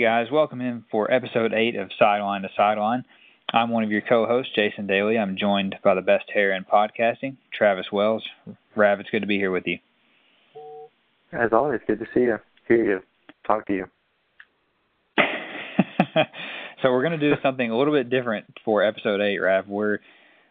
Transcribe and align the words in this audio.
Hey 0.00 0.06
guys, 0.06 0.28
welcome 0.32 0.62
in 0.62 0.86
for 0.90 1.12
episode 1.12 1.52
8 1.52 1.76
of 1.76 1.90
Sideline 1.98 2.40
to 2.40 2.48
Sideline. 2.56 3.04
I'm 3.52 3.68
one 3.68 3.84
of 3.84 3.90
your 3.90 4.00
co 4.00 4.24
hosts, 4.24 4.50
Jason 4.56 4.86
Daly. 4.86 5.18
I'm 5.18 5.36
joined 5.38 5.76
by 5.84 5.94
the 5.94 6.00
best 6.00 6.24
hair 6.32 6.56
in 6.56 6.64
podcasting, 6.64 7.36
Travis 7.52 7.84
Wells. 7.92 8.24
Rav, 8.74 8.98
it's 8.98 9.10
good 9.10 9.20
to 9.20 9.26
be 9.26 9.36
here 9.36 9.50
with 9.50 9.64
you. 9.66 9.76
As 11.32 11.52
always, 11.52 11.80
good 11.86 11.98
to 11.98 12.06
see 12.14 12.20
you, 12.20 12.38
hear 12.66 12.82
you, 12.82 13.00
talk 13.46 13.66
to 13.66 13.74
you. 13.74 13.84
so 16.82 16.90
we're 16.90 17.02
going 17.02 17.20
to 17.20 17.30
do 17.30 17.34
something 17.42 17.70
a 17.70 17.76
little 17.76 17.92
bit 17.92 18.08
different 18.08 18.46
for 18.64 18.82
episode 18.82 19.20
8, 19.20 19.38
Rav. 19.38 19.68
We're 19.68 19.98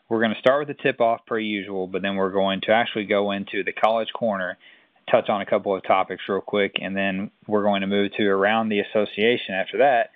we're 0.10 0.20
going 0.20 0.36
to 0.36 0.40
start 0.40 0.68
with 0.68 0.78
the 0.78 0.84
tip 0.84 1.02
off 1.02 1.22
per 1.26 1.40
usual, 1.40 1.88
but 1.88 2.04
then 2.04 2.18
we're 2.18 2.32
going 2.32 2.62
to 2.68 2.72
actually 2.72 3.06
go 3.06 3.32
into 3.32 3.64
the 3.64 3.74
college 3.74 4.10
corner 4.14 4.60
touch 5.12 5.30
on 5.30 5.42
a 5.42 5.46
couple 5.46 5.76
of 5.76 5.84
topics 5.84 6.24
real 6.28 6.42
quick, 6.42 6.76
and 6.82 6.96
then 6.96 7.32
we're 7.48 7.64
going 7.64 7.82
to 7.82 7.88
move 7.88 8.12
to 8.18 8.28
around 8.28 8.70
the 8.70 8.80
association 8.80 9.56
after 9.56 9.80
that. 9.80 10.12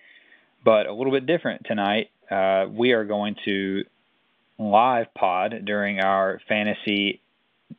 But 0.63 0.85
a 0.85 0.93
little 0.93 1.11
bit 1.11 1.25
different 1.25 1.65
tonight. 1.65 2.09
Uh, 2.29 2.65
we 2.69 2.91
are 2.93 3.03
going 3.03 3.35
to 3.45 3.83
live 4.57 5.13
pod 5.13 5.65
during 5.65 5.99
our 5.99 6.39
fantasy 6.47 7.21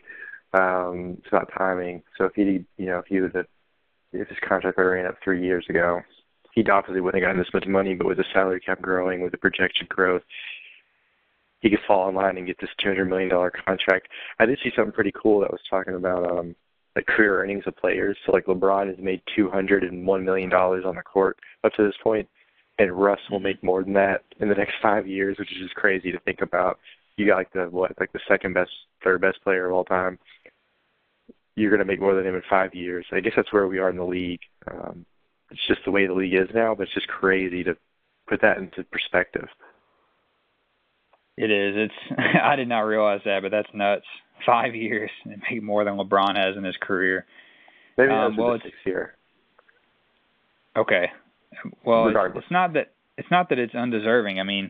Um, 0.53 1.15
it's 1.19 1.27
about 1.29 1.49
timing. 1.57 2.03
So 2.17 2.25
if 2.25 2.33
he, 2.35 2.65
you 2.77 2.87
know, 2.87 2.99
if 2.99 3.05
he 3.05 3.21
was 3.21 3.31
a, 3.35 3.45
if 4.11 4.27
his 4.27 4.37
contract 4.45 4.77
ran 4.77 5.05
up 5.05 5.15
three 5.23 5.41
years 5.41 5.65
ago, 5.69 6.01
he 6.51 6.69
obviously 6.69 6.99
wouldn't 6.99 7.23
have 7.23 7.29
gotten 7.29 7.41
this 7.41 7.53
much 7.53 7.67
money. 7.67 7.95
But 7.95 8.07
with 8.07 8.17
the 8.17 8.25
salary 8.33 8.59
cap 8.59 8.81
growing, 8.81 9.21
with 9.21 9.31
the 9.31 9.37
projected 9.37 9.87
growth, 9.87 10.23
he 11.59 11.69
could 11.69 11.79
fall 11.87 12.09
in 12.09 12.15
line 12.15 12.37
and 12.37 12.47
get 12.47 12.59
this 12.59 12.69
two 12.81 12.89
hundred 12.89 13.09
million 13.09 13.29
dollar 13.29 13.51
contract. 13.51 14.07
I 14.39 14.45
did 14.45 14.59
see 14.63 14.71
something 14.75 14.93
pretty 14.93 15.13
cool 15.21 15.41
that 15.41 15.51
was 15.51 15.61
talking 15.69 15.95
about 15.95 16.29
um 16.29 16.55
like 16.95 17.05
career 17.05 17.41
earnings 17.41 17.63
of 17.67 17.75
players. 17.77 18.17
So 18.25 18.31
like 18.31 18.45
LeBron 18.45 18.87
has 18.87 18.97
made 18.97 19.21
two 19.35 19.49
hundred 19.49 19.83
and 19.83 20.05
one 20.05 20.23
million 20.25 20.49
dollars 20.49 20.83
on 20.85 20.95
the 20.95 21.01
court 21.01 21.37
up 21.63 21.73
to 21.73 21.83
this 21.83 21.95
point, 22.03 22.27
and 22.77 22.91
Russ 22.91 23.19
will 23.29 23.39
make 23.39 23.63
more 23.63 23.83
than 23.83 23.93
that 23.93 24.23
in 24.39 24.49
the 24.49 24.55
next 24.55 24.73
five 24.81 25.07
years, 25.07 25.37
which 25.37 25.51
is 25.51 25.59
just 25.61 25.75
crazy 25.75 26.11
to 26.11 26.19
think 26.21 26.41
about. 26.41 26.79
You 27.17 27.27
got 27.27 27.37
like 27.37 27.53
the 27.53 27.65
what 27.65 27.91
like 27.99 28.11
the 28.13 28.19
second 28.27 28.53
best, 28.53 28.71
third 29.03 29.21
best 29.21 29.41
player 29.43 29.67
of 29.67 29.73
all 29.73 29.83
time. 29.83 30.17
You're 31.55 31.71
gonna 31.71 31.85
make 31.85 31.99
more 31.99 32.15
than 32.15 32.25
him 32.25 32.35
in 32.35 32.43
five 32.49 32.73
years. 32.73 33.05
I 33.11 33.19
guess 33.19 33.33
that's 33.35 33.51
where 33.51 33.67
we 33.67 33.79
are 33.79 33.89
in 33.89 33.97
the 33.97 34.05
league. 34.05 34.39
Um, 34.71 35.05
it's 35.51 35.67
just 35.67 35.81
the 35.83 35.91
way 35.91 36.07
the 36.07 36.13
league 36.13 36.33
is 36.33 36.47
now, 36.53 36.73
but 36.75 36.83
it's 36.83 36.93
just 36.93 37.07
crazy 37.07 37.63
to 37.63 37.75
put 38.27 38.41
that 38.41 38.59
into 38.59 38.83
perspective. 38.85 39.47
It 41.39 41.51
is. 41.51 41.89
It's. 41.89 42.19
I 42.43 42.57
did 42.57 42.67
not 42.67 42.81
realize 42.81 43.21
that, 43.23 43.39
but 43.41 43.49
that's 43.49 43.69
nuts. 43.73 44.05
Five 44.45 44.75
years 44.75 45.09
and 45.23 45.41
maybe 45.49 45.61
more 45.61 45.85
than 45.85 45.95
LeBron 45.95 46.35
has 46.35 46.57
in 46.57 46.65
his 46.65 46.75
career. 46.81 47.25
Maybe 47.97 48.11
um, 48.11 48.35
well, 48.35 48.53
the 48.53 48.59
sixth 48.63 48.79
year. 48.85 49.15
Okay. 50.77 51.05
Well, 51.85 52.03
Regardless. 52.03 52.43
it's 52.43 52.51
not 52.51 52.73
that 52.73 52.91
it's 53.17 53.31
not 53.31 53.49
that 53.49 53.59
it's 53.59 53.73
undeserving. 53.73 54.39
I 54.39 54.43
mean, 54.43 54.69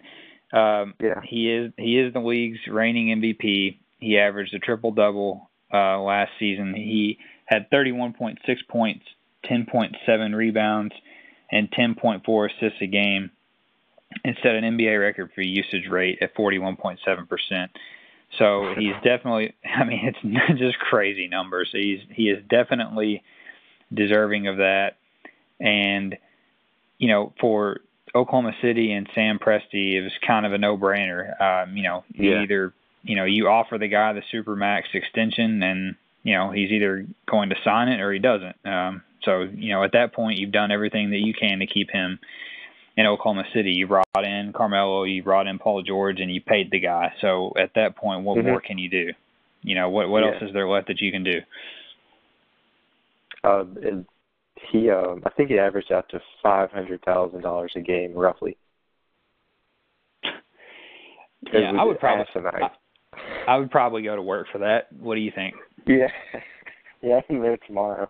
um, 0.54 0.94
yeah. 1.00 1.22
he 1.28 1.52
is 1.52 1.72
he 1.76 2.00
is 2.00 2.14
the 2.14 2.20
league's 2.20 2.60
reigning 2.72 3.20
MVP. 3.20 3.80
He 4.00 4.18
averaged 4.20 4.54
a 4.54 4.60
triple 4.60 4.92
double 4.92 5.50
uh, 5.74 6.00
last 6.00 6.32
season. 6.40 6.76
He 6.76 7.18
had 7.46 7.70
31.6 7.72 8.38
points, 8.70 9.06
10.7 9.52 10.36
rebounds, 10.36 10.94
and 11.52 11.70
10.4 11.72 12.50
assists 12.50 12.82
a 12.82 12.88
game 12.88 13.32
and 14.24 14.36
set 14.42 14.56
an 14.56 14.64
NBA 14.78 15.00
record 15.00 15.32
for 15.34 15.42
usage 15.42 15.88
rate 15.90 16.20
at 16.22 16.36
41.7%. 16.36 17.70
So 18.38 18.74
he's 18.78 18.94
definitely, 19.04 19.54
I 19.66 19.84
mean, 19.84 20.14
it's 20.24 20.60
just 20.60 20.80
crazy 20.80 21.28
numbers. 21.28 21.70
He's 21.72 22.00
he 22.12 22.30
is 22.30 22.44
definitely 22.50 23.24
deserving 23.94 24.48
of 24.48 24.58
that. 24.58 24.98
And 25.60 26.18
you 26.98 27.08
know, 27.08 27.34
for 27.40 27.82
Oklahoma 28.14 28.54
City 28.62 28.92
and 28.92 29.08
Sam 29.16 29.40
Presti, 29.40 29.96
it 29.96 30.02
was 30.02 30.12
kind 30.26 30.46
of 30.46 30.54
a 30.54 30.58
no-brainer. 30.58 31.42
Um, 31.42 31.78
you 31.78 31.84
know, 31.84 32.04
yeah. 32.14 32.44
either 32.44 32.74
you 33.04 33.16
know 33.16 33.26
you 33.26 33.48
offer 33.48 33.78
the 33.78 33.88
guy 33.88 34.14
the 34.14 34.24
super 34.32 34.56
max 34.56 34.90
extension, 34.94 35.64
and 35.64 35.96
you 36.24 36.34
know 36.34 36.52
he's 36.52 36.72
either 36.72 37.06
going 37.30 37.50
to 37.50 37.56
sign 37.64 37.88
it 37.88 38.00
or 38.00 38.12
he 38.12 38.20
doesn't. 38.20 38.56
Um, 38.66 39.04
so 39.24 39.42
you 39.42 39.74
know, 39.74 39.84
at 39.84 39.94
that 39.94 40.14
point, 40.14 40.38
you've 40.38 40.52
done 40.52 40.72
everything 40.72 41.12
that 41.12 41.20
you 41.20 41.34
can 41.34 41.60
to 41.60 41.68
keep 41.68 41.90
him 41.90 42.20
in 42.98 43.06
Oklahoma 43.06 43.44
City. 43.54 43.72
You 43.72 43.88
brought 43.88 44.06
in 44.16 44.54
Carmelo, 44.56 45.04
you 45.04 45.24
brought 45.24 45.48
in 45.48 45.60
Paul 45.60 45.84
George, 45.84 46.20
and 46.20 46.34
you 46.34 46.42
paid 46.42 46.72
the 46.72 46.80
guy. 46.80 47.14
So 47.22 47.54
at 47.58 47.72
that 47.76 47.96
point, 47.96 48.24
what 48.24 48.38
mm-hmm. 48.38 48.48
more 48.48 48.62
can 48.62 48.78
you 48.78 48.90
do? 48.90 49.08
You 49.62 49.76
know, 49.76 49.90
what 49.90 50.10
what 50.10 50.24
yeah. 50.24 50.34
else 50.34 50.42
is 50.42 50.54
there 50.54 50.68
left 50.68 50.88
that 50.88 51.02
you 51.02 51.12
can 51.12 51.24
do? 51.24 51.40
Uh, 53.44 53.64
and 53.82 54.06
he, 54.72 54.90
um, 54.90 55.22
I 55.26 55.30
think 55.32 55.50
he 55.50 55.58
averaged 55.58 55.92
out 55.92 56.10
to 56.10 56.20
five 56.44 56.72
hundred 56.72 57.02
thousand 57.04 57.42
dollars 57.42 57.72
a 57.76 57.82
game, 57.82 58.14
roughly. 58.14 58.58
Yeah, 61.54 61.72
I 61.80 61.86
would 61.86 62.02
probably. 62.02 62.26
I, 62.36 62.70
I 63.48 63.58
would 63.58 63.72
probably 63.72 64.04
go 64.04 64.14
to 64.14 64.22
work 64.22 64.48
for 64.52 64.58
that. 64.58 64.88
What 65.00 65.16
do 65.16 65.22
you 65.22 65.32
think? 65.34 65.56
Yeah, 65.88 66.08
yeah, 67.02 67.22
I'm 67.30 67.40
there 67.40 67.58
tomorrow. 67.66 68.10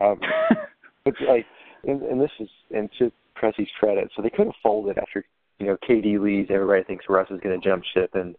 Um, 0.00 0.18
but 1.04 1.12
like, 1.28 1.44
and, 1.84 2.00
and 2.02 2.18
this 2.18 2.30
is 2.40 2.48
and 2.70 2.88
to 2.98 3.12
Presti's 3.40 3.70
credit. 3.78 4.10
So 4.14 4.22
they 4.22 4.30
could 4.30 4.46
have 4.46 4.54
folded 4.62 4.98
after 4.98 5.24
you 5.58 5.66
know 5.66 5.76
KD 5.88 6.20
leaves. 6.20 6.50
Everybody 6.50 6.84
thinks 6.84 7.06
Russ 7.08 7.30
is 7.30 7.40
going 7.40 7.58
to 7.58 7.66
jump 7.66 7.84
ship 7.94 8.10
and 8.14 8.34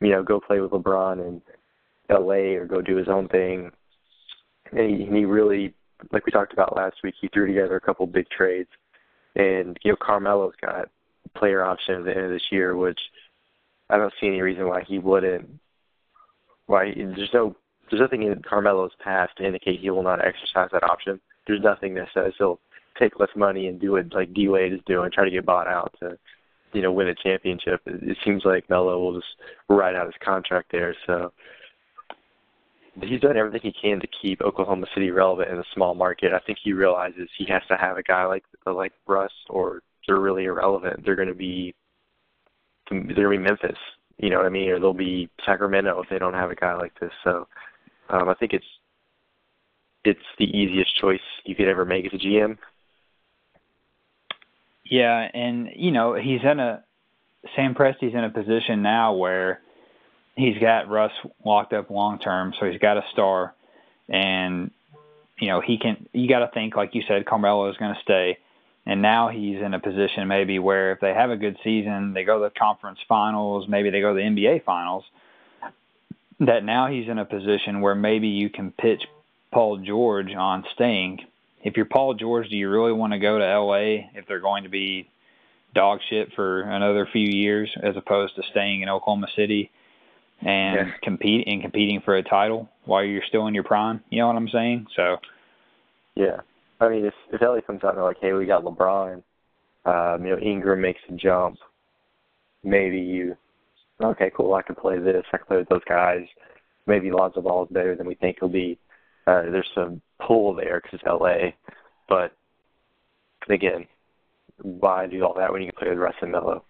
you 0.00 0.10
know 0.10 0.22
go 0.22 0.40
play 0.40 0.60
with 0.60 0.72
LeBron 0.72 1.26
in 1.26 1.42
L.A. 2.10 2.54
or 2.56 2.66
go 2.66 2.80
do 2.80 2.96
his 2.96 3.08
own 3.08 3.28
thing. 3.28 3.70
And 4.72 4.90
he, 4.90 5.04
and 5.04 5.16
he 5.16 5.24
really, 5.24 5.74
like 6.12 6.26
we 6.26 6.32
talked 6.32 6.52
about 6.52 6.76
last 6.76 6.96
week, 7.04 7.14
he 7.20 7.28
threw 7.28 7.46
together 7.46 7.76
a 7.76 7.80
couple 7.80 8.06
big 8.06 8.28
trades. 8.30 8.70
And 9.36 9.78
you 9.82 9.92
know 9.92 9.96
Carmelo's 10.00 10.54
got 10.60 10.88
player 11.36 11.64
option 11.64 11.96
at 11.96 12.04
the 12.04 12.10
end 12.10 12.26
of 12.26 12.30
this 12.30 12.50
year, 12.50 12.76
which 12.76 13.00
I 13.90 13.96
don't 13.96 14.12
see 14.20 14.28
any 14.28 14.40
reason 14.40 14.68
why 14.68 14.82
he 14.82 14.98
wouldn't. 14.98 15.48
Why 16.66 16.92
there's 16.94 17.30
no 17.34 17.56
there's 17.90 18.00
nothing 18.00 18.22
in 18.22 18.42
Carmelo's 18.42 18.92
past 19.02 19.36
to 19.36 19.46
indicate 19.46 19.80
he 19.80 19.90
will 19.90 20.02
not 20.02 20.24
exercise 20.24 20.70
that 20.72 20.84
option. 20.84 21.20
There's 21.46 21.62
nothing 21.62 21.94
that 21.94 22.08
says 22.14 22.32
he'll 22.38 22.60
take 22.98 23.18
less 23.20 23.30
money 23.36 23.66
and 23.68 23.80
do 23.80 23.96
it 23.96 24.12
like 24.14 24.34
D 24.34 24.48
Wade 24.48 24.72
is 24.72 24.80
doing, 24.86 25.10
try 25.10 25.24
to 25.24 25.30
get 25.30 25.46
bought 25.46 25.68
out 25.68 25.94
to, 26.00 26.18
you 26.72 26.82
know, 26.82 26.92
win 26.92 27.08
a 27.08 27.14
championship. 27.14 27.80
It, 27.86 28.02
it 28.02 28.18
seems 28.24 28.44
like 28.44 28.68
Melo 28.70 28.98
will 28.98 29.14
just 29.14 29.34
ride 29.68 29.94
out 29.94 30.06
his 30.06 30.14
contract 30.24 30.72
there. 30.72 30.94
So 31.06 31.32
he's 33.02 33.20
done 33.20 33.36
everything 33.36 33.60
he 33.62 33.72
can 33.72 34.00
to 34.00 34.08
keep 34.22 34.40
Oklahoma 34.40 34.86
City 34.94 35.10
relevant 35.10 35.50
in 35.50 35.58
a 35.58 35.64
small 35.74 35.94
market. 35.94 36.32
I 36.32 36.40
think 36.40 36.58
he 36.62 36.72
realizes 36.72 37.28
he 37.36 37.46
has 37.46 37.62
to 37.68 37.76
have 37.76 37.96
a 37.96 38.02
guy 38.02 38.24
like 38.24 38.44
like 38.66 38.92
Russ, 39.06 39.32
or 39.48 39.82
they're 40.06 40.20
really 40.20 40.44
irrelevant. 40.44 41.04
They're 41.04 41.16
going 41.16 41.28
to 41.28 41.34
be 41.34 41.74
they're 42.90 43.00
going 43.00 43.08
to 43.08 43.30
be 43.30 43.38
Memphis. 43.38 43.78
You 44.18 44.30
know 44.30 44.36
what 44.36 44.46
I 44.46 44.50
mean? 44.50 44.70
Or 44.70 44.78
they'll 44.78 44.92
be 44.92 45.28
Sacramento 45.44 46.00
if 46.02 46.08
they 46.08 46.18
don't 46.18 46.34
have 46.34 46.50
a 46.50 46.54
guy 46.54 46.74
like 46.74 46.98
this. 47.00 47.12
So 47.24 47.46
Um, 48.08 48.28
I 48.28 48.34
think 48.34 48.52
it's 48.52 48.66
it's 50.04 50.20
the 50.38 50.44
easiest 50.44 50.94
choice 51.00 51.20
you 51.44 51.54
could 51.54 51.68
ever 51.68 51.84
make 51.84 52.04
as 52.06 52.12
a 52.12 52.18
GM. 52.18 52.58
Yeah, 54.84 55.28
and 55.32 55.70
you 55.74 55.92
know 55.92 56.14
he's 56.14 56.40
in 56.42 56.60
a 56.60 56.84
Sam 57.56 57.74
Presti's 57.74 58.14
in 58.14 58.24
a 58.24 58.30
position 58.30 58.82
now 58.82 59.14
where 59.14 59.60
he's 60.36 60.58
got 60.58 60.88
Russ 60.88 61.12
locked 61.44 61.72
up 61.72 61.90
long 61.90 62.18
term, 62.18 62.54
so 62.58 62.66
he's 62.66 62.80
got 62.80 62.96
a 62.96 63.04
star, 63.12 63.54
and 64.08 64.70
you 65.38 65.48
know 65.48 65.60
he 65.60 65.78
can. 65.78 66.06
You 66.12 66.28
got 66.28 66.40
to 66.40 66.50
think 66.52 66.76
like 66.76 66.94
you 66.94 67.02
said, 67.08 67.26
Carmelo 67.26 67.70
is 67.70 67.76
going 67.76 67.94
to 67.94 68.00
stay, 68.02 68.38
and 68.86 69.00
now 69.00 69.28
he's 69.28 69.60
in 69.60 69.74
a 69.74 69.80
position 69.80 70.28
maybe 70.28 70.58
where 70.58 70.92
if 70.92 71.00
they 71.00 71.14
have 71.14 71.30
a 71.30 71.36
good 71.36 71.56
season, 71.64 72.12
they 72.12 72.24
go 72.24 72.38
to 72.38 72.44
the 72.44 72.58
conference 72.58 72.98
finals, 73.08 73.66
maybe 73.68 73.90
they 73.90 74.00
go 74.00 74.14
to 74.14 74.20
the 74.20 74.26
NBA 74.26 74.64
finals. 74.64 75.04
That 76.40 76.64
now 76.64 76.88
he's 76.88 77.08
in 77.08 77.18
a 77.18 77.24
position 77.24 77.80
where 77.80 77.94
maybe 77.94 78.28
you 78.28 78.50
can 78.50 78.72
pitch 78.72 79.02
Paul 79.52 79.78
George 79.78 80.34
on 80.34 80.64
staying. 80.74 81.20
If 81.64 81.78
you're 81.78 81.86
Paul 81.86 82.14
George, 82.14 82.50
do 82.50 82.56
you 82.56 82.68
really 82.68 82.92
want 82.92 83.14
to 83.14 83.18
go 83.18 83.38
to 83.38 83.58
LA 83.58 84.06
if 84.14 84.28
they're 84.28 84.40
going 84.40 84.64
to 84.64 84.68
be 84.68 85.08
dog 85.74 85.98
shit 86.08 86.28
for 86.36 86.60
another 86.60 87.08
few 87.10 87.26
years 87.26 87.74
as 87.82 87.96
opposed 87.96 88.36
to 88.36 88.42
staying 88.50 88.82
in 88.82 88.88
Oklahoma 88.90 89.26
City 89.34 89.70
and 90.40 90.88
yeah. 90.88 90.94
compete 91.02 91.48
and 91.48 91.62
competing 91.62 92.02
for 92.04 92.16
a 92.16 92.22
title 92.22 92.68
while 92.84 93.02
you're 93.02 93.22
still 93.26 93.46
in 93.46 93.54
your 93.54 93.64
prime? 93.64 94.02
You 94.10 94.20
know 94.20 94.26
what 94.28 94.36
I'm 94.36 94.48
saying? 94.50 94.86
So 94.94 95.16
Yeah. 96.14 96.40
I 96.80 96.88
mean 96.90 97.06
if 97.06 97.14
if 97.32 97.40
LA 97.40 97.60
comes 97.62 97.82
out 97.82 97.90
and 97.90 97.98
they're 97.98 98.04
like, 98.04 98.20
Hey, 98.20 98.34
we 98.34 98.44
got 98.44 98.62
LeBron, 98.62 99.22
um, 99.86 100.24
you 100.24 100.32
know, 100.32 100.38
Ingram 100.38 100.82
makes 100.82 101.00
a 101.08 101.12
jump, 101.14 101.56
maybe 102.62 103.00
you 103.00 103.36
okay, 104.02 104.30
cool, 104.36 104.54
I 104.54 104.62
can 104.62 104.74
play 104.74 104.98
this, 104.98 105.24
I 105.32 105.38
can 105.38 105.46
play 105.46 105.56
with 105.56 105.68
those 105.68 105.84
guys. 105.88 106.26
Maybe 106.86 107.10
Lonzo 107.10 107.40
Ball 107.40 107.64
is 107.64 107.70
better 107.72 107.96
than 107.96 108.06
we 108.06 108.16
think 108.16 108.36
he'll 108.38 108.50
be 108.50 108.78
uh, 109.26 109.42
there's 109.50 109.70
some 109.74 110.02
pull 110.18 110.54
there 110.54 110.80
because 110.82 111.00
it's 111.00 111.04
LA, 111.04 111.52
but 112.08 112.32
again, 113.48 113.86
why 114.62 115.06
do 115.06 115.22
all 115.24 115.34
that 115.34 115.52
when 115.52 115.62
you 115.62 115.70
can 115.70 115.78
play 115.78 115.88
with 115.88 115.98
Russ 115.98 116.14
and 116.20 116.32
Melo? 116.32 116.64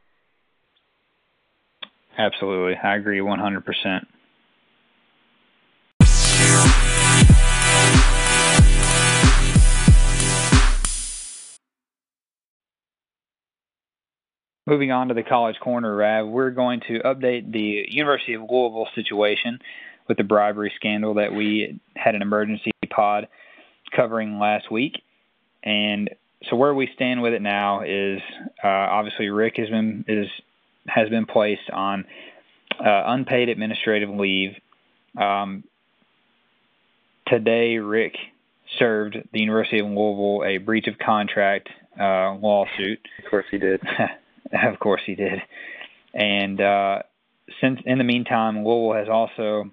Absolutely, 2.17 2.77
I 2.77 2.97
agree 2.97 3.19
100%. 3.19 4.07
Moving 14.67 14.93
on 14.93 15.09
to 15.09 15.15
the 15.15 15.23
college 15.23 15.57
corner, 15.61 15.95
Rav, 15.95 16.27
we're 16.27 16.51
going 16.51 16.81
to 16.89 17.01
update 17.01 17.53
the 17.53 17.85
University 17.87 18.33
of 18.33 18.43
Louisville 18.49 18.89
situation 18.95 19.59
with 20.09 20.17
the 20.17 20.25
bribery 20.25 20.73
scandal 20.77 21.15
that 21.15 21.33
we 21.33 21.81
had 21.97 22.15
an 22.15 22.23
emergency 22.23 22.71
pod 22.91 23.29
covering 23.95 24.39
last 24.39 24.71
week. 24.71 25.03
And 25.63 26.11
so 26.49 26.57
where 26.57 26.75
we 26.75 26.91
stand 26.95 27.23
with 27.23 27.33
it 27.33 27.43
now 27.43 27.83
is 27.83 28.21
uh, 28.63 28.69
obviously 28.69 29.29
Rick 29.31 29.55
has 29.57 29.69
been 29.69 30.05
is 30.09 30.27
has 30.87 31.09
been 31.09 31.25
placed 31.25 31.71
on 31.73 32.05
uh, 32.79 33.03
unpaid 33.07 33.49
administrative 33.49 34.11
leave. 34.11 34.53
Um, 35.19 35.65
today, 37.27 37.79
Rick 37.79 38.17
served 38.79 39.17
the 39.33 39.41
University 39.41 39.79
of 39.79 39.87
Louisville 39.87 40.45
a 40.45 40.59
breach 40.59 40.87
of 40.87 40.99
contract 40.99 41.69
uh, 41.99 42.35
lawsuit. 42.35 43.01
Of 43.25 43.31
course, 43.31 43.47
he 43.51 43.59
did. 43.59 43.81
of 44.53 44.79
course, 44.79 45.03
he 45.07 45.15
did. 45.15 45.41
And 46.13 46.61
uh, 46.61 47.03
since 47.61 47.81
in 47.87 47.99
the 47.99 48.05
meantime, 48.05 48.65
Louisville 48.65 48.99
has 48.99 49.09
also 49.09 49.71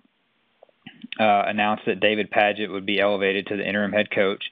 uh, 1.20 1.44
announced 1.48 1.84
that 1.86 2.00
David 2.00 2.32
Padgett 2.32 2.72
would 2.72 2.86
be 2.86 3.00
elevated 3.00 3.48
to 3.48 3.58
the 3.58 3.68
interim 3.68 3.92
head 3.92 4.10
coach. 4.12 4.44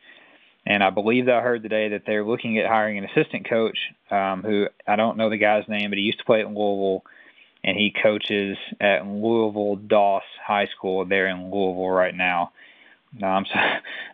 And 0.66 0.84
I 0.84 0.90
believe 0.90 1.26
that 1.26 1.36
I 1.36 1.42
heard 1.42 1.64
today 1.64 1.90
that 1.90 2.04
they're 2.06 2.26
looking 2.26 2.58
at 2.60 2.68
hiring 2.68 2.98
an 2.98 3.06
assistant 3.06 3.50
coach 3.50 3.78
um, 4.12 4.44
who 4.44 4.68
I 4.88 4.96
don't 4.96 5.18
know 5.18 5.30
the 5.30 5.38
guy's 5.38 5.68
name, 5.68 5.90
but 5.90 5.98
he 5.98 6.04
used 6.04 6.20
to 6.20 6.26
play 6.26 6.42
at 6.42 6.48
Louisville, 6.48 7.04
and 7.64 7.78
he 7.78 7.94
coaches 8.04 8.58
at 8.80 9.06
Louisville 9.08 9.78
Doss 9.78 10.24
High 10.46 10.68
School 10.76 11.06
there 11.06 11.28
in 11.28 11.50
Louisville 11.50 11.90
right 11.90 12.14
now. 12.14 12.52
Um, 13.24 13.46
so 13.54 13.60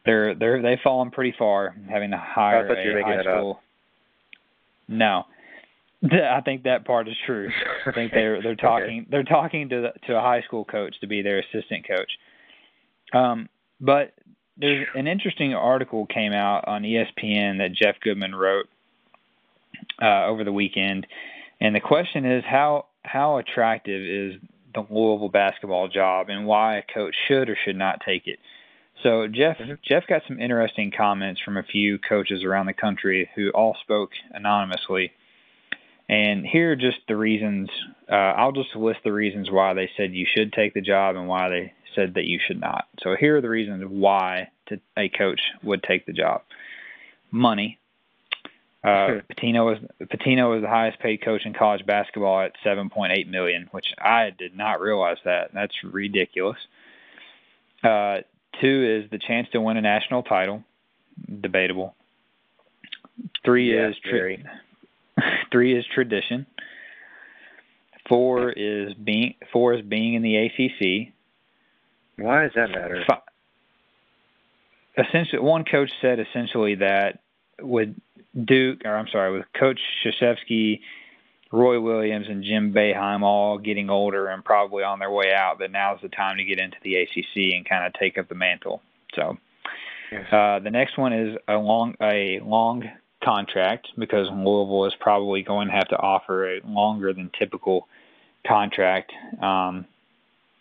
they're 0.06 0.36
they're 0.36 0.62
they've 0.62 0.80
fallen 0.84 1.12
pretty 1.12 1.36
far 1.38 1.76
having 1.90 2.12
to 2.12 2.18
hire 2.18 2.68
a 2.68 3.04
high 3.04 3.22
school. 3.22 3.60
No, 4.88 5.26
I 6.12 6.42
think 6.42 6.64
that 6.64 6.86
part 6.86 7.08
is 7.08 7.16
true. 7.26 7.50
I 7.86 7.92
think 7.92 8.12
they're 8.12 8.42
they're 8.42 8.56
talking 8.56 9.02
okay. 9.02 9.08
they're 9.10 9.24
talking 9.24 9.70
to 9.70 9.82
the, 9.82 10.08
to 10.08 10.18
a 10.18 10.22
high 10.22 10.42
school 10.42 10.66
coach 10.66 10.96
to 11.02 11.08
be 11.08 11.22
their 11.22 11.40
assistant 11.40 11.88
coach. 11.88 12.12
Um, 13.14 13.50
but 13.80 14.14
there's 14.58 14.88
an 14.96 15.08
interesting 15.08 15.54
article 15.54 16.06
came 16.06 16.34
out 16.34 16.68
on 16.68 16.84
ESPN 16.84 17.58
that 17.58 17.74
Jeff 17.74 17.96
Goodman 18.02 18.34
wrote 18.34 18.68
uh, 20.02 20.26
over 20.26 20.44
the 20.44 20.54
weekend, 20.54 21.08
and 21.60 21.76
the 21.76 21.82
question 21.82 22.26
is 22.26 22.44
how 22.48 22.88
how 23.04 23.38
attractive 23.38 24.02
is 24.02 24.42
the 24.74 24.86
Louisville 24.90 25.30
basketball 25.30 25.88
job, 25.88 26.30
and 26.30 26.46
why 26.46 26.78
a 26.78 26.84
coach 26.94 27.16
should 27.28 27.50
or 27.50 27.58
should 27.66 27.78
not 27.78 28.02
take 28.06 28.28
it. 28.28 28.40
So 29.04 29.28
Jeff 29.28 29.58
mm-hmm. 29.58 29.74
Jeff 29.88 30.04
got 30.08 30.22
some 30.28 30.40
interesting 30.40 30.92
comments 30.96 31.42
from 31.44 31.58
a 31.58 31.64
few 31.64 32.00
coaches 32.00 32.44
around 32.44 32.66
the 32.66 32.74
country 32.74 33.30
who 33.36 33.50
all 33.52 33.76
spoke 33.82 34.12
anonymously. 34.32 35.12
And 36.08 36.46
here 36.46 36.72
are 36.72 36.76
just 36.76 36.98
the 37.08 37.16
reasons. 37.16 37.70
Uh, 38.12 38.16
I'll 38.16 38.52
just 38.52 38.76
list 38.76 39.00
the 39.04 39.14
reasons 39.14 39.50
why 39.50 39.74
they 39.74 39.90
said 39.98 40.14
you 40.14 40.28
should 40.36 40.54
take 40.54 40.74
the 40.74 40.82
job 40.82 41.16
and 41.16 41.28
why 41.28 41.50
they 41.50 41.74
said 41.96 42.14
that 42.16 42.26
you 42.26 42.40
should 42.46 42.60
not. 42.60 42.86
So 43.02 43.16
here 43.20 43.38
are 43.38 43.42
the 43.42 43.50
reasons 43.50 43.84
why 43.88 44.50
to, 44.68 44.80
a 44.98 45.10
coach 45.10 45.42
would 45.64 45.82
take 45.82 46.06
the 46.06 46.14
job. 46.14 46.42
Money. 47.32 47.80
Uh, 48.84 49.22
Pitino 49.32 49.66
was 49.66 49.80
Pitino 50.00 50.52
was 50.54 50.62
the 50.62 50.70
highest 50.70 51.00
paid 51.00 51.24
coach 51.24 51.42
in 51.44 51.56
college 51.56 51.84
basketball 51.88 52.42
at 52.42 52.52
7.8 52.64 53.28
million, 53.28 53.68
which 53.72 53.88
I 53.98 54.30
did 54.38 54.56
not 54.56 54.80
realize 54.80 55.18
that. 55.26 55.50
That's 55.56 55.74
ridiculous. 55.84 56.58
Uh, 57.84 58.18
two 58.62 59.02
is 59.04 59.10
the 59.10 59.18
chance 59.18 59.48
to 59.54 59.62
win 59.62 59.78
a 59.78 59.82
national 59.82 60.22
title, 60.22 60.64
debatable. 61.42 61.96
Three 63.44 63.74
yeah, 63.74 63.90
is 63.90 63.96
tri- 64.04 64.44
three 65.52 65.78
is 65.78 65.86
tradition. 65.94 66.46
Four 68.08 68.52
is 68.52 68.94
being 68.94 69.36
four 69.52 69.74
is 69.74 69.82
being 69.82 70.14
in 70.14 70.22
the 70.22 70.36
ACC. 70.36 71.14
Why 72.18 72.44
does 72.44 72.52
that 72.56 72.70
matter? 72.70 73.04
Essentially, 74.98 75.42
one 75.42 75.66
coach 75.66 75.92
said 76.02 76.20
essentially 76.20 76.76
that 76.76 77.20
with 77.62 77.96
Duke, 78.44 78.82
or 78.86 78.96
I'm 78.96 79.08
sorry, 79.12 79.38
with 79.38 79.46
Coach 79.58 79.80
Krzyzewski, 80.04 80.82
Roy 81.52 81.80
Williams, 81.80 82.28
and 82.30 82.44
Jim 82.44 82.74
Boeheim 82.74 83.24
all 83.24 83.58
getting 83.58 83.90
older 83.90 84.28
and 84.28 84.44
probably 84.44 84.84
on 84.84 85.00
their 85.00 85.12
way 85.12 85.34
out, 85.34 85.60
that 85.60 85.72
now's 85.72 86.00
the 86.02 86.10
time 86.10 86.38
to 86.38 86.44
get 86.44 86.60
into 86.60 86.78
the 86.84 86.96
ACC 86.96 87.56
and 87.56 87.68
kind 87.68 87.86
of 87.86 87.94
take 87.94 88.18
up 88.18 88.30
the 88.30 88.36
mantle. 88.36 88.82
So, 89.16 89.38
uh, 90.32 90.60
the 90.60 90.72
next 90.72 90.98
one 90.98 91.12
is 91.12 91.38
a 91.48 91.56
long 91.56 91.96
a 92.02 92.40
long 92.42 92.84
contract 93.24 93.88
because 93.98 94.28
Louisville 94.32 94.86
is 94.86 94.94
probably 95.00 95.42
going 95.42 95.68
to 95.68 95.74
have 95.74 95.88
to 95.90 95.98
offer 95.98 96.58
a 96.58 96.62
longer 96.66 97.14
than 97.14 97.32
typical 97.38 97.88
contract. 98.46 99.12
Um, 99.42 99.86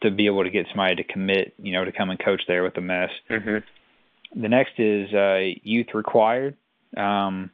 to 0.04 0.10
be 0.10 0.26
able 0.26 0.44
to 0.44 0.50
get 0.50 0.66
somebody 0.68 0.96
to 0.96 1.04
commit, 1.04 1.54
you 1.58 1.72
know, 1.72 1.84
to 1.84 1.90
come 1.90 2.10
and 2.10 2.22
coach 2.22 2.42
there 2.46 2.62
with 2.62 2.74
the 2.74 2.80
mess. 2.80 3.10
Mm-hmm. 3.30 4.42
The 4.42 4.48
next 4.48 4.78
is 4.78 5.12
uh, 5.14 5.58
youth 5.62 5.88
required. 5.94 6.56
Um, 6.96 7.50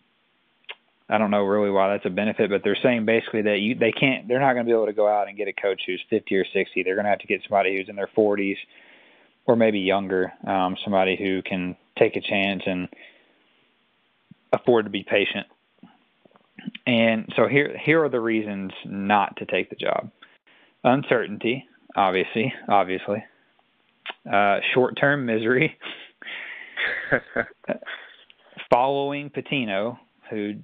I 1.09 1.19
don't 1.19 1.31
know 1.31 1.45
really 1.45 1.71
why 1.71 1.91
that's 1.91 2.07
a 2.07 2.11
benefit, 2.11 2.51
but 2.51 2.63
they're 2.63 2.79
saying 2.83 3.05
basically 3.05 3.43
that 3.43 3.59
you 3.59 3.75
they 3.75 3.93
can't 3.93 4.29
they're 4.29 4.41
not 4.41 4.53
going 4.53 4.65
to 4.65 4.69
be 4.69 4.75
able 4.75 4.87
to 4.87 4.93
go 4.93 5.09
out 5.09 5.29
and 5.29 5.37
get 5.37 5.49
a 5.49 5.53
coach 5.53 5.83
who's 5.87 6.03
50 6.11 6.37
or 6.37 6.45
60. 6.45 6.83
They're 6.83 6.95
going 6.95 7.05
to 7.05 7.11
have 7.11 7.21
to 7.21 7.27
get 7.27 7.43
somebody 7.43 7.77
who's 7.77 7.89
in 7.89 7.97
their 7.97 8.11
40s 8.17 8.57
or 9.47 9.57
maybe 9.57 9.81
younger, 9.81 10.33
um, 10.47 10.77
somebody 10.85 11.17
who 11.17 11.43
can 11.43 11.77
take 11.99 12.17
a 12.17 12.21
chance 12.21 12.63
and 12.67 12.89
afford 14.53 14.85
to 14.85 14.91
be 14.91 15.03
patient. 15.03 15.47
And 16.87 17.33
so 17.37 17.49
here 17.49 17.77
here 17.83 18.05
are 18.05 18.09
the 18.09 18.21
reasons 18.21 18.73
not 18.85 19.37
to 19.37 19.47
take 19.47 19.71
the 19.71 19.77
job. 19.77 20.11
Uncertainty 20.85 21.67
obviously, 21.97 22.53
obviously. 22.69 23.25
Uh, 24.31 24.59
short-term 24.75 25.25
misery. 25.27 25.77
Following 28.71 29.31
Pitino, 29.31 29.99
who 30.31 30.55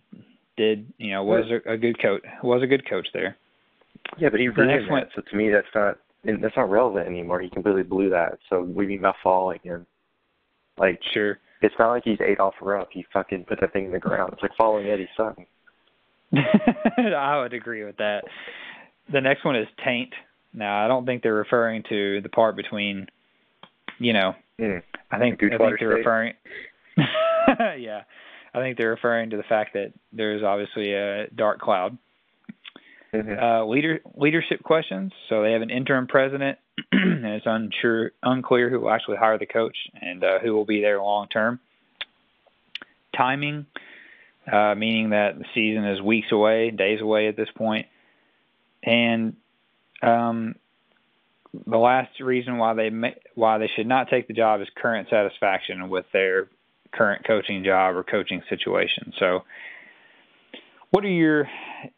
did, 0.57 0.93
you 0.99 1.13
know, 1.13 1.25
was 1.25 1.45
a, 1.51 1.73
a, 1.73 1.77
good 1.77 2.01
coach, 2.01 2.23
was 2.43 2.63
a 2.63 2.67
good 2.67 2.89
coach 2.89 3.09
there. 3.13 3.37
Yeah, 4.19 4.29
but 4.31 4.41
he 4.41 4.49
that. 4.49 4.91
One, 4.91 5.05
so 5.15 5.23
to 5.23 5.37
me, 5.37 5.51
that's 5.51 5.67
not 5.75 5.99
that's 6.25 6.57
not 6.57 6.71
relevant 6.71 7.07
anymore. 7.07 7.41
He 7.41 7.51
completely 7.51 7.83
blew 7.83 8.11
that. 8.11 8.39
So 8.49 8.63
we 8.63 8.87
mean 8.87 9.01
about 9.01 9.17
falling 9.23 9.61
and 9.65 9.85
like 10.79 11.01
sure. 11.13 11.39
It's 11.63 11.75
not 11.79 11.91
like 11.91 12.05
he's 12.05 12.21
Adolph 12.21 12.55
Rupp. 12.61 12.89
He 12.93 13.07
fucking 13.13 13.45
put 13.49 13.61
that 13.61 13.73
thing 13.73 13.87
in 13.87 13.93
the 13.93 13.99
ground. 13.99 14.33
It's 14.35 14.43
like 14.43 14.53
following 14.59 14.87
Eddie 14.87 15.09
Sutton. 15.17 15.47
I 16.37 17.41
would 17.41 17.55
agree 17.55 17.85
with 17.85 17.97
that. 17.97 18.25
The 19.13 19.21
next 19.21 19.45
one 19.45 19.57
is 19.57 19.67
taint. 19.85 20.13
Now, 20.53 20.85
I 20.85 20.89
don't 20.89 21.07
think 21.07 21.23
they're 21.23 21.35
referring 21.35 21.85
to 21.89 22.21
the 22.21 22.29
part 22.29 22.57
between 22.57 23.07
you 23.99 24.13
know, 24.13 24.35
mm. 24.61 24.83
I 25.11 25.19
think 25.19 25.43
I 25.43 25.57
think 25.57 25.79
they're 25.79 25.89
referring. 25.89 26.35
yeah, 26.99 28.03
I 28.55 28.59
think 28.59 28.77
they're 28.77 28.91
referring 28.91 29.31
to 29.31 29.37
the 29.37 29.43
fact 29.43 29.75
that 29.75 29.93
there's 30.13 30.43
obviously 30.43 30.93
a 30.93 31.29
dark 31.29 31.61
cloud. 31.61 31.97
Mm-hmm. 33.15 33.43
Uh, 33.43 33.65
leader 33.67 34.01
leadership 34.15 34.63
questions. 34.63 35.13
So 35.29 35.43
they 35.43 35.53
have 35.53 35.63
an 35.63 35.71
interim 35.71 36.07
president, 36.07 36.59
and 36.93 37.25
it's 37.25 37.47
unsure 37.47 38.13
unclear 38.23 38.71
who 38.71 38.81
will 38.81 38.91
actually 38.91 39.17
hire 39.17 39.39
the 39.39 39.47
coach 39.47 39.77
and 39.95 40.23
uh, 40.23 40.39
who 40.43 40.55
will 40.55 40.67
be 40.67 40.81
there 40.81 41.01
long 41.01 41.29
term. 41.29 41.61
Timing, 43.17 43.67
uh, 44.51 44.75
meaning 44.75 45.11
that 45.11 45.39
the 45.39 45.47
season 45.55 45.87
is 45.87 46.03
weeks 46.03 46.29
away, 46.33 46.71
days 46.71 47.01
away 47.01 47.29
at 47.29 47.37
this 47.37 47.49
point, 47.57 47.87
and 48.83 49.37
um, 50.03 50.55
the 51.67 51.79
last 51.79 52.21
reason 52.21 52.59
why 52.59 52.75
they 52.75 52.91
may, 52.91 53.15
why 53.35 53.59
they 53.59 53.71
should 53.75 53.87
not 53.87 54.09
take 54.11 54.29
the 54.29 54.35
job 54.35 54.61
is 54.61 54.69
current 54.77 55.09
satisfaction 55.09 55.89
with 55.89 56.05
their 56.13 56.49
current 56.93 57.27
coaching 57.27 57.65
job 57.65 57.97
or 57.97 58.03
coaching 58.03 58.43
situation. 58.49 59.13
So, 59.19 59.45
what 60.91 61.05
are 61.05 61.09
your, 61.09 61.49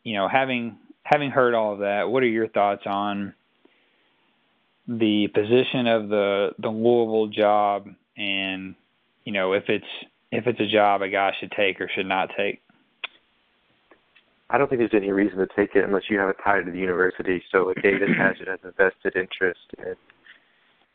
you 0.05 0.15
know, 0.15 0.29
having 0.29 0.79
having 1.03 1.31
heard 1.31 1.55
all 1.55 1.73
of 1.73 1.81
that, 1.81 2.09
what 2.09 2.23
are 2.23 2.29
your 2.29 2.49
thoughts 2.49 2.83
on 2.87 3.35
the 4.89 5.29
position 5.29 5.87
of 5.87 6.09
the 6.09 6.51
the 6.59 6.69
Louisville 6.69 7.29
job 7.29 7.89
and 8.17 8.75
you 9.25 9.33
know 9.33 9.53
if 9.53 9.65
it's 9.69 9.85
if 10.33 10.47
it's 10.47 10.61
a 10.61 10.67
job 10.67 11.03
a 11.03 11.09
guy 11.09 11.33
should 11.39 11.53
take 11.53 11.81
or 11.81 11.91
should 11.95 12.07
not 12.07 12.31
take? 12.37 12.61
I 14.51 14.57
don't 14.57 14.69
think 14.69 14.81
there's 14.81 14.91
any 14.95 15.13
reason 15.13 15.39
to 15.39 15.47
take 15.55 15.75
it 15.75 15.85
unless 15.85 16.05
you 16.09 16.19
have 16.19 16.31
a 16.31 16.35
tie 16.43 16.63
to 16.63 16.71
the 16.71 16.79
university. 16.79 17.43
So 17.53 17.69
if 17.69 17.83
David 17.83 18.09
Padgett 18.19 18.49
has 18.49 18.61
a 18.65 18.71
vested 18.73 19.15
interest 19.15 19.61
in 19.79 19.95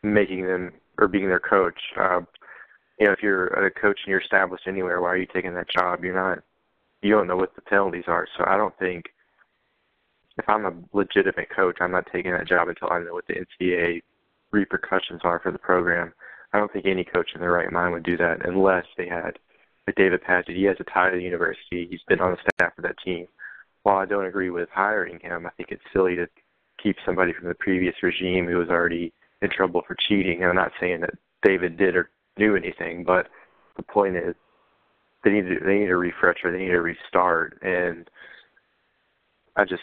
making 0.02 0.46
them 0.46 0.72
or 0.98 1.06
being 1.06 1.28
their 1.28 1.40
coach, 1.40 1.78
um, 1.96 2.26
you 2.98 3.06
know, 3.06 3.12
if 3.12 3.22
you're 3.22 3.46
a 3.46 3.70
coach 3.70 4.00
and 4.04 4.10
you're 4.10 4.20
established 4.20 4.66
anywhere, 4.66 5.00
why 5.00 5.08
are 5.08 5.16
you 5.16 5.26
taking 5.32 5.54
that 5.54 5.70
job? 5.70 6.02
You're 6.02 6.14
not. 6.14 6.42
You 7.02 7.12
don't 7.12 7.28
know 7.28 7.36
what 7.36 7.54
the 7.54 7.60
penalties 7.60 8.04
are. 8.08 8.26
So 8.36 8.44
I 8.46 8.56
don't 8.56 8.76
think 8.78 9.04
if 10.38 10.48
I'm 10.48 10.66
a 10.66 10.72
legitimate 10.92 11.48
coach, 11.54 11.78
I'm 11.80 11.92
not 11.92 12.08
taking 12.12 12.32
that 12.32 12.48
job 12.48 12.68
until 12.68 12.90
I 12.90 12.98
know 13.00 13.14
what 13.14 13.26
the 13.26 13.34
NCAA 13.34 14.02
repercussions 14.50 15.20
are 15.24 15.40
for 15.40 15.52
the 15.52 15.58
program. 15.58 16.12
I 16.52 16.58
don't 16.58 16.72
think 16.72 16.86
any 16.86 17.04
coach 17.04 17.30
in 17.34 17.40
their 17.40 17.52
right 17.52 17.70
mind 17.72 17.92
would 17.92 18.04
do 18.04 18.16
that 18.16 18.46
unless 18.46 18.86
they 18.96 19.08
had 19.08 19.38
like 19.86 19.96
David 19.96 20.22
Padgett. 20.22 20.56
He 20.56 20.64
has 20.64 20.76
a 20.80 20.84
tie 20.84 21.10
to 21.10 21.16
the 21.16 21.22
university. 21.22 21.86
He's 21.90 22.02
been 22.08 22.20
on 22.20 22.32
the 22.32 22.50
staff 22.54 22.76
of 22.78 22.84
that 22.84 22.96
team. 23.04 23.26
While 23.82 23.98
I 23.98 24.06
don't 24.06 24.24
agree 24.24 24.50
with 24.50 24.68
hiring 24.72 25.20
him, 25.20 25.46
I 25.46 25.50
think 25.50 25.70
it's 25.70 25.82
silly 25.92 26.16
to 26.16 26.26
keep 26.82 26.96
somebody 27.04 27.32
from 27.32 27.48
the 27.48 27.54
previous 27.54 27.94
regime 28.02 28.46
who 28.46 28.56
was 28.56 28.70
already 28.70 29.12
in 29.42 29.50
trouble 29.50 29.82
for 29.86 29.94
cheating. 29.94 30.40
And 30.40 30.50
I'm 30.50 30.56
not 30.56 30.72
saying 30.80 31.00
that 31.00 31.14
David 31.42 31.76
did 31.76 31.96
or 31.96 32.10
knew 32.38 32.56
anything, 32.56 33.04
but 33.04 33.28
the 33.76 33.82
point 33.82 34.16
is 34.16 34.34
they 35.22 35.30
need 35.30 35.48
to 35.48 35.58
they 35.64 35.78
need 35.78 35.90
a 35.90 35.96
refresher, 35.96 36.50
they 36.50 36.58
need 36.58 36.74
a 36.74 36.80
restart, 36.80 37.58
and 37.62 38.08
I 39.56 39.64
just 39.64 39.82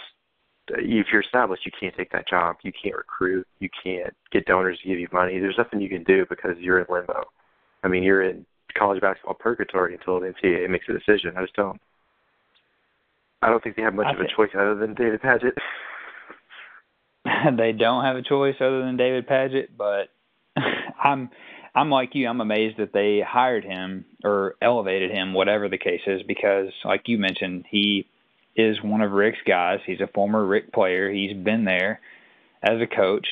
if 0.70 1.08
you're 1.12 1.22
established, 1.22 1.66
you 1.66 1.72
can't 1.78 1.96
take 1.96 2.12
that 2.12 2.28
job. 2.28 2.58
You 2.64 2.72
can't 2.72 2.96
recruit. 2.96 3.48
You 3.60 3.70
can't 3.84 4.14
get 4.32 4.46
donors 4.46 4.80
to 4.82 4.88
give 4.88 5.00
you 5.00 5.08
money. 5.12 5.40
There's 5.40 5.58
nothing 5.58 5.82
you 5.82 5.90
can 5.90 6.04
do 6.04 6.26
because 6.30 6.58
you're 6.60 6.80
in 6.80 6.86
limbo. 6.90 7.24
I 7.84 7.88
mean, 7.88 8.04
you're 8.04 8.24
in 8.24 8.46
college 8.78 9.02
basketball 9.02 9.34
purgatory 9.36 9.94
until 9.96 10.20
the 10.20 10.28
NCAA 10.28 10.70
makes 10.70 10.86
a 10.90 10.94
decision. 10.94 11.34
I 11.38 11.42
just 11.42 11.56
don't. 11.56 11.80
I 13.42 13.50
don't 13.50 13.64
think 13.64 13.76
they 13.76 13.82
have 13.82 13.96
much 13.96 14.08
I 14.08 14.14
of 14.14 14.20
a 14.20 14.28
choice 14.36 14.52
other 14.54 14.76
than 14.76 14.94
David 14.94 15.22
Padgett. 15.22 15.58
they 17.58 17.72
don't 17.72 18.04
have 18.04 18.16
a 18.16 18.22
choice 18.22 18.56
other 18.60 18.86
than 18.86 18.98
David 18.98 19.28
Padgett, 19.28 19.70
but 19.76 20.10
I'm 21.04 21.30
I'm 21.74 21.90
like 21.90 22.14
you. 22.14 22.28
I'm 22.28 22.42
amazed 22.42 22.78
that 22.78 22.94
they 22.94 23.22
hired 23.26 23.64
him 23.64 24.06
or 24.24 24.56
elevated 24.62 25.10
him, 25.10 25.34
whatever 25.34 25.70
the 25.70 25.78
case 25.78 26.02
is, 26.06 26.22
because 26.28 26.68
like 26.86 27.04
you 27.06 27.18
mentioned, 27.18 27.66
he 27.70 28.08
is 28.56 28.82
one 28.82 29.02
of 29.02 29.12
Rick's 29.12 29.40
guys. 29.48 29.80
He's 29.86 30.02
a 30.02 30.08
former 30.08 30.46
Rick 30.46 30.74
player. 30.74 31.12
He's 31.12 31.34
been 31.36 31.66
there 31.66 32.00
as 32.62 32.82
a 32.82 32.88
coach. 32.88 33.28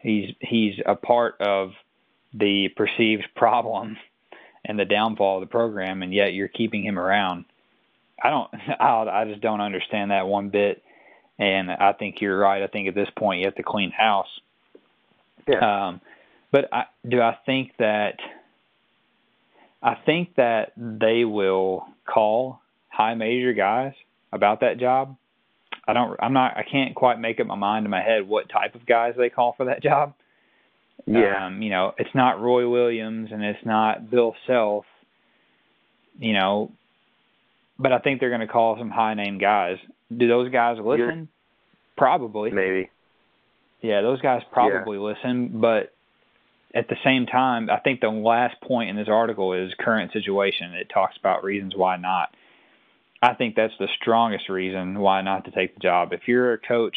He's 0.00 0.34
he's 0.40 0.74
a 0.84 0.94
part 0.94 1.36
of 1.40 1.72
the 2.32 2.68
perceived 2.76 3.26
problem 3.34 3.96
and 4.64 4.78
the 4.78 4.84
downfall 4.84 5.36
of 5.36 5.48
the 5.48 5.50
program, 5.50 6.02
and 6.02 6.12
yet 6.12 6.34
you're 6.34 6.48
keeping 6.48 6.84
him 6.84 6.98
around. 6.98 7.44
I 8.22 8.30
don't. 8.30 8.50
I, 8.80 9.22
I 9.22 9.24
just 9.26 9.40
don't 9.40 9.60
understand 9.60 10.10
that 10.10 10.26
one 10.26 10.50
bit. 10.50 10.82
And 11.38 11.70
I 11.70 11.92
think 11.92 12.20
you're 12.20 12.38
right. 12.38 12.62
I 12.62 12.68
think 12.68 12.86
at 12.86 12.94
this 12.94 13.08
point 13.18 13.40
you 13.40 13.46
have 13.46 13.56
to 13.56 13.64
clean 13.64 13.90
house. 13.90 14.28
Yeah. 15.48 15.88
Um, 15.88 16.00
but 16.52 16.72
I, 16.72 16.84
do 17.06 17.20
I 17.20 17.36
think 17.44 17.72
that 17.78 18.18
I 19.82 19.96
think 20.06 20.36
that 20.36 20.72
they 20.76 21.24
will 21.24 21.86
call 22.06 22.60
high 22.88 23.14
major 23.14 23.52
guys 23.52 23.94
about 24.34 24.60
that 24.60 24.78
job. 24.78 25.16
I 25.86 25.92
don't. 25.92 26.16
I'm 26.20 26.32
not. 26.32 26.56
I 26.56 26.62
can't 26.62 26.94
quite 26.94 27.20
make 27.20 27.40
up 27.40 27.46
my 27.46 27.56
mind 27.56 27.84
in 27.84 27.90
my 27.90 28.02
head 28.02 28.26
what 28.26 28.48
type 28.48 28.74
of 28.74 28.86
guys 28.86 29.14
they 29.16 29.28
call 29.28 29.54
for 29.56 29.66
that 29.66 29.82
job. 29.82 30.14
Yeah. 31.06 31.46
Um, 31.46 31.62
you 31.62 31.70
know, 31.70 31.92
it's 31.98 32.14
not 32.14 32.40
Roy 32.40 32.68
Williams 32.68 33.30
and 33.32 33.42
it's 33.44 33.64
not 33.64 34.10
Bill 34.10 34.34
Self. 34.46 34.84
You 36.18 36.32
know, 36.32 36.72
but 37.78 37.92
I 37.92 37.98
think 37.98 38.20
they're 38.20 38.30
going 38.30 38.40
to 38.40 38.46
call 38.46 38.76
some 38.78 38.90
high 38.90 39.14
name 39.14 39.38
guys. 39.38 39.76
Do 40.16 40.28
those 40.28 40.50
guys 40.50 40.78
listen? 40.78 40.98
You're, 40.98 41.28
probably. 41.96 42.50
Maybe. 42.50 42.90
Yeah, 43.82 44.00
those 44.00 44.20
guys 44.20 44.42
probably 44.50 44.96
yeah. 44.96 45.02
listen, 45.02 45.60
but 45.60 45.92
at 46.74 46.88
the 46.88 46.96
same 47.04 47.26
time, 47.26 47.68
I 47.70 47.78
think 47.78 48.00
the 48.00 48.08
last 48.08 48.60
point 48.60 48.90
in 48.90 48.96
this 48.96 49.08
article 49.08 49.52
is 49.52 49.72
current 49.78 50.12
situation. 50.12 50.72
It 50.72 50.90
talks 50.92 51.16
about 51.18 51.44
reasons 51.44 51.74
why 51.76 51.96
not. 51.96 52.34
I 53.24 53.32
think 53.32 53.56
that's 53.56 53.72
the 53.78 53.88
strongest 54.00 54.50
reason 54.50 54.98
why 54.98 55.22
not 55.22 55.46
to 55.46 55.50
take 55.50 55.72
the 55.72 55.80
job. 55.80 56.12
If 56.12 56.28
you're 56.28 56.52
a 56.52 56.58
coach 56.58 56.96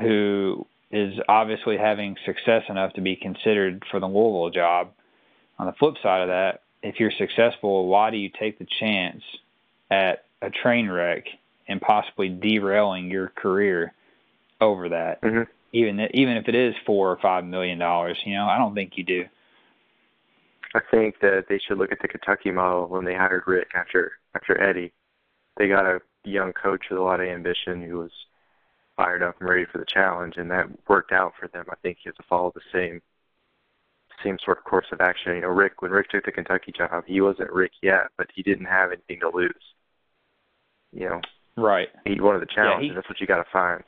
who 0.00 0.66
is 0.90 1.12
obviously 1.28 1.76
having 1.76 2.16
success 2.24 2.62
enough 2.70 2.94
to 2.94 3.02
be 3.02 3.16
considered 3.16 3.84
for 3.90 4.00
the 4.00 4.06
Louisville 4.06 4.48
job, 4.48 4.92
on 5.58 5.66
the 5.66 5.74
flip 5.74 5.96
side 6.02 6.22
of 6.22 6.28
that, 6.28 6.62
if 6.82 6.98
you're 6.98 7.12
successful, 7.18 7.86
why 7.86 8.10
do 8.10 8.16
you 8.16 8.30
take 8.30 8.58
the 8.58 8.66
chance 8.80 9.22
at 9.90 10.24
a 10.40 10.48
train 10.48 10.88
wreck 10.88 11.24
and 11.68 11.82
possibly 11.82 12.30
derailing 12.30 13.10
your 13.10 13.28
career 13.28 13.92
over 14.62 14.88
that? 14.88 15.20
Mm-hmm. 15.20 15.42
Even 15.72 16.00
even 16.14 16.38
if 16.38 16.48
it 16.48 16.54
is 16.54 16.74
four 16.86 17.10
or 17.10 17.18
five 17.20 17.44
million 17.44 17.78
dollars, 17.78 18.16
you 18.24 18.34
know, 18.34 18.46
I 18.46 18.56
don't 18.56 18.74
think 18.74 18.92
you 18.96 19.04
do. 19.04 19.24
I 20.74 20.80
think 20.90 21.20
that 21.20 21.44
they 21.50 21.58
should 21.58 21.76
look 21.76 21.92
at 21.92 22.00
the 22.00 22.08
Kentucky 22.08 22.50
model 22.50 22.86
when 22.86 23.04
they 23.04 23.14
hired 23.14 23.42
Rick 23.46 23.68
after 23.74 24.12
after 24.34 24.58
Eddie 24.62 24.92
they 25.56 25.68
got 25.68 25.86
a 25.86 26.00
young 26.24 26.52
coach 26.52 26.86
with 26.90 26.98
a 26.98 27.02
lot 27.02 27.20
of 27.20 27.28
ambition 27.28 27.82
who 27.82 27.98
was 27.98 28.10
fired 28.96 29.22
up 29.22 29.36
and 29.40 29.48
ready 29.48 29.64
for 29.70 29.78
the 29.78 29.86
challenge, 29.86 30.34
and 30.36 30.50
that 30.50 30.66
worked 30.88 31.12
out 31.12 31.34
for 31.38 31.48
them. 31.48 31.66
I 31.70 31.76
think 31.76 31.98
he 32.02 32.08
has 32.08 32.16
to 32.16 32.22
follow 32.28 32.52
the 32.54 32.60
same 32.72 33.00
same 34.24 34.38
sort 34.42 34.56
of 34.56 34.64
course 34.64 34.86
of 34.92 35.00
action. 35.00 35.34
You 35.34 35.42
know, 35.42 35.48
Rick 35.48 35.82
when 35.82 35.90
Rick 35.90 36.08
took 36.10 36.24
the 36.24 36.32
Kentucky 36.32 36.72
job, 36.76 37.04
he 37.06 37.20
wasn't 37.20 37.52
Rick 37.52 37.72
yet, 37.82 38.08
but 38.16 38.28
he 38.34 38.42
didn't 38.42 38.66
have 38.66 38.90
anything 38.90 39.20
to 39.20 39.30
lose. 39.34 39.52
You 40.92 41.08
know, 41.08 41.20
right? 41.56 41.88
He 42.04 42.20
wanted 42.20 42.40
the 42.40 42.46
challenge, 42.46 42.76
yeah, 42.76 42.82
he, 42.82 42.88
and 42.88 42.96
that's 42.96 43.08
what 43.08 43.20
you 43.20 43.26
got 43.26 43.42
to 43.42 43.50
find. 43.52 43.82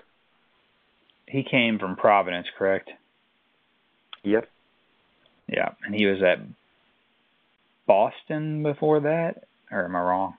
He 1.27 1.43
came 1.43 1.79
from 1.79 1.97
Providence, 1.97 2.47
correct? 2.57 2.91
Yep. 4.25 4.49
Yeah, 5.47 5.71
and 5.85 5.95
he 5.95 6.07
was 6.07 6.23
at 6.23 6.45
Boston 7.87 8.63
before 8.63 9.01
that, 9.01 9.45
or 9.71 9.87
am 9.87 9.97
I 9.97 10.01
wrong? 10.01 10.35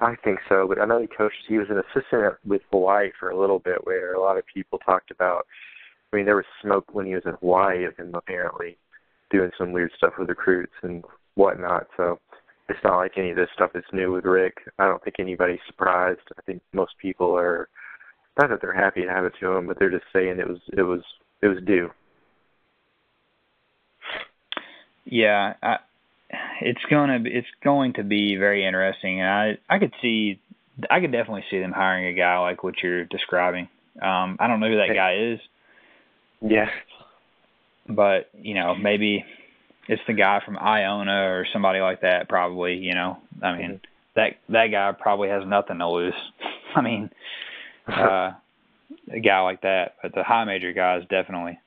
I 0.00 0.14
think 0.24 0.38
so, 0.48 0.66
but 0.66 0.80
I 0.80 0.86
know 0.86 1.00
he 1.00 1.06
coached. 1.06 1.36
He 1.46 1.58
was 1.58 1.68
an 1.68 1.78
assistant 1.78 2.34
with 2.46 2.62
Hawaii 2.72 3.10
for 3.18 3.30
a 3.30 3.38
little 3.38 3.58
bit, 3.58 3.86
where 3.86 4.14
a 4.14 4.20
lot 4.20 4.38
of 4.38 4.44
people 4.52 4.78
talked 4.78 5.10
about. 5.10 5.46
I 6.12 6.16
mean, 6.16 6.24
there 6.24 6.36
was 6.36 6.46
smoke 6.62 6.86
when 6.92 7.06
he 7.06 7.14
was 7.14 7.22
in 7.26 7.34
Hawaii 7.40 7.84
of 7.84 7.96
him 7.96 8.14
apparently 8.14 8.78
doing 9.30 9.50
some 9.58 9.72
weird 9.72 9.92
stuff 9.96 10.14
with 10.18 10.28
recruits 10.28 10.72
and 10.82 11.04
whatnot. 11.34 11.86
So 11.96 12.18
it's 12.68 12.78
not 12.82 12.96
like 12.96 13.12
any 13.16 13.30
of 13.30 13.36
this 13.36 13.48
stuff 13.54 13.72
is 13.74 13.84
new 13.92 14.12
with 14.12 14.24
Rick. 14.24 14.54
I 14.78 14.86
don't 14.86 15.02
think 15.04 15.16
anybody's 15.18 15.60
surprised. 15.66 16.20
I 16.36 16.42
think 16.42 16.62
most 16.72 16.92
people 17.00 17.36
are 17.36 17.68
not 18.38 18.48
that 18.48 18.60
they're 18.62 18.72
happy 18.72 19.02
to 19.02 19.08
have 19.08 19.24
it 19.24 19.34
to 19.40 19.52
him, 19.52 19.66
but 19.66 19.78
they're 19.78 19.90
just 19.90 20.04
saying 20.12 20.38
it 20.38 20.48
was 20.48 20.60
it 20.76 20.82
was 20.82 21.00
it 21.42 21.48
was 21.48 21.58
due. 21.66 21.90
Yeah, 25.04 25.54
I 25.62 25.76
it's 26.60 26.80
gonna 26.88 27.20
be, 27.20 27.30
it's 27.30 27.48
going 27.62 27.94
to 27.94 28.04
be 28.04 28.36
very 28.36 28.66
interesting, 28.66 29.20
and 29.20 29.28
I 29.28 29.58
I 29.68 29.78
could 29.78 29.92
see 30.00 30.40
I 30.88 31.00
could 31.00 31.12
definitely 31.12 31.44
see 31.50 31.60
them 31.60 31.72
hiring 31.72 32.06
a 32.06 32.12
guy 32.12 32.38
like 32.38 32.62
what 32.62 32.74
you're 32.82 33.04
describing. 33.04 33.68
Um, 34.00 34.36
I 34.38 34.46
don't 34.46 34.60
know 34.60 34.68
who 34.68 34.76
that 34.76 34.94
guy 34.94 35.32
is. 35.32 35.40
Yeah. 36.40 36.70
But 37.88 38.30
you 38.40 38.54
know, 38.54 38.74
maybe 38.74 39.24
it's 39.88 40.02
the 40.06 40.12
guy 40.12 40.40
from 40.44 40.58
Iona 40.58 41.28
or 41.28 41.46
somebody 41.52 41.80
like 41.80 42.02
that. 42.02 42.28
Probably, 42.28 42.76
you 42.76 42.94
know. 42.94 43.18
I 43.42 43.56
mean, 43.56 43.70
mm-hmm. 43.70 43.76
that 44.16 44.30
that 44.48 44.66
guy 44.68 44.92
probably 44.98 45.28
has 45.28 45.42
nothing 45.46 45.78
to 45.78 45.88
lose. 45.88 46.14
I 46.76 46.80
mean, 46.80 47.10
uh, 47.88 48.32
a 49.12 49.20
guy 49.22 49.40
like 49.40 49.62
that, 49.62 49.96
but 50.02 50.14
the 50.14 50.22
high 50.22 50.44
major 50.44 50.72
guys 50.72 51.02
definitely. 51.10 51.58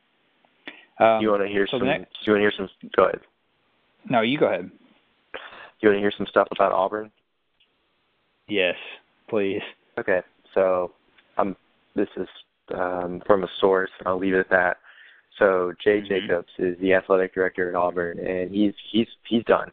Um, 0.99 1.21
you 1.21 1.29
want 1.29 1.41
to 1.41 1.49
hear 1.49 1.67
so 1.69 1.79
some? 1.79 1.87
Next, 1.87 2.15
you 2.25 2.33
want 2.33 2.39
to 2.39 2.43
hear 2.43 2.53
some? 2.55 2.69
Go 2.95 3.03
ahead. 3.05 3.19
No, 4.09 4.21
you 4.21 4.37
go 4.37 4.47
ahead. 4.47 4.69
Do 5.33 5.39
you 5.81 5.89
want 5.89 5.97
to 5.97 6.01
hear 6.01 6.13
some 6.17 6.27
stuff 6.27 6.47
about 6.51 6.71
Auburn? 6.71 7.11
Yes, 8.47 8.75
please. 9.29 9.61
Okay, 9.97 10.21
so 10.53 10.91
um, 11.37 11.55
this 11.95 12.07
is 12.17 12.27
um, 12.73 13.21
from 13.25 13.43
a 13.43 13.47
source. 13.59 13.89
I'll 14.05 14.19
leave 14.19 14.33
it 14.33 14.39
at 14.39 14.49
that. 14.49 14.77
So 15.39 15.73
Jay 15.83 15.99
mm-hmm. 15.99 16.07
Jacobs 16.07 16.49
is 16.59 16.77
the 16.79 16.93
athletic 16.93 17.33
director 17.33 17.69
at 17.69 17.75
Auburn, 17.75 18.19
and 18.19 18.51
he's 18.51 18.73
he's 18.91 19.07
he's 19.27 19.43
done. 19.45 19.71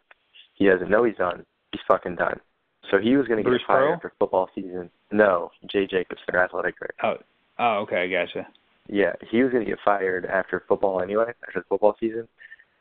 He 0.54 0.66
doesn't 0.66 0.90
know 0.90 1.04
he's 1.04 1.16
done. 1.16 1.44
He's 1.72 1.80
fucking 1.88 2.16
done. 2.16 2.40
So 2.90 2.98
he 2.98 3.16
was 3.16 3.26
going 3.26 3.42
to 3.42 3.48
get 3.48 3.60
fired 3.66 3.86
Pearl? 3.86 3.94
after 3.94 4.12
football 4.18 4.48
season. 4.54 4.90
No, 5.12 5.50
Jay 5.70 5.86
Jacobs, 5.86 6.20
their 6.30 6.42
athletic 6.42 6.76
director. 6.78 6.94
Oh, 7.02 7.16
oh, 7.58 7.78
okay, 7.82 8.02
I 8.02 8.08
gotcha. 8.08 8.46
Yeah, 8.88 9.12
he 9.30 9.42
was 9.42 9.52
going 9.52 9.64
to 9.64 9.70
get 9.70 9.78
fired 9.84 10.26
after 10.26 10.64
football 10.66 11.00
anyway, 11.00 11.32
after 11.46 11.60
the 11.60 11.64
football 11.68 11.96
season. 12.00 12.26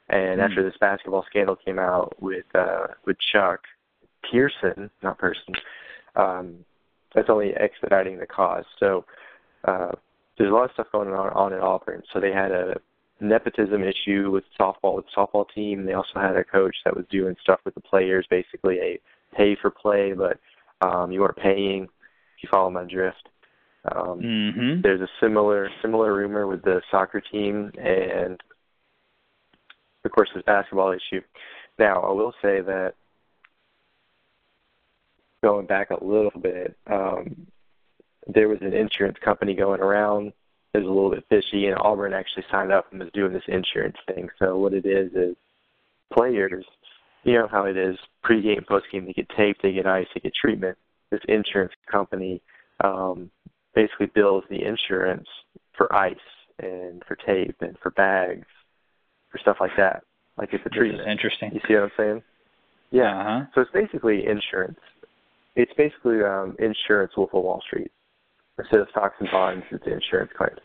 And 0.10 0.40
mm. 0.40 0.44
after 0.44 0.64
this 0.64 0.78
basketball 0.80 1.26
scandal 1.30 1.56
came 1.56 1.80
out 1.80 2.16
with 2.22 2.46
uh 2.56 2.88
with 3.06 3.18
Chuck 3.32 3.62
Pearson, 4.30 4.90
not 5.02 5.18
Person, 5.18 5.54
um, 6.16 6.56
that's 7.14 7.30
only 7.30 7.54
expediting 7.56 8.18
the 8.18 8.28
cause. 8.28 8.66
So 8.80 9.06
uh 9.66 9.92
there's 10.38 10.52
a 10.52 10.54
lot 10.54 10.66
of 10.66 10.72
stuff 10.72 10.88
going 10.92 11.10
on 11.10 11.30
on 11.34 11.54
at 11.54 11.62
Auburn. 11.62 12.04
So 12.14 12.20
they 12.20 12.32
had 12.32 12.52
a 12.52 12.80
nepotism 13.20 13.84
issue 13.84 14.32
with 14.32 14.44
softball 14.60 14.96
with 14.96 15.06
the 15.06 15.22
softball 15.22 15.46
team. 15.54 15.86
They 15.86 15.94
also 15.94 16.20
had 16.20 16.36
a 16.36 16.44
coach 16.44 16.76
that 16.86 16.96
was 16.96 17.06
doing 17.10 17.36
stuff 17.42 17.60
with 17.66 17.76
the 17.76 17.82
players, 17.82 18.26
basically 18.30 18.80
a 18.80 19.00
pay 19.36 19.56
for 19.62 19.70
play, 19.70 20.14
but 20.14 20.40
um, 20.82 21.12
you 21.12 21.20
weren't 21.20 21.38
paying. 21.38 21.84
If 21.84 22.44
you 22.44 22.50
follow 22.50 22.70
my 22.70 22.86
drift. 22.86 23.28
Um, 23.92 24.20
mm-hmm. 24.22 24.82
There's 24.82 25.02
a 25.02 25.10
similar 25.22 25.70
similar 25.82 26.14
rumor 26.14 26.48
with 26.48 26.64
the 26.64 26.82
soccer 26.92 27.22
team, 27.22 27.72
and 27.78 28.42
of 30.10 30.16
course, 30.16 30.30
this 30.34 30.44
basketball 30.46 30.92
issue. 30.92 31.22
Now, 31.78 32.02
I 32.02 32.12
will 32.12 32.34
say 32.42 32.62
that 32.62 32.94
going 35.44 35.68
back 35.68 35.92
a 35.92 36.04
little 36.04 36.40
bit, 36.42 36.76
um, 36.92 37.48
there 38.28 38.50
was 38.50 38.58
an 38.62 38.74
insurance 38.74 39.18
company 39.24 39.54
going 39.54 39.82
around. 39.82 40.34
It 40.74 40.80
was 40.80 40.88
a 40.88 40.92
little 40.92 41.12
bit 41.12 41.26
fishy, 41.30 41.68
and 41.68 41.78
Auburn 41.80 42.14
actually 42.14 42.44
signed 42.52 42.72
up 42.72 42.92
and 42.92 43.00
was 43.00 43.10
doing 43.14 43.34
this 43.34 43.44
insurance 43.48 43.98
thing. 44.08 44.30
So 44.40 44.58
what 44.58 44.74
it 44.74 44.86
is 44.86 45.12
is 45.14 45.36
players, 46.12 46.66
you 47.24 47.34
know 47.34 47.48
how 47.50 47.66
it 47.66 47.78
is, 47.78 47.96
pregame, 48.26 48.66
postgame, 48.66 49.06
they 49.06 49.14
get 49.14 49.30
taped, 49.38 49.62
they 49.62 49.74
get 49.74 49.86
ice, 49.86 50.08
they 50.14 50.22
get 50.22 50.34
treatment. 50.34 50.78
This 51.12 51.22
insurance 51.28 51.74
company 51.90 52.42
um, 52.84 53.32
basically 53.76 54.08
bills 54.08 54.44
the 54.50 54.64
insurance 54.64 55.28
for 55.76 55.94
ice 55.96 56.16
and 56.60 57.04
for 57.08 57.16
tape 57.16 57.56
and 57.62 57.78
for 57.82 57.92
bags, 57.92 58.46
for 59.32 59.38
stuff 59.40 59.58
like 59.60 59.72
that. 59.78 60.04
Like 60.38 60.50
it's 60.54 60.66
a 60.66 60.70
treatment. 60.70 61.08
interesting. 61.10 61.52
You 61.54 61.62
see 61.68 61.74
what 61.74 61.84
I'm 61.84 61.92
saying? 61.98 62.24
Yeah. 62.92 63.20
Uh-huh. 63.20 63.46
So 63.54 63.62
it's 63.62 63.72
basically 63.72 64.26
insurance. 64.26 64.80
It's 65.56 65.72
basically 65.78 66.24
um, 66.24 66.56
insurance 66.60 67.12
Wolf 67.18 67.32
of 67.34 67.44
Wall 67.44 67.62
Street. 67.68 67.92
Instead 68.58 68.80
of 68.82 68.88
stocks 68.92 69.16
and 69.20 69.30
bonds, 69.32 69.66
it's 69.72 69.84
insurance 69.86 70.32
claims. 70.38 70.60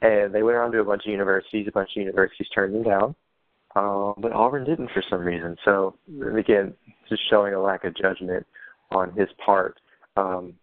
And 0.00 0.32
they 0.34 0.42
went 0.42 0.56
around 0.56 0.72
to 0.72 0.80
a 0.80 0.84
bunch 0.84 1.02
of 1.06 1.10
universities. 1.10 1.66
A 1.68 1.72
bunch 1.72 1.90
of 1.96 2.00
universities 2.00 2.46
turned 2.54 2.74
them 2.74 2.84
down, 2.84 3.14
um, 3.74 4.14
but 4.18 4.32
Auburn 4.32 4.64
didn't 4.64 4.90
for 4.92 5.02
some 5.10 5.20
reason. 5.20 5.56
So 5.64 5.96
again, 6.36 6.74
just 7.08 7.22
showing 7.28 7.54
a 7.54 7.60
lack 7.60 7.84
of 7.84 7.96
judgment 7.96 8.46
on 8.90 9.12
his 9.12 9.28
part. 9.44 9.80
Um, 10.16 10.54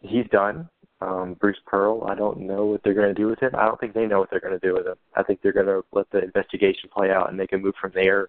he's 0.00 0.26
done. 0.30 0.68
Um, 1.00 1.34
Bruce 1.34 1.58
Pearl, 1.66 2.04
I 2.08 2.14
don't 2.14 2.40
know 2.40 2.64
what 2.66 2.82
they're 2.82 2.94
going 2.94 3.14
to 3.14 3.14
do 3.14 3.26
with 3.26 3.38
him. 3.40 3.50
I 3.54 3.66
don't 3.66 3.78
think 3.78 3.92
they 3.92 4.06
know 4.06 4.18
what 4.18 4.30
they're 4.30 4.40
going 4.40 4.58
to 4.58 4.66
do 4.66 4.74
with 4.74 4.86
him. 4.86 4.96
I 5.14 5.22
think 5.22 5.42
they're 5.42 5.52
going 5.52 5.66
to 5.66 5.84
let 5.92 6.10
the 6.10 6.22
investigation 6.22 6.88
play 6.92 7.10
out 7.10 7.30
and 7.30 7.38
they 7.38 7.46
can 7.46 7.60
move 7.60 7.74
from 7.80 7.92
there 7.94 8.28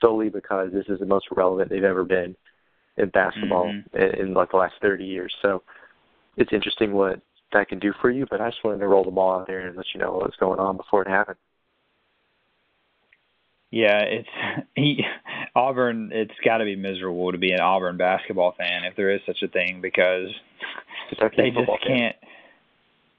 solely 0.00 0.28
because 0.28 0.72
this 0.72 0.84
is 0.88 0.98
the 1.00 1.06
most 1.06 1.26
relevant 1.34 1.70
they've 1.70 1.82
ever 1.82 2.04
been 2.04 2.36
in 2.98 3.08
basketball 3.10 3.66
mm-hmm. 3.66 3.96
in, 3.96 4.28
in 4.28 4.34
like 4.34 4.50
the 4.50 4.58
last 4.58 4.74
30 4.82 5.04
years. 5.04 5.34
So 5.40 5.62
it's 6.36 6.52
interesting 6.52 6.92
what 6.92 7.20
that 7.52 7.68
can 7.68 7.78
do 7.78 7.92
for 8.00 8.10
you, 8.10 8.26
but 8.28 8.40
I 8.40 8.50
just 8.50 8.62
wanted 8.62 8.80
to 8.80 8.88
roll 8.88 9.04
the 9.04 9.10
ball 9.10 9.40
out 9.40 9.46
there 9.46 9.66
and 9.66 9.76
let 9.76 9.86
you 9.94 10.00
know 10.00 10.12
what 10.12 10.24
was 10.24 10.36
going 10.38 10.60
on 10.60 10.76
before 10.76 11.02
it 11.02 11.08
happened. 11.08 11.38
Yeah, 13.70 14.00
it's 14.00 14.28
he 14.74 15.02
Auburn. 15.56 16.10
It's 16.12 16.34
got 16.44 16.58
to 16.58 16.64
be 16.64 16.76
miserable 16.76 17.32
to 17.32 17.38
be 17.38 17.52
an 17.52 17.60
Auburn 17.60 17.96
basketball 17.96 18.54
fan 18.56 18.84
if 18.84 18.94
there 18.94 19.10
is 19.10 19.20
such 19.26 19.42
a 19.42 19.48
thing 19.48 19.80
because 19.80 20.28
they 21.36 21.50
just 21.50 21.70
can't. 21.86 22.16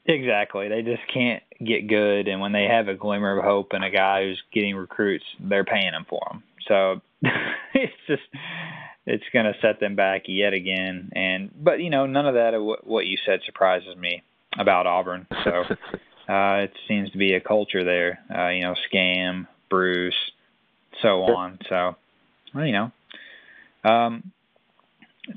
Exactly, 0.05 0.69
they 0.69 0.83
just 0.83 1.01
can't 1.13 1.43
get 1.59 1.87
good, 1.87 2.29
and 2.29 2.39
when 2.39 2.53
they 2.53 2.63
have 2.63 2.87
a 2.87 2.93
glimmer 2.93 3.37
of 3.37 3.43
hope 3.43 3.73
and 3.73 3.83
a 3.83 3.89
guy 3.89 4.23
who's 4.23 4.41
getting 4.53 4.75
recruits, 4.75 5.25
they're 5.37 5.65
paying 5.65 5.91
them 5.91 6.05
for 6.07 6.21
them. 6.31 6.43
So 6.67 7.01
it's 7.73 7.93
just 8.07 8.21
it's 9.05 9.23
going 9.33 9.45
to 9.45 9.53
set 9.61 9.79
them 9.79 9.95
back 9.95 10.23
yet 10.27 10.53
again. 10.53 11.11
And 11.13 11.51
but 11.61 11.81
you 11.81 11.89
know, 11.89 12.05
none 12.05 12.27
of 12.27 12.35
that 12.35 12.53
what 12.83 13.05
you 13.05 13.17
said 13.25 13.39
surprises 13.45 13.97
me 13.97 14.23
about 14.57 14.87
Auburn. 14.87 15.27
So 15.43 15.63
uh, 16.31 16.63
it 16.63 16.73
seems 16.87 17.11
to 17.11 17.17
be 17.17 17.33
a 17.33 17.41
culture 17.41 17.83
there. 17.83 18.19
Uh, 18.33 18.49
you 18.49 18.61
know, 18.61 18.75
scam, 18.93 19.47
Bruce, 19.69 20.13
so 21.01 21.23
on. 21.23 21.59
So, 21.69 21.95
well, 22.53 22.65
you 22.65 22.73
know. 22.73 22.91
Um, 23.83 24.31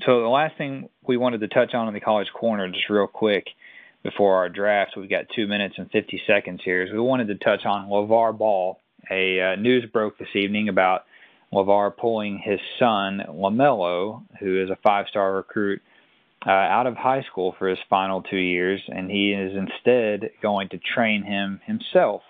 so 0.05 0.21
the 0.21 0.27
last 0.27 0.57
thing 0.57 0.89
we 1.05 1.17
wanted 1.17 1.41
to 1.41 1.47
touch 1.47 1.73
on 1.73 1.87
in 1.87 1.93
the 1.93 1.99
college 1.99 2.27
corner, 2.33 2.67
just 2.69 2.89
real 2.89 3.07
quick, 3.07 3.47
before 4.03 4.35
our 4.37 4.49
draft, 4.49 4.93
we've 4.97 5.09
got 5.09 5.25
two 5.35 5.47
minutes 5.47 5.75
and 5.77 5.89
50 5.91 6.21
seconds 6.25 6.61
here. 6.63 6.83
Is 6.83 6.91
we 6.91 6.99
wanted 6.99 7.27
to 7.27 7.35
touch 7.35 7.65
on 7.65 7.89
LaVar 7.89 8.37
Ball. 8.37 8.79
A 9.09 9.41
uh, 9.41 9.55
news 9.55 9.85
broke 9.91 10.17
this 10.17 10.35
evening 10.35 10.69
about 10.69 11.05
LaVar 11.53 11.97
pulling 11.97 12.39
his 12.39 12.59
son 12.79 13.21
LaMelo, 13.29 14.23
who 14.39 14.61
is 14.61 14.69
a 14.69 14.77
five-star 14.77 15.33
recruit, 15.33 15.81
uh, 16.45 16.49
out 16.49 16.87
of 16.87 16.95
high 16.95 17.23
school 17.23 17.53
for 17.59 17.67
his 17.67 17.77
final 17.89 18.21
two 18.21 18.37
years, 18.37 18.81
and 18.87 19.11
he 19.11 19.33
is 19.33 19.55
instead 19.55 20.31
going 20.41 20.69
to 20.69 20.79
train 20.79 21.23
him 21.23 21.61
himself. 21.65 22.21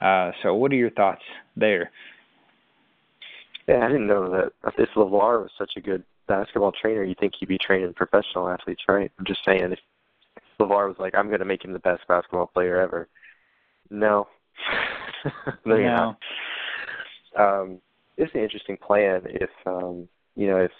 Uh, 0.00 0.32
so, 0.42 0.54
what 0.54 0.70
are 0.70 0.76
your 0.76 0.90
thoughts 0.90 1.22
there? 1.56 1.90
Yeah, 3.66 3.84
I 3.84 3.88
didn't 3.88 4.06
know 4.06 4.30
that 4.30 4.72
if 4.78 4.90
LaVar 4.94 5.42
was 5.42 5.50
such 5.56 5.72
a 5.76 5.80
good 5.80 6.04
basketball 6.28 6.72
trainer, 6.72 7.02
you 7.02 7.14
think 7.18 7.32
he'd 7.38 7.48
be 7.48 7.58
training 7.58 7.94
professional 7.94 8.48
athletes, 8.48 8.82
right? 8.88 9.10
I'm 9.18 9.24
just 9.24 9.44
saying, 9.44 9.72
if 9.72 9.78
LaVar 10.60 10.88
was 10.88 10.96
like, 10.98 11.14
I'm 11.14 11.28
going 11.28 11.38
to 11.38 11.46
make 11.46 11.64
him 11.64 11.72
the 11.72 11.78
best 11.78 12.02
basketball 12.06 12.46
player 12.46 12.78
ever. 12.80 13.08
No. 13.90 14.28
no, 15.64 15.76
no. 15.76 16.16
Um, 17.38 17.80
it's 18.16 18.34
an 18.34 18.40
interesting 18.40 18.76
plan. 18.76 19.22
If 19.24 19.50
um, 19.66 20.08
you 20.36 20.46
know, 20.46 20.58
if 20.58 20.70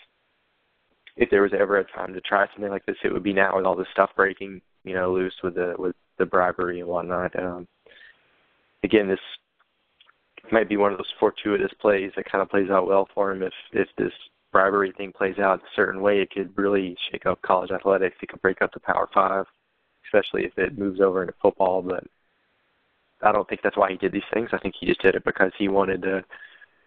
if 1.17 1.31
there 1.31 1.43
was 1.43 1.53
ever 1.59 1.79
a 1.79 1.85
time 1.93 2.13
to 2.15 2.21
try 2.21 2.47
something 2.53 2.71
like 2.71 2.87
this, 2.87 2.97
it 3.05 3.13
would 3.13 3.23
be 3.23 3.33
now 3.33 3.57
with 3.57 3.65
all 3.65 3.77
this 3.77 3.89
stuff 3.93 4.11
breaking, 4.17 4.61
you 4.85 4.95
know, 4.95 5.13
loose 5.13 5.35
with 5.43 5.55
the 5.55 5.75
with 5.79 5.97
the 6.19 6.27
bribery 6.27 6.81
and 6.81 6.89
whatnot. 6.89 7.37
Um, 7.39 7.67
again, 8.83 9.09
this 9.09 9.19
might 10.53 10.69
be 10.69 10.77
one 10.77 10.93
of 10.93 10.99
those 10.99 11.13
fortuitous 11.19 11.73
plays 11.81 12.13
that 12.17 12.31
kind 12.31 12.43
of 12.43 12.51
plays 12.51 12.71
out 12.71 12.87
well 12.87 13.09
for 13.15 13.33
him. 13.33 13.43
If 13.43 13.53
if 13.73 13.89
this 13.97 14.13
bribery 14.53 14.93
thing 14.97 15.13
plays 15.13 15.39
out 15.39 15.61
a 15.61 15.77
certain 15.77 16.01
way, 16.01 16.21
it 16.21 16.31
could 16.31 16.57
really 16.57 16.97
shake 17.11 17.27
up 17.27 17.43
college 17.43 17.71
athletics. 17.71 18.17
It 18.23 18.29
could 18.29 18.43
break 18.43 18.63
up 18.63 18.73
the 18.73 18.81
Power 18.81 19.09
Five, 19.13 19.47
especially 20.07 20.45
if 20.45 20.57
it 20.59 20.79
moves 20.79 21.01
over 21.01 21.23
into 21.23 21.35
football. 21.41 21.83
But 21.83 22.05
I 23.23 23.33
don't 23.33 23.49
think 23.49 23.63
that's 23.63 23.77
why 23.77 23.91
he 23.91 23.97
did 23.97 24.13
these 24.13 24.23
things. 24.33 24.51
I 24.53 24.59
think 24.59 24.75
he 24.79 24.87
just 24.87 25.03
did 25.03 25.15
it 25.15 25.25
because 25.25 25.53
he 25.59 25.69
wanted 25.69 26.03
to. 26.03 26.25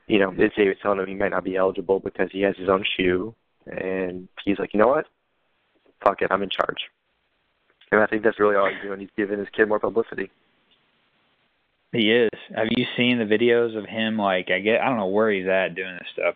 You 0.08 0.20
know, 0.20 0.32
NCAA 0.32 0.68
was 0.68 0.78
telling 0.82 1.00
him 1.00 1.08
he 1.08 1.16
might 1.16 1.32
not 1.32 1.44
be 1.44 1.58
eligible 1.58 2.00
because 2.00 2.30
he 2.32 2.40
has 2.42 2.56
his 2.56 2.70
own 2.70 2.86
shoe, 2.96 3.36
and 3.66 4.30
he's 4.46 4.58
like, 4.58 4.74
you 4.74 4.80
know 4.80 4.88
what? 4.88 5.06
Fuck 6.02 6.22
it, 6.22 6.32
I'm 6.32 6.44
in 6.44 6.50
charge. 6.50 6.78
And 7.92 8.02
I 8.02 8.06
think 8.06 8.24
that's 8.24 8.40
really 8.40 8.56
all 8.56 8.70
he's 8.70 8.82
doing. 8.82 9.02
He's 9.02 9.10
giving 9.18 9.40
his 9.40 9.50
kid 9.50 9.68
more 9.68 9.80
publicity. 9.80 10.30
He 11.92 12.12
is. 12.12 12.30
Have 12.56 12.68
you 12.76 12.86
seen 12.98 13.18
the 13.18 13.26
videos 13.26 13.78
of 13.78 13.86
him? 13.86 14.18
Like, 14.18 14.50
I 14.52 14.60
get, 14.60 14.82
I 14.82 14.86
don't 14.90 14.98
know 14.98 15.08
where 15.08 15.32
he's 15.32 15.48
at 15.48 15.76
doing 15.76 15.94
this 15.94 16.08
stuff. 16.14 16.36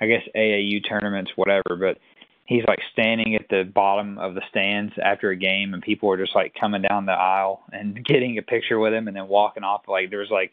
I 0.00 0.06
guess 0.06 0.22
AAU 0.34 0.88
tournaments, 0.88 1.32
whatever. 1.36 1.76
But 1.78 1.98
he's 2.46 2.64
like 2.66 2.78
standing 2.92 3.34
at 3.34 3.48
the 3.48 3.64
bottom 3.64 4.18
of 4.18 4.34
the 4.34 4.42
stands 4.50 4.92
after 5.02 5.30
a 5.30 5.36
game, 5.36 5.74
and 5.74 5.82
people 5.82 6.10
are 6.10 6.16
just 6.16 6.34
like 6.34 6.54
coming 6.58 6.82
down 6.82 7.06
the 7.06 7.12
aisle 7.12 7.62
and 7.72 8.04
getting 8.04 8.38
a 8.38 8.42
picture 8.42 8.78
with 8.78 8.92
him, 8.92 9.08
and 9.08 9.16
then 9.16 9.28
walking 9.28 9.64
off. 9.64 9.82
Like 9.88 10.10
there's 10.10 10.30
like 10.30 10.52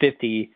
50 0.00 0.50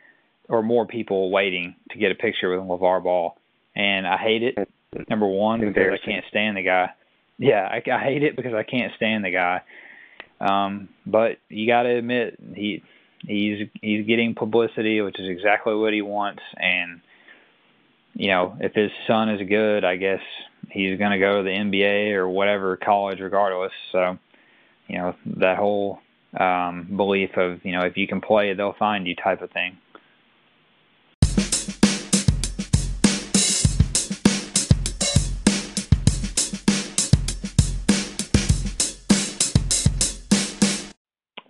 or 0.48 0.62
more 0.62 0.86
people 0.86 1.30
waiting 1.30 1.76
to 1.90 1.98
get 1.98 2.10
a 2.10 2.16
picture 2.16 2.50
with 2.50 2.60
LaVar 2.66 3.02
Ball, 3.02 3.36
and 3.76 4.06
I 4.06 4.16
hate 4.16 4.42
it. 4.42 4.68
Number 5.08 5.26
one, 5.26 5.60
because 5.60 5.92
I 5.92 6.04
can't 6.04 6.24
stand 6.28 6.56
the 6.56 6.62
guy. 6.62 6.90
Yeah, 7.38 7.68
I, 7.70 7.80
I 7.90 8.02
hate 8.02 8.24
it 8.24 8.34
because 8.34 8.54
I 8.54 8.64
can't 8.64 8.92
stand 8.96 9.24
the 9.24 9.30
guy. 9.30 9.62
Um, 10.40 10.88
but 11.06 11.38
you 11.48 11.68
got 11.68 11.84
to 11.84 11.90
admit 11.90 12.36
he 12.56 12.82
He's 13.26 13.68
he's 13.80 14.06
getting 14.06 14.34
publicity, 14.34 15.00
which 15.00 15.18
is 15.18 15.28
exactly 15.28 15.74
what 15.74 15.92
he 15.92 16.02
wants. 16.02 16.42
And 16.56 17.00
you 18.14 18.28
know, 18.28 18.56
if 18.60 18.74
his 18.74 18.90
son 19.06 19.28
is 19.28 19.46
good, 19.48 19.84
I 19.84 19.96
guess 19.96 20.20
he's 20.70 20.98
going 20.98 21.12
to 21.12 21.18
go 21.18 21.38
to 21.38 21.42
the 21.42 21.50
NBA 21.50 22.14
or 22.14 22.28
whatever 22.28 22.76
college, 22.76 23.20
regardless. 23.20 23.72
So, 23.92 24.18
you 24.88 24.98
know, 24.98 25.14
that 25.36 25.58
whole 25.58 26.00
um, 26.38 26.88
belief 26.96 27.36
of 27.36 27.64
you 27.64 27.72
know 27.72 27.82
if 27.82 27.96
you 27.96 28.06
can 28.06 28.20
play, 28.20 28.54
they'll 28.54 28.72
find 28.72 29.06
you 29.06 29.14
type 29.14 29.42
of 29.42 29.50
thing. 29.50 29.78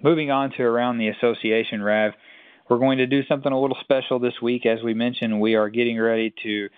Moving 0.02 0.30
on 0.30 0.50
to 0.52 0.62
around 0.62 0.96
the 0.96 1.08
association, 1.08 1.82
Rav, 1.82 2.12
we're 2.70 2.78
going 2.78 2.98
to 2.98 3.06
do 3.06 3.22
something 3.26 3.52
a 3.52 3.60
little 3.60 3.76
special 3.80 4.18
this 4.18 4.40
week. 4.40 4.64
As 4.64 4.82
we 4.82 4.94
mentioned, 4.94 5.40
we 5.40 5.56
are 5.56 5.68
getting 5.68 6.00
ready 6.00 6.32
to 6.42 6.70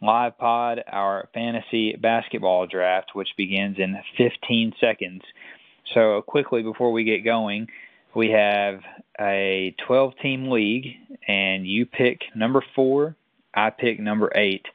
live 0.00 0.38
pod 0.38 0.84
our 0.86 1.28
fantasy 1.34 1.96
basketball 1.96 2.68
draft, 2.68 3.16
which 3.16 3.30
begins 3.36 3.78
in 3.78 3.96
15 4.16 4.74
seconds. 4.80 5.22
So, 5.92 6.22
quickly 6.22 6.62
before 6.62 6.92
we 6.92 7.02
get 7.02 7.24
going, 7.24 7.66
we 8.14 8.30
have 8.30 8.80
a 9.18 9.74
12 9.84 10.12
team 10.22 10.48
league, 10.48 10.86
and 11.26 11.66
you 11.66 11.84
pick 11.84 12.20
number 12.36 12.62
four, 12.76 13.16
I 13.54 13.70
pick 13.70 13.98
number 13.98 14.30
eight. 14.36 14.66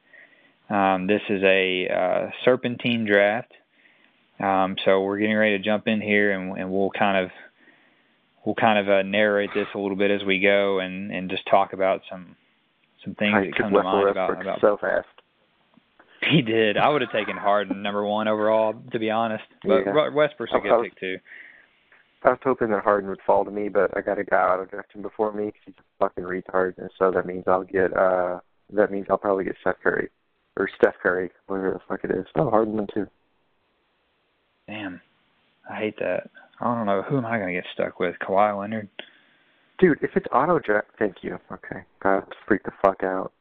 Um, 0.69 1.07
this 1.07 1.21
is 1.29 1.41
a 1.43 1.87
uh, 1.87 2.31
serpentine 2.43 3.05
draft. 3.05 3.53
Um, 4.41 4.75
so, 4.83 5.03
we're 5.03 5.19
getting 5.19 5.37
ready 5.37 5.57
to 5.57 5.63
jump 5.63 5.87
in 5.87 6.01
here, 6.01 6.31
and, 6.31 6.57
and 6.57 6.69
we'll 6.69 6.91
kind 6.91 7.25
of 7.25 7.31
we'll 8.45 8.55
kind 8.55 8.79
of 8.79 8.89
uh, 8.89 9.01
narrate 9.03 9.51
this 9.53 9.67
a 9.75 9.79
little 9.79 9.97
bit 9.97 10.11
as 10.11 10.23
we 10.25 10.39
go, 10.39 10.79
and 10.79 11.11
and 11.11 11.29
just 11.29 11.43
talk 11.49 11.73
about 11.73 12.01
some 12.09 12.35
some 13.03 13.15
things 13.15 13.33
that 13.33 13.55
come 13.57 13.71
to 13.71 13.83
mind 13.83 14.09
about 14.09 14.41
about 14.41 14.61
so 14.61 14.77
fast. 14.79 15.07
He 16.29 16.41
did. 16.41 16.77
I 16.77 16.87
would 16.89 17.01
have 17.01 17.11
taken 17.11 17.35
Harden 17.35 17.81
number 17.81 18.05
one 18.05 18.27
overall, 18.27 18.75
to 18.91 18.99
be 18.99 19.09
honest. 19.09 19.43
But 19.63 19.85
yeah. 19.85 20.09
Westbrook's 20.09 20.51
a 20.55 20.59
good 20.59 20.69
was, 20.69 20.89
pick 20.89 20.99
too. 20.99 21.17
I 22.23 22.29
was 22.29 22.39
hoping 22.43 22.69
that 22.69 22.83
Harden 22.83 23.09
would 23.09 23.21
fall 23.25 23.43
to 23.43 23.49
me, 23.49 23.69
but 23.69 23.95
I 23.97 24.01
got 24.01 24.19
a 24.19 24.23
guy 24.23 24.37
out 24.37 24.59
of 24.59 24.69
drafting 24.69 25.01
before 25.01 25.33
me 25.33 25.45
because 25.45 25.61
he's 25.65 25.75
a 25.79 25.83
fucking 25.99 26.23
retard, 26.23 26.77
and 26.77 26.91
so 26.99 27.11
that 27.11 27.25
means 27.25 27.45
I'll 27.47 27.63
get 27.63 27.95
uh 27.97 28.39
that 28.73 28.91
means 28.91 29.07
I'll 29.09 29.17
probably 29.17 29.45
get 29.45 29.55
Steph 29.61 29.77
Curry 29.81 30.09
or 30.57 30.69
Steph 30.77 30.95
Curry, 31.01 31.31
whatever 31.47 31.71
the 31.73 31.79
fuck 31.87 32.03
it 32.03 32.11
is. 32.11 32.25
Oh, 32.35 32.49
Harden 32.49 32.85
too. 32.93 33.07
Damn, 34.67 35.01
I 35.69 35.77
hate 35.77 35.97
that. 35.99 36.29
I 36.61 36.75
don't 36.75 36.85
know 36.85 37.01
who 37.01 37.17
am 37.17 37.25
I 37.25 37.37
going 37.37 37.55
to 37.55 37.59
get 37.59 37.65
stuck 37.73 37.99
with, 37.99 38.15
Kawhi 38.21 38.57
Leonard. 38.57 38.87
Dude, 39.79 39.97
if 40.03 40.11
it's 40.15 40.27
auto 40.31 40.59
draft, 40.59 40.89
thank 40.99 41.15
you. 41.23 41.39
Okay, 41.51 41.81
God, 42.03 42.23
freak 42.47 42.63
the 42.63 42.71
fuck 42.83 43.03
out. 43.03 43.31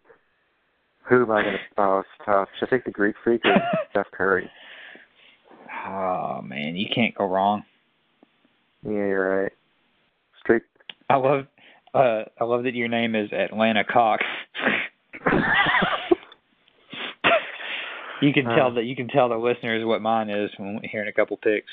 Who 1.09 1.25
am 1.25 1.31
I 1.31 1.43
going 1.43 1.55
to? 1.55 1.61
Oh, 1.83 1.99
it's 1.99 2.09
tough. 2.25 2.49
Should 2.59 2.69
I 2.69 2.71
take 2.71 2.85
the 2.87 2.91
Greek 2.91 3.17
freak 3.23 3.43
or 3.45 3.57
Steph 3.91 4.11
Curry? 4.13 4.51
Oh 5.87 6.41
man, 6.43 6.77
you 6.77 6.87
can't 6.95 7.15
go 7.15 7.27
wrong. 7.27 7.65
Yeah, 8.83 8.93
you're 8.93 9.43
right. 9.43 9.53
Straight. 10.41 10.63
I 11.11 11.17
love. 11.17 11.47
Uh, 11.93 12.23
I 12.41 12.45
love 12.45 12.63
that 12.65 12.75
your 12.75 12.89
name 12.89 13.15
is 13.15 13.31
Atlanta 13.33 13.85
Cox. 13.85 14.25
you 18.23 18.33
can 18.33 18.45
tell 18.45 18.69
uh, 18.69 18.75
that 18.75 18.85
you 18.85 18.97
can 18.97 19.09
tell 19.09 19.29
the 19.29 19.37
listeners 19.37 19.85
what 19.85 20.01
mine 20.01 20.31
is 20.31 20.51
when 20.57 20.81
hearing 20.91 21.09
a 21.09 21.13
couple 21.13 21.37
picks. 21.37 21.71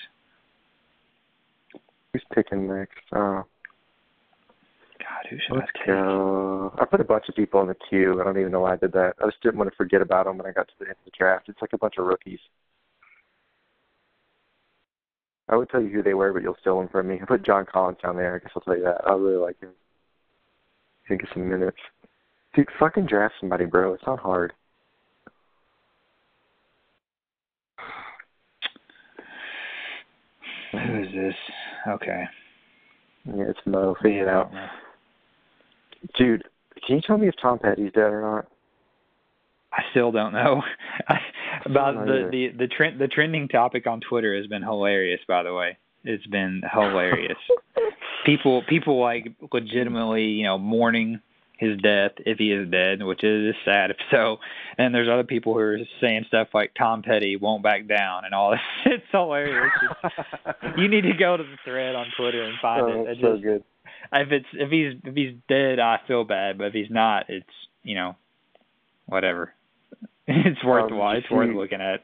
Who's 2.17 2.25
picking 2.33 2.67
next? 2.67 2.97
Uh, 3.11 3.43
God, 4.97 5.25
who 5.29 5.37
should 5.37 5.55
let's 5.55 5.67
I 5.75 5.77
take? 5.77 5.87
Go. 5.87 6.73
I 6.79 6.85
put 6.85 6.99
a 6.99 7.03
bunch 7.03 7.25
of 7.29 7.35
people 7.35 7.61
in 7.61 7.67
the 7.67 7.75
queue. 7.75 8.19
I 8.19 8.23
don't 8.23 8.39
even 8.39 8.51
know 8.51 8.61
why 8.61 8.73
I 8.73 8.77
did 8.77 8.91
that. 8.93 9.13
I 9.21 9.25
just 9.25 9.41
didn't 9.43 9.57
want 9.59 9.69
to 9.69 9.75
forget 9.75 10.01
about 10.01 10.25
them 10.25 10.37
when 10.37 10.47
I 10.47 10.51
got 10.51 10.67
to 10.67 10.73
the 10.79 10.85
end 10.85 10.95
of 10.97 11.05
the 11.05 11.11
draft. 11.15 11.47
It's 11.47 11.61
like 11.61 11.73
a 11.73 11.77
bunch 11.77 11.95
of 11.99 12.07
rookies. 12.07 12.39
I 15.47 15.55
would 15.55 15.69
tell 15.69 15.81
you 15.81 15.89
who 15.89 16.01
they 16.01 16.15
were, 16.15 16.33
but 16.33 16.41
you'll 16.41 16.57
steal 16.59 16.79
them 16.79 16.89
from 16.89 17.07
me. 17.07 17.19
I 17.21 17.25
put 17.25 17.45
John 17.45 17.67
Collins 17.71 17.99
down 18.01 18.15
there. 18.15 18.35
I 18.35 18.39
guess 18.39 18.51
I'll 18.55 18.63
tell 18.63 18.75
you 18.75 18.83
that. 18.83 19.07
I 19.07 19.11
really 19.11 19.37
like 19.37 19.59
him. 19.59 19.69
Think 21.07 21.21
of 21.21 21.29
some 21.33 21.47
minutes. 21.47 21.77
Dude, 22.55 22.67
fucking 22.79 23.05
draft 23.05 23.35
somebody, 23.39 23.65
bro. 23.65 23.93
It's 23.93 24.07
not 24.07 24.19
hard. 24.19 24.53
Who 30.71 31.01
is 31.01 31.07
this? 31.13 31.35
Okay. 31.87 32.23
Yeah, 33.25 33.43
it's 33.49 33.59
Mo. 33.65 33.95
Figure 34.01 34.23
it 34.23 34.29
out. 34.29 34.51
Dude, 36.17 36.43
can 36.85 36.97
you 36.97 37.01
tell 37.05 37.17
me 37.17 37.27
if 37.27 37.35
Tom 37.41 37.59
Petty's 37.59 37.91
dead 37.93 38.11
or 38.11 38.21
not? 38.21 38.47
I 39.73 39.83
still 39.91 40.11
don't 40.11 40.33
know. 40.33 40.61
About 41.65 42.05
the 42.05 42.29
the 42.31 42.47
the 42.57 42.67
trend 42.67 42.99
the 42.99 43.07
trending 43.07 43.47
topic 43.47 43.87
on 43.87 43.99
Twitter 43.99 44.35
has 44.35 44.47
been 44.47 44.61
hilarious. 44.61 45.19
By 45.27 45.43
the 45.43 45.53
way, 45.53 45.77
it's 46.03 46.25
been 46.27 46.61
hilarious. 46.71 47.37
people 48.25 48.63
people 48.69 49.01
like 49.01 49.27
legitimately 49.51 50.23
you 50.23 50.43
know 50.45 50.57
mourning 50.57 51.19
his 51.57 51.77
death 51.79 52.11
if 52.19 52.37
he 52.37 52.51
is 52.51 52.69
dead, 52.69 53.03
which 53.03 53.23
is 53.23 53.55
sad 53.65 53.91
if 53.91 53.97
so. 54.11 54.37
And 54.77 54.93
there's 54.93 55.09
other 55.09 55.23
people 55.23 55.53
who 55.53 55.59
are 55.59 55.79
saying 55.99 56.25
stuff 56.27 56.49
like 56.53 56.73
Tom 56.77 57.01
Petty 57.01 57.35
won't 57.35 57.63
back 57.63 57.87
down 57.87 58.25
and 58.25 58.33
all 58.33 58.51
this. 58.51 58.59
It's 58.85 59.05
hilarious. 59.11 59.71
You 60.77 60.87
need 60.87 61.01
to 61.01 61.13
go 61.13 61.37
to 61.37 61.43
the 61.43 61.57
thread 61.65 61.95
on 61.95 62.07
Twitter 62.15 62.43
and 62.43 62.57
find 62.61 62.81
oh, 62.81 63.01
it. 63.01 63.09
It's 63.11 63.21
so 63.21 63.37
good. 63.37 63.63
If 64.11 64.31
it's 64.31 64.45
if 64.53 64.69
he's 64.69 64.99
if 65.03 65.15
he's 65.15 65.33
dead, 65.49 65.79
I 65.79 65.99
feel 66.07 66.23
bad, 66.23 66.57
but 66.57 66.67
if 66.67 66.73
he's 66.73 66.89
not, 66.89 67.25
it's 67.29 67.45
you 67.83 67.95
know, 67.95 68.15
whatever. 69.05 69.53
it's 70.27 70.63
worth 70.63 70.91
um, 70.91 70.99
It's 71.15 71.29
worth 71.31 71.55
looking 71.55 71.81
at. 71.81 72.03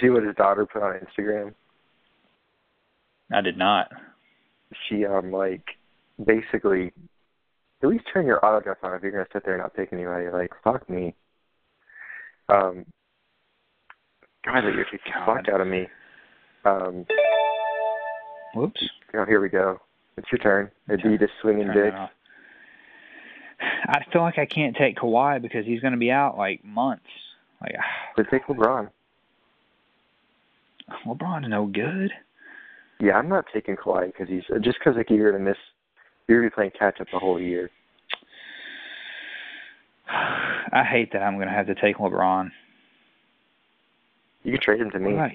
See 0.00 0.08
what 0.08 0.22
his 0.22 0.34
daughter 0.36 0.66
put 0.66 0.82
on 0.82 1.00
Instagram. 1.00 1.54
I 3.32 3.40
did 3.42 3.58
not. 3.58 3.90
She 4.88 5.04
um 5.04 5.30
like 5.30 5.64
basically 6.24 6.92
at 7.82 7.88
least 7.88 8.04
turn 8.12 8.26
your 8.26 8.44
auto 8.44 8.60
draft 8.60 8.82
on 8.82 8.94
if 8.94 9.02
you're 9.02 9.12
gonna 9.12 9.26
sit 9.32 9.44
there 9.44 9.54
and 9.54 9.62
not 9.62 9.74
pick 9.74 9.92
anybody. 9.92 10.28
Like, 10.30 10.52
fuck 10.62 10.88
me. 10.88 11.14
Um, 12.48 12.84
God, 14.44 14.62
that 14.62 14.74
irritates 14.74 15.02
the 15.04 15.12
fuck 15.26 15.48
out 15.52 15.60
of 15.60 15.66
me. 15.66 15.86
Um, 16.64 17.06
Whoops. 18.54 18.82
Oh, 19.14 19.24
here 19.26 19.40
we 19.40 19.48
go. 19.48 19.78
It's 20.16 20.26
your 20.32 20.38
turn. 20.38 20.70
Adidas 20.88 21.28
swinging 21.42 21.68
dick. 21.72 21.92
I 23.60 24.00
feel 24.12 24.22
like 24.22 24.38
I 24.38 24.46
can't 24.46 24.76
take 24.76 24.96
Kawhi 24.96 25.42
because 25.42 25.66
he's 25.66 25.80
going 25.80 25.92
to 25.92 25.98
be 25.98 26.10
out 26.10 26.36
like 26.36 26.64
months. 26.64 27.04
Like, 27.60 27.74
but 28.16 28.26
take 28.30 28.46
LeBron. 28.46 28.88
LeBron's 31.06 31.48
no 31.48 31.66
good. 31.66 32.10
Yeah, 33.00 33.12
I'm 33.12 33.28
not 33.28 33.44
taking 33.52 33.76
Kawhi 33.76 34.06
because 34.06 34.28
he's 34.28 34.42
just 34.62 34.78
because 34.78 34.96
like 34.96 35.10
you're 35.10 35.30
going 35.30 35.44
to 35.44 35.50
miss 35.50 35.58
you're 36.28 36.40
gonna 36.40 36.50
be 36.50 36.54
playing 36.54 36.72
catch 36.78 37.00
up 37.00 37.08
the 37.12 37.18
whole 37.18 37.40
year. 37.40 37.70
I 40.10 40.84
hate 40.84 41.12
that 41.12 41.22
I'm 41.22 41.38
gonna 41.38 41.50
have 41.50 41.66
to 41.66 41.74
take 41.74 41.96
LeBron. 41.96 42.50
You 44.44 44.52
can 44.52 44.60
trade 44.60 44.80
him 44.80 44.90
to 44.90 44.98
me. 44.98 45.14
What 45.14 45.26
about, 45.26 45.32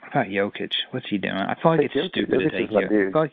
what 0.00 0.10
about 0.10 0.26
Jokic? 0.26 0.72
What's 0.92 1.08
he 1.08 1.18
doing? 1.18 1.34
I 1.34 1.56
feel 1.60 1.76
like 1.76 1.90
it's 1.92 2.08
stupid 2.08 2.38
to 2.38 2.50
take 2.50 2.70
Jokic. 2.70 2.84
I 2.84 2.88
feel, 2.88 3.20
like, 3.20 3.32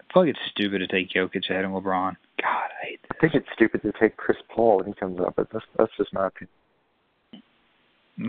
I 0.00 0.12
feel 0.12 0.22
like 0.22 0.30
it's 0.30 0.50
stupid 0.50 0.78
to 0.78 0.86
take 0.86 1.10
Jokic 1.10 1.50
ahead 1.50 1.64
of 1.64 1.72
LeBron. 1.72 2.16
God, 2.40 2.70
I 2.82 2.86
hate 2.86 3.02
this. 3.02 3.10
I 3.10 3.20
think 3.20 3.34
it's 3.34 3.48
stupid 3.54 3.82
to 3.82 3.92
take 4.00 4.16
Chris 4.16 4.38
Paul 4.48 4.78
when 4.78 4.86
he 4.86 4.94
comes 4.94 5.20
up, 5.20 5.34
but 5.36 5.48
that's 5.52 5.64
that's 5.76 5.92
just 5.96 6.12
my 6.14 6.28
opinion. 6.28 6.50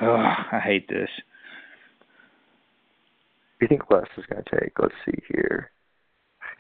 Ugh, 0.01 0.45
I 0.51 0.59
hate 0.63 0.87
this. 0.87 1.09
Do 3.59 3.65
you 3.65 3.67
think 3.67 3.89
Wes 3.89 4.05
is 4.17 4.25
going 4.25 4.43
to 4.43 4.59
take? 4.59 4.79
Let's 4.79 4.95
see 5.05 5.21
here. 5.27 5.69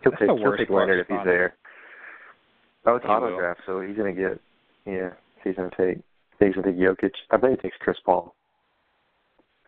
He'll 0.03 0.11
take, 0.13 0.29
he'll 0.29 0.57
take 0.57 0.69
Leonard 0.69 0.99
if 0.99 1.07
he's 1.07 1.17
there. 1.25 1.55
Oh, 2.85 2.95
it's 2.95 3.05
auto 3.05 3.37
draft, 3.37 3.61
so 3.65 3.81
he's 3.81 3.95
gonna 3.95 4.13
get. 4.13 4.39
Yeah, 4.85 5.11
he's 5.43 5.55
gonna 5.55 5.69
take. 5.77 5.99
He's 6.39 6.55
gonna 6.55 6.67
take 6.67 6.77
Jokic. 6.77 7.11
I 7.29 7.37
bet 7.37 7.51
he 7.51 7.55
takes 7.57 7.77
Chris 7.79 7.97
Paul. 8.03 8.33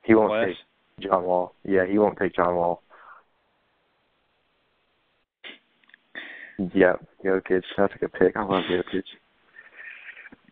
He 0.04 0.16
won't 0.16 0.32
West. 0.32 0.58
take 0.98 1.10
John 1.10 1.24
Wall. 1.24 1.54
Yeah, 1.64 1.86
he 1.86 1.98
won't 1.98 2.18
take 2.18 2.36
John 2.36 2.56
Wall. 2.56 2.82
Yeah, 6.74 6.94
Jokic. 7.24 7.64
That's 7.78 7.94
a 7.96 8.00
good 8.00 8.14
pick. 8.14 8.36
I 8.36 8.44
love 8.44 8.64
Jokic. 8.70 9.04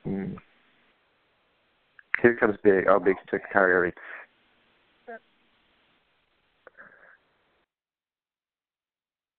Mm. 0.08 0.38
Here 2.22 2.36
comes 2.36 2.58
Big. 2.64 2.86
Oh, 2.88 3.00
Big 3.00 3.16
took 3.30 3.42
Kyrie 3.52 3.74
Irving. 3.74 3.94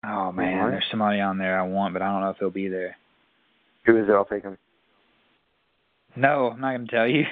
Oh 0.04 0.32
man, 0.32 0.70
there's 0.70 0.84
somebody 0.90 1.20
on 1.20 1.38
there 1.38 1.58
I 1.58 1.62
want, 1.62 1.92
but 1.92 2.02
I 2.02 2.10
don't 2.10 2.22
know 2.22 2.30
if 2.30 2.38
he'll 2.38 2.50
be 2.50 2.68
there. 2.68 2.96
Who 3.86 3.96
is 3.98 4.08
it? 4.08 4.12
I'll 4.12 4.24
take 4.24 4.42
him. 4.42 4.58
No, 6.16 6.50
I'm 6.50 6.60
not 6.60 6.72
gonna 6.72 6.86
tell 6.88 7.06
you. 7.08 7.24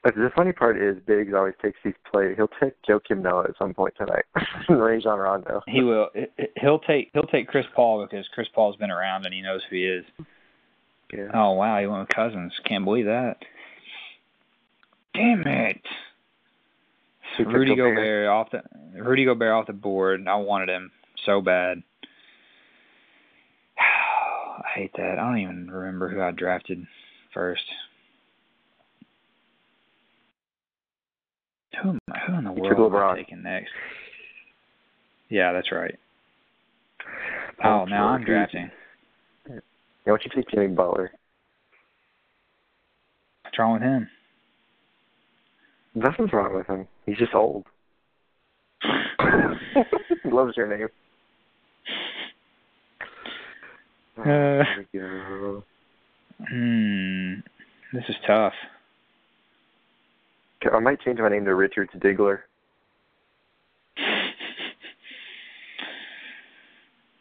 But 0.05 0.16
the 0.16 0.31
funny 0.37 0.53
part 0.53 0.77
is 0.77 0.99
Biggs 1.07 1.33
always 1.35 1.55
takes 1.62 1.79
these 1.83 1.94
players. 2.12 2.37
He'll 2.37 2.51
take 2.62 2.75
Joakim 2.87 3.23
Noah 3.23 3.44
at 3.44 3.57
some 3.59 3.73
point 3.73 3.94
tonight. 3.97 4.25
Rajon 4.68 5.18
Rondo. 5.18 5.62
He 5.66 5.81
will. 5.81 6.11
He'll 6.61 6.79
take. 6.81 7.09
He'll 7.14 7.23
take 7.23 7.49
Chris 7.49 7.64
Paul 7.75 8.07
because 8.07 8.27
Chris 8.35 8.47
Paul's 8.55 8.77
been 8.77 8.90
around 8.90 9.25
and 9.25 9.33
he 9.33 9.40
knows 9.40 9.62
who 9.70 9.77
he 9.77 9.85
is. 9.85 10.05
Yeah. 11.11 11.29
Oh 11.33 11.53
wow, 11.53 11.81
he 11.81 11.87
went 11.87 12.01
with 12.01 12.11
Cousins. 12.11 12.53
Can't 12.68 12.85
believe 12.85 13.07
that. 13.07 13.37
Damn 15.14 15.40
it. 15.47 15.81
Rudy 17.38 17.75
Gobert 17.75 18.29
off 18.29 18.51
the 18.51 18.62
Rudy 19.01 19.25
Gobert 19.25 19.53
off 19.53 19.66
the 19.66 19.73
board. 19.73 20.27
I 20.29 20.37
wanted 20.37 20.68
him 20.68 20.90
so 21.27 21.40
bad. 21.40 21.83
I 23.79 24.68
hate 24.75 24.92
that. 24.97 25.18
I 25.18 25.23
don't 25.23 25.38
even 25.38 25.70
remember 25.70 26.09
who 26.09 26.20
I 26.20 26.31
drafted 26.31 26.87
first. 27.33 27.64
Who 31.83 31.90
am 31.90 31.99
I, 32.11 32.18
who 32.27 32.38
in 32.38 32.44
the 32.44 32.53
world 32.53 32.94
am 32.94 32.97
I 32.97 33.16
taking 33.16 33.42
next? 33.42 33.70
Yeah, 35.29 35.53
that's 35.53 35.73
right. 35.73 35.99
Oh, 37.64 37.85
now 37.85 38.09
I'm 38.09 38.25
drafting. 38.25 38.70
Yeah, 39.49 39.57
why 40.05 40.12
don't 40.12 40.25
you 40.25 40.31
take 40.35 40.49
Jimmy 40.51 40.68
Butler? 40.68 41.11
What's 43.42 43.59
wrong 43.59 43.75
with 43.75 43.83
him? 43.83 44.09
Nothing's 45.94 46.33
wrong 46.33 46.54
with 46.54 46.66
him. 46.66 46.88
He's 47.07 47.18
just 47.18 47.35
old. 47.35 47.64
he 48.83 50.30
loves 50.30 50.57
your 50.57 50.66
name. 50.66 50.88
Uh, 54.18 54.64
hmm. 56.48 57.35
This 57.92 58.04
is 58.09 58.16
tough. 58.26 58.52
I 60.72 60.78
might 60.78 61.00
change 61.02 61.18
my 61.18 61.28
name 61.28 61.44
to 61.44 61.54
Richard 61.54 61.90
Diggler. 61.96 62.40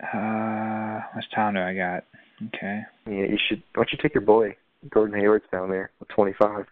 Uh, 0.01 1.01
much 1.15 1.25
time 1.35 1.55
do 1.55 1.59
I 1.59 1.75
got? 1.75 2.05
Okay. 2.47 2.81
Yeah, 3.05 3.13
you 3.13 3.37
should. 3.49 3.61
Why 3.73 3.83
don't 3.83 3.91
you 3.91 3.97
take 4.01 4.13
your 4.13 4.21
boy 4.21 4.55
Gordon 4.89 5.19
Hayward's 5.19 5.45
down 5.51 5.69
there 5.69 5.91
with 5.99 6.09
25. 6.09 6.65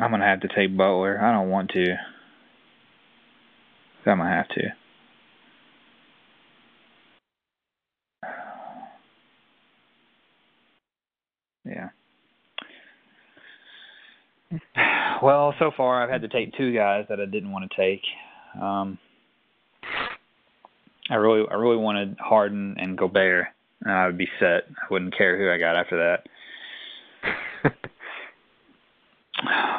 I'm 0.00 0.10
gonna 0.10 0.26
have 0.26 0.40
to 0.40 0.48
take 0.48 0.76
Butler. 0.76 1.18
I 1.20 1.32
don't 1.32 1.48
want 1.48 1.70
to. 1.70 1.96
I'm 4.06 4.18
gonna 4.18 4.30
have 4.30 4.48
to. 4.48 4.62
Yeah. 11.64 11.88
Well, 15.22 15.54
so 15.58 15.70
far 15.74 16.02
I've 16.02 16.10
had 16.10 16.20
to 16.22 16.28
take 16.28 16.54
two 16.58 16.74
guys 16.74 17.06
that 17.08 17.20
I 17.20 17.24
didn't 17.24 17.50
want 17.50 17.70
to 17.70 17.76
take. 17.76 18.02
Um, 18.60 18.98
I 21.08 21.14
really, 21.14 21.42
I 21.50 21.54
really 21.54 21.78
wanted 21.78 22.18
Harden 22.20 22.76
and 22.78 22.98
Gobert, 22.98 23.46
and 23.80 23.92
I 23.92 24.06
would 24.06 24.18
be 24.18 24.28
set. 24.38 24.64
I 24.68 24.86
wouldn't 24.90 25.16
care 25.16 25.38
who 25.38 25.50
I 25.50 25.58
got 25.58 25.74
after 25.74 25.96
that. 25.96 26.28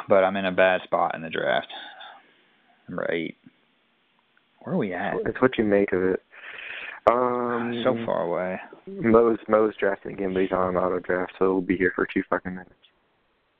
But 0.08 0.24
I'm 0.24 0.36
in 0.36 0.46
a 0.46 0.52
bad 0.52 0.80
spot 0.84 1.14
in 1.14 1.22
the 1.22 1.30
draft. 1.30 1.68
Number 2.88 3.10
eight. 3.12 3.36
Where 4.60 4.74
are 4.74 4.78
we 4.78 4.94
at? 4.94 5.14
It's 5.26 5.40
what 5.40 5.58
you 5.58 5.64
make 5.64 5.92
of 5.92 6.02
it. 6.02 6.22
Um, 7.10 7.80
so 7.84 7.94
far 8.04 8.22
away. 8.22 8.60
Mo's 8.86 9.38
Mo's 9.48 9.74
drafting 9.78 10.12
again, 10.12 10.34
but 10.34 10.42
he's 10.42 10.52
on 10.52 10.76
an 10.76 10.76
auto 10.76 10.98
draft, 10.98 11.32
so 11.38 11.52
we'll 11.52 11.62
be 11.62 11.76
here 11.76 11.92
for 11.94 12.06
two 12.12 12.22
fucking 12.28 12.52
minutes. 12.52 12.72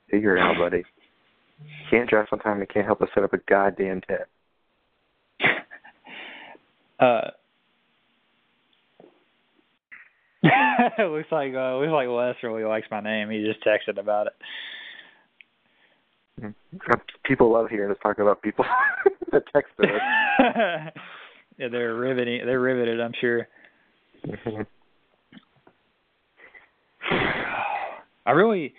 Figure 0.09 0.37
it 0.37 0.41
out, 0.41 0.55
buddy. 0.57 0.83
Can't 1.89 2.09
draft 2.09 2.31
on 2.31 2.39
time. 2.39 2.59
They 2.59 2.65
can't 2.65 2.85
help 2.85 3.01
us 3.01 3.09
set 3.13 3.23
up 3.23 3.33
a 3.33 3.37
goddamn 3.49 4.01
tip. 4.01 4.29
uh. 6.99 7.29
it 10.43 11.11
looks 11.11 11.31
like 11.31 11.53
uh, 11.53 11.77
looks 11.77 11.91
like 11.91 12.07
Wes 12.07 12.35
really 12.43 12.63
likes 12.63 12.87
my 12.89 13.01
name. 13.01 13.29
He 13.29 13.43
just 13.43 13.65
texted 13.65 13.99
about 13.99 14.27
it. 14.27 14.33
People 17.25 17.51
love 17.53 17.67
hearing 17.69 17.91
us 17.91 17.97
talk 18.01 18.19
about 18.19 18.41
people 18.41 18.65
that 19.31 19.43
text 19.53 19.71
us. 19.79 19.85
yeah, 21.57 21.67
they're 21.71 21.95
riveting. 21.95 22.41
They're 22.45 22.59
riveted. 22.59 22.99
I'm 22.99 23.13
sure. 23.19 23.47
Mm-hmm. 24.25 24.61
I 28.25 28.31
really. 28.31 28.73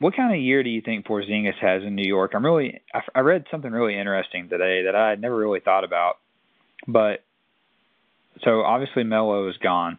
What 0.00 0.14
kind 0.14 0.32
of 0.32 0.40
year 0.40 0.62
do 0.62 0.70
you 0.70 0.80
think 0.80 1.06
Porzingis 1.06 1.58
has 1.60 1.82
in 1.82 1.96
New 1.96 2.06
York? 2.06 2.32
I'm 2.34 2.44
really. 2.44 2.80
I, 2.94 3.00
I 3.16 3.20
read 3.20 3.44
something 3.50 3.72
really 3.72 3.98
interesting 3.98 4.48
today 4.48 4.84
that 4.84 4.94
I 4.94 5.10
had 5.10 5.20
never 5.20 5.36
really 5.36 5.60
thought 5.60 5.84
about, 5.84 6.18
but 6.86 7.24
so 8.44 8.60
obviously 8.62 9.04
Melo 9.04 9.48
is 9.48 9.56
gone. 9.56 9.98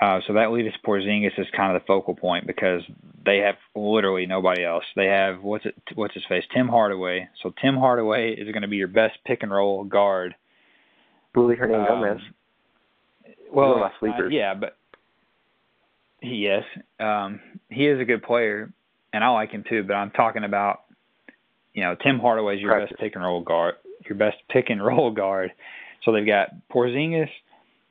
Uh, 0.00 0.20
so 0.26 0.34
that 0.34 0.52
leaves 0.52 0.74
Porzingis 0.86 1.38
as 1.38 1.46
kind 1.54 1.74
of 1.74 1.82
the 1.82 1.86
focal 1.86 2.14
point 2.14 2.46
because 2.46 2.82
they 3.24 3.38
have 3.38 3.56
literally 3.74 4.26
nobody 4.26 4.64
else. 4.64 4.84
They 4.96 5.06
have 5.06 5.42
what's 5.42 5.66
it? 5.66 5.74
What's 5.94 6.14
his 6.14 6.24
face? 6.28 6.44
Tim 6.54 6.68
Hardaway. 6.68 7.28
So 7.42 7.52
Tim 7.60 7.76
Hardaway 7.76 8.32
is 8.32 8.50
going 8.52 8.62
to 8.62 8.68
be 8.68 8.76
your 8.76 8.88
best 8.88 9.18
pick 9.26 9.42
and 9.42 9.52
roll 9.52 9.84
guard. 9.84 10.34
Willie 11.34 11.56
Hernangomez. 11.56 11.90
Um, 11.90 12.00
Gomez. 12.00 12.20
Well, 13.52 13.84
uh, 13.84 14.28
yeah, 14.28 14.54
but 14.54 14.76
he, 16.20 16.36
yes, 16.36 16.64
um, 16.98 17.40
he 17.68 17.86
is 17.86 18.00
a 18.00 18.04
good 18.04 18.22
player, 18.22 18.72
and 19.12 19.22
I 19.22 19.28
like 19.28 19.50
him 19.50 19.64
too. 19.68 19.82
But 19.82 19.94
I'm 19.94 20.10
talking 20.10 20.44
about, 20.44 20.84
you 21.74 21.82
know, 21.82 21.96
Tim 22.02 22.18
Hardaway 22.18 22.56
is 22.56 22.60
your 22.62 22.70
Practice. 22.72 22.92
best 22.92 23.00
pick 23.00 23.14
and 23.14 23.24
roll 23.24 23.42
guard. 23.42 23.74
Your 24.08 24.16
best 24.16 24.36
pick 24.48 24.70
and 24.70 24.82
roll 24.84 25.10
guard. 25.10 25.52
So 26.04 26.12
they've 26.12 26.26
got 26.26 26.48
Porzingis. 26.72 27.28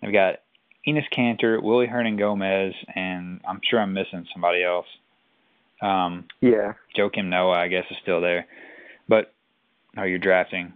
They've 0.01 0.12
got 0.12 0.39
Enes 0.88 1.04
Kanter, 1.15 1.62
Willie 1.62 1.88
Hernangomez, 1.88 2.74
and 2.96 3.39
I'm 3.48 3.60
sure 3.70 3.80
I'm 3.80 3.94
missing 3.94 4.26
somebody 4.34 4.63
else. 4.63 4.88
Um, 5.82 6.26
yeah. 6.41 6.74
Joakim 6.98 7.26
Noah, 7.26 7.58
I 7.58 7.67
guess, 7.67 7.86
is 7.91 7.98
still 8.02 8.22
there. 8.22 8.48
But, 9.08 9.34
oh, 9.98 10.04
you're 10.04 10.20
drafting 10.20 10.74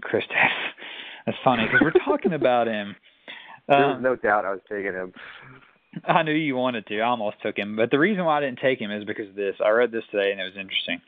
Chris 0.00 0.24
That's 1.26 1.38
funny 1.44 1.64
because 1.64 1.80
we're 1.82 2.04
talking 2.04 2.32
about 2.32 2.66
him. 2.66 2.96
There's 3.68 3.96
um, 3.96 4.02
no 4.02 4.16
doubt 4.16 4.44
I 4.44 4.50
was 4.50 4.60
taking 4.68 4.92
him. 4.92 5.12
I 6.04 6.22
knew 6.22 6.32
you 6.32 6.56
wanted 6.56 6.86
to. 6.86 7.00
I 7.00 7.06
almost 7.06 7.36
took 7.42 7.56
him. 7.56 7.76
But 7.76 7.90
the 7.90 7.98
reason 7.98 8.24
why 8.24 8.38
I 8.38 8.40
didn't 8.40 8.60
take 8.60 8.80
him 8.80 8.90
is 8.90 9.04
because 9.04 9.28
of 9.28 9.34
this. 9.34 9.56
I 9.64 9.70
read 9.70 9.92
this 9.92 10.04
today 10.10 10.30
and 10.32 10.40
it 10.40 10.44
was 10.44 10.56
interesting. 10.58 11.00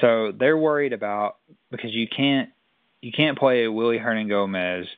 So 0.00 0.32
they're 0.32 0.56
worried 0.56 0.92
about 0.92 1.36
because 1.70 1.92
you 1.92 2.06
can't 2.08 2.50
you 3.02 3.12
can't 3.12 3.38
play 3.38 3.66
Willie 3.66 3.98
Hernangomez– 3.98 4.86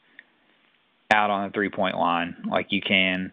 out 1.10 1.30
on 1.30 1.48
the 1.48 1.52
three 1.52 1.70
point 1.70 1.96
line 1.96 2.36
like 2.50 2.66
you 2.70 2.80
can, 2.80 3.32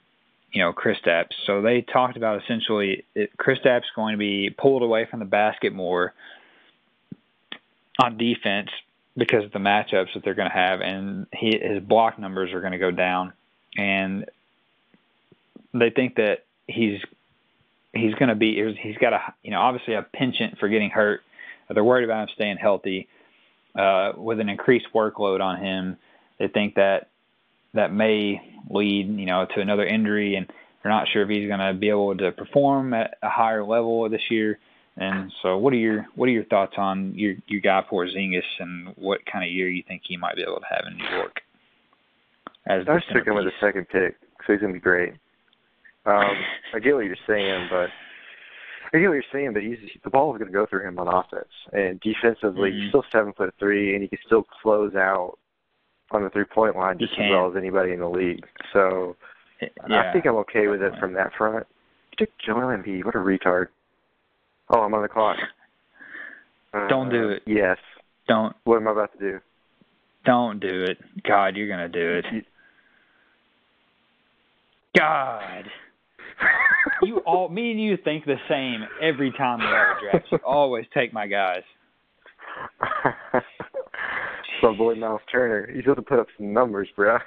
you 0.52 0.62
know, 0.62 0.74
Chris 0.74 0.98
Kristaps. 1.06 1.34
So 1.46 1.62
they 1.62 1.82
talked 1.82 2.18
about 2.18 2.42
essentially 2.44 3.04
it, 3.14 3.32
Kristaps 3.38 3.84
going 3.96 4.14
to 4.14 4.18
be 4.18 4.50
pulled 4.50 4.82
away 4.82 5.08
from 5.10 5.20
the 5.20 5.26
basket 5.26 5.74
more 5.74 6.14
on 8.02 8.18
defense 8.18 8.70
because 9.18 9.46
of 9.46 9.52
the 9.52 9.60
matchups 9.60 10.14
that 10.14 10.24
they're 10.24 10.34
going 10.34 10.50
to 10.50 10.56
have, 10.56 10.82
and 10.82 11.26
he, 11.34 11.58
his 11.62 11.82
block 11.82 12.20
numbers 12.20 12.52
are 12.52 12.60
going 12.60 12.74
to 12.74 12.78
go 12.78 12.92
down, 12.92 13.32
and 13.78 14.26
they 15.74 15.90
think 15.90 16.16
that 16.16 16.46
he's 16.68 17.00
he's 17.94 18.14
going 18.16 18.30
to 18.30 18.36
be 18.36 18.76
he's 18.82 18.98
got 18.98 19.14
a 19.14 19.34
you 19.42 19.52
know 19.52 19.60
obviously 19.62 19.94
a 19.94 20.02
penchant 20.02 20.58
for 20.60 20.68
getting 20.68 20.90
hurt. 20.90 21.22
They're 21.74 21.84
worried 21.84 22.04
about 22.04 22.24
him 22.24 22.36
staying 22.36 22.58
healthy. 22.58 23.08
Uh, 23.74 24.14
with 24.16 24.40
an 24.40 24.48
increased 24.48 24.88
workload 24.96 25.42
on 25.42 25.62
him, 25.62 25.98
they 26.40 26.48
think 26.48 26.76
that 26.76 27.10
that 27.76 27.94
may 27.94 28.42
lead, 28.70 29.08
you 29.20 29.26
know, 29.26 29.46
to 29.56 29.62
another 29.62 29.86
injury, 29.86 30.36
and 30.36 30.48
they're 30.82 30.92
not 30.92 31.08
sure 31.12 31.24
if 31.24 31.30
he's 31.30 31.48
going 31.48 31.60
to 31.60 31.74
be 31.74 31.90
able 31.90 32.16
to 32.18 32.32
perform 32.32 32.94
at 32.94 33.18
a 33.22 33.30
higher 33.30 33.64
level 33.64 34.10
this 34.10 34.22
year. 34.30 34.60
And 34.98 35.32
so, 35.42 35.58
what 35.58 35.74
are 35.74 35.78
your 35.78 36.06
what 36.16 36.30
are 36.30 36.32
your 36.32 36.46
thoughts 36.46 36.76
on 36.78 37.14
your 37.16 37.36
your 37.48 37.60
guy 37.60 37.84
Porzingis 37.92 38.44
and 38.60 38.94
what 38.96 39.20
kind 39.26 39.44
of 39.44 39.52
year 39.52 39.68
you 39.68 39.84
think 39.86 40.04
he 40.06 40.16
might 40.16 40.36
be 40.36 40.42
able 40.42 40.56
to 40.56 40.66
have 40.70 40.86
in 40.90 40.98
New 40.98 41.18
York? 41.18 41.42
As 42.66 42.84
I 42.88 42.94
was 42.94 43.04
sticking 43.10 43.36
with 43.36 43.44
the 43.44 43.52
second 43.60 43.90
pick, 43.90 44.16
so 44.48 44.54
he's 44.54 44.62
going 44.62 44.74
to 44.74 44.80
be 44.80 44.84
great. 44.84 45.14
Um, 46.06 46.34
I 46.74 46.80
get 46.80 46.96
what 46.96 47.06
you're 47.06 47.18
saying, 47.28 47.68
but 47.70 47.90
I 48.94 49.00
get 49.00 49.08
what 49.08 49.16
you're 49.16 49.24
saying, 49.34 49.52
but 49.54 49.64
he's 49.64 49.80
the 50.04 50.10
ball 50.10 50.34
is 50.34 50.40
going 50.40 50.52
to 50.52 50.58
go 50.58 50.66
through 50.66 50.88
him 50.88 50.98
on 50.98 51.08
offense, 51.08 51.52
and 51.74 52.00
defensively, 52.00 52.70
mm-hmm. 52.70 52.80
he's 52.80 52.90
still 52.90 53.04
seven 53.12 53.34
foot 53.34 53.54
three, 53.60 53.96
and 53.96 54.02
he 54.02 54.08
can 54.08 54.20
still 54.26 54.44
close 54.62 54.96
out 54.96 55.38
on 56.12 56.24
the 56.24 56.30
three 56.30 56.46
point 56.46 56.76
line 56.76 56.98
just 57.00 57.14
as 57.14 57.30
well 57.30 57.50
as 57.50 57.58
anybody 57.58 57.92
in 57.92 58.00
the 58.00 58.10
league. 58.10 58.46
So 58.74 59.16
eh, 59.62 59.68
yeah, 59.90 60.10
I 60.10 60.14
think 60.14 60.26
I'm 60.26 60.36
okay 60.38 60.68
with 60.68 60.82
it 60.82 60.94
from 61.00 61.14
that 61.14 61.32
front. 61.38 61.66
You 62.12 62.26
took 62.26 62.34
Joel 62.46 62.78
Embiid. 62.78 63.06
What 63.06 63.16
a 63.16 63.20
retard. 63.20 63.68
Oh, 64.70 64.82
I'm 64.82 64.94
on 64.94 65.02
the 65.02 65.08
clock. 65.08 65.38
Don't 66.90 67.10
do 67.10 67.30
it. 67.30 67.44
Uh, 67.48 67.52
yes. 67.52 67.78
Don't. 68.28 68.56
What 68.64 68.78
am 68.78 68.88
I 68.88 68.92
about 68.92 69.14
to 69.14 69.20
do? 69.20 69.40
Don't 70.26 70.60
do 70.60 70.84
it. 70.84 70.98
God, 71.28 71.56
you're 71.56 71.70
gonna 71.70 71.88
do 71.88 72.22
it. 72.24 72.46
God. 74.98 75.66
you 77.04 77.20
all, 77.20 77.50
me 77.50 77.72
and 77.72 77.82
you 77.82 77.98
think 78.04 78.26
the 78.26 78.36
same 78.50 78.86
every 79.02 79.32
time 79.38 79.60
we 79.60 79.66
a 79.66 80.12
draft. 80.12 80.28
You 80.32 80.40
always 80.46 80.86
take 80.94 81.14
my 81.14 81.28
guys. 81.28 81.64
my 84.62 84.76
boy 84.76 84.96
Miles 84.96 85.22
Turner. 85.32 85.70
He's 85.74 85.86
going 85.86 85.96
to 85.96 86.02
put 86.02 86.20
up 86.20 86.28
some 86.38 86.54
numbers, 86.54 86.88
bro. 86.96 87.18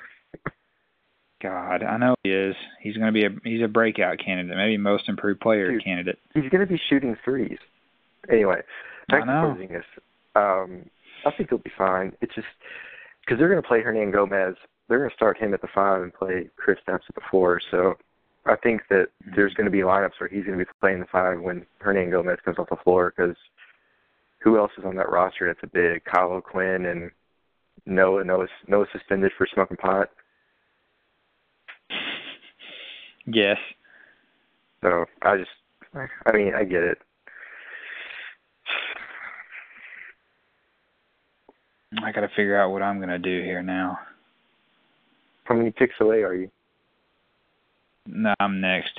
God, 1.43 1.85
I 1.85 1.97
know 1.99 2.17
he 2.25 2.31
is. 2.31 2.57
He's 2.83 2.97
going 2.97 3.07
to 3.07 3.13
be 3.13 3.25
a 3.25 3.31
he's 3.45 3.63
a 3.63 3.69
breakout 3.69 4.19
candidate, 4.25 4.57
maybe 4.57 4.77
most 4.77 5.09
improved 5.09 5.41
player 5.41 5.71
Dude, 5.71 5.85
candidate. 5.85 6.19
He's 6.35 6.51
going 6.51 6.61
to 6.61 6.67
be 6.67 6.81
shooting 6.91 7.17
threes. 7.25 7.59
Anyway, 8.31 8.61
back 9.09 9.25
to 9.25 9.31
Porzingis. 9.31 9.85
Um, 10.35 10.85
I 11.25 11.31
think 11.37 11.51
he'll 11.51 11.59
be 11.59 11.71
fine. 11.79 12.13
It's 12.21 12.35
just 12.35 12.47
because 13.25 13.39
they're 13.39 13.49
going 13.49 13.63
to 13.63 13.69
play 13.69 13.83
Hernangomez. 13.83 14.55
They're 14.89 14.99
going 14.99 15.11
to 15.11 15.17
start 15.17 15.39
him 15.39 15.55
at 15.55 15.61
the 15.61 15.69
five 15.73 16.03
and 16.03 16.13
play 16.13 16.49
Kristaps 16.59 17.07
at 17.09 17.15
the 17.15 17.21
four. 17.31 17.61
So 17.71 17.95
I 18.47 18.57
think 18.57 18.83
that 18.91 19.07
mm-hmm. 19.23 19.33
there's 19.37 19.55
going 19.55 19.67
to 19.67 19.71
be 19.71 19.79
lineups 19.79 20.19
where 20.19 20.29
he's 20.29 20.45
going 20.45 20.59
to 20.59 20.65
be 20.65 20.71
playing 20.81 21.01
the 21.01 21.07
five 21.07 21.41
when 21.41 21.67
Hernangomez 21.85 22.43
comes 22.45 22.59
off 22.59 22.69
the 22.71 22.77
floor 22.83 23.13
because 23.17 23.37
who 24.41 24.59
else 24.59 24.73
is 24.79 24.85
on 24.85 24.97
that 24.97 25.11
roster 25.11 25.47
that's 25.47 25.63
a 25.63 25.67
big 25.67 26.05
Kyle 26.05 26.33
O'Quinn 26.33 26.87
and 26.87 27.11
Noah 27.87 28.25
Noah 28.25 28.47
Noah 28.67 28.87
suspended 28.93 29.33
for 29.37 29.47
smoking 29.53 29.77
pot. 29.77 30.11
Yes. 33.27 33.59
So 34.83 35.05
I 35.23 35.37
just, 35.37 35.51
I 35.95 36.33
mean, 36.33 36.55
I 36.55 36.65
get 36.65 36.83
it. 36.83 36.99
I 42.03 42.13
got 42.13 42.21
to 42.21 42.29
figure 42.29 42.61
out 42.61 42.71
what 42.71 42.83
I'm 42.83 42.99
going 42.99 43.09
to 43.09 43.19
do 43.19 43.43
here 43.43 43.63
now. 43.63 43.99
How 45.45 45.55
many 45.55 45.71
picks 45.71 45.95
away 46.01 46.23
are 46.23 46.35
you? 46.35 46.51
No, 48.07 48.35
I'm 48.41 48.61
next. 48.61 48.99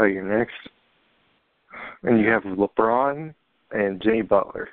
Oh, 0.00 0.04
you're 0.04 0.38
next. 0.38 0.54
And 2.02 2.20
you 2.20 2.28
have 2.28 2.42
LeBron 2.42 3.34
and 3.70 4.00
Jimmy 4.02 4.22
Butler. 4.22 4.68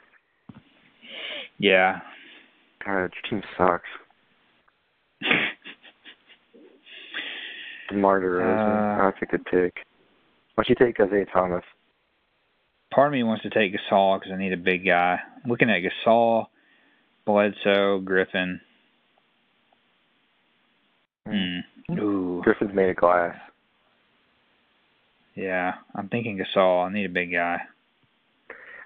Yeah. 1.57 1.99
God, 2.85 2.91
your 2.97 3.09
team 3.29 3.41
sucks. 3.57 3.83
DeMar 7.89 8.21
DeRozan. 8.21 8.99
Uh, 8.99 9.05
That's 9.05 9.17
a 9.21 9.25
good 9.25 9.45
pick. 9.45 9.73
Why 10.55 10.63
don't 10.63 10.69
you 10.69 10.75
take 10.75 10.99
Isaiah 10.99 11.25
Thomas? 11.33 11.63
Part 12.93 13.07
of 13.07 13.13
me 13.13 13.23
wants 13.23 13.43
to 13.43 13.49
take 13.49 13.73
Gasol 13.73 14.19
because 14.19 14.31
I 14.33 14.37
need 14.37 14.53
a 14.53 14.57
big 14.57 14.85
guy. 14.85 15.19
I'm 15.43 15.49
looking 15.49 15.69
at 15.69 15.81
Gasol, 15.81 16.45
Bledsoe, 17.25 17.99
Griffin. 17.99 18.61
Mm. 21.27 21.59
Ooh. 21.99 22.41
Griffin's 22.43 22.73
made 22.73 22.89
of 22.89 22.95
glass. 22.95 23.35
Yeah, 25.35 25.73
I'm 25.93 26.07
thinking 26.07 26.37
Gasol. 26.39 26.87
I 26.87 26.93
need 26.93 27.05
a 27.05 27.09
big 27.09 27.33
guy. 27.33 27.57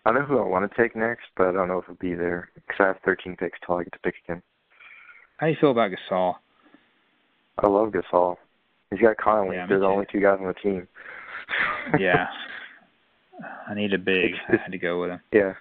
I 0.06 0.12
know 0.12 0.22
who 0.22 0.40
I 0.40 0.48
want 0.48 0.70
to 0.70 0.82
take 0.82 0.96
next, 0.96 1.26
but 1.36 1.48
I 1.48 1.52
don't 1.52 1.68
know 1.68 1.80
if 1.80 1.86
it'll 1.86 1.96
be 1.96 2.16
there 2.16 2.50
because 2.56 2.78
I 2.80 2.88
have 2.88 2.98
13 3.06 3.36
picks 3.36 3.60
till 3.66 3.76
I 3.76 3.84
get 3.84 3.94
to 3.94 4.00
pick 4.00 4.16
again. 4.26 4.42
How 5.38 5.48
do 5.48 5.52
you 5.52 5.58
feel 5.60 5.72
about 5.72 5.92
Gasol? 5.92 6.36
I 7.58 7.68
love 7.68 7.92
Gasol. 7.92 8.38
He's 8.92 9.00
got 9.00 9.18
Conley. 9.18 9.58
Yeah, 9.58 9.68
They're 9.68 9.80
the 9.80 9.86
only 9.86 10.06
two 10.12 10.22
guys 10.22 10.38
on 10.40 10.48
the 10.48 10.54
team. 10.54 10.88
yeah. 12.00 12.28
I 13.68 13.74
need 13.74 13.94
a 13.94 13.98
big. 13.98 14.32
I 14.48 14.58
had 14.58 14.72
to 14.72 14.78
go 14.78 15.02
with 15.02 15.12
him. 15.12 15.22
Yeah. 15.32 15.54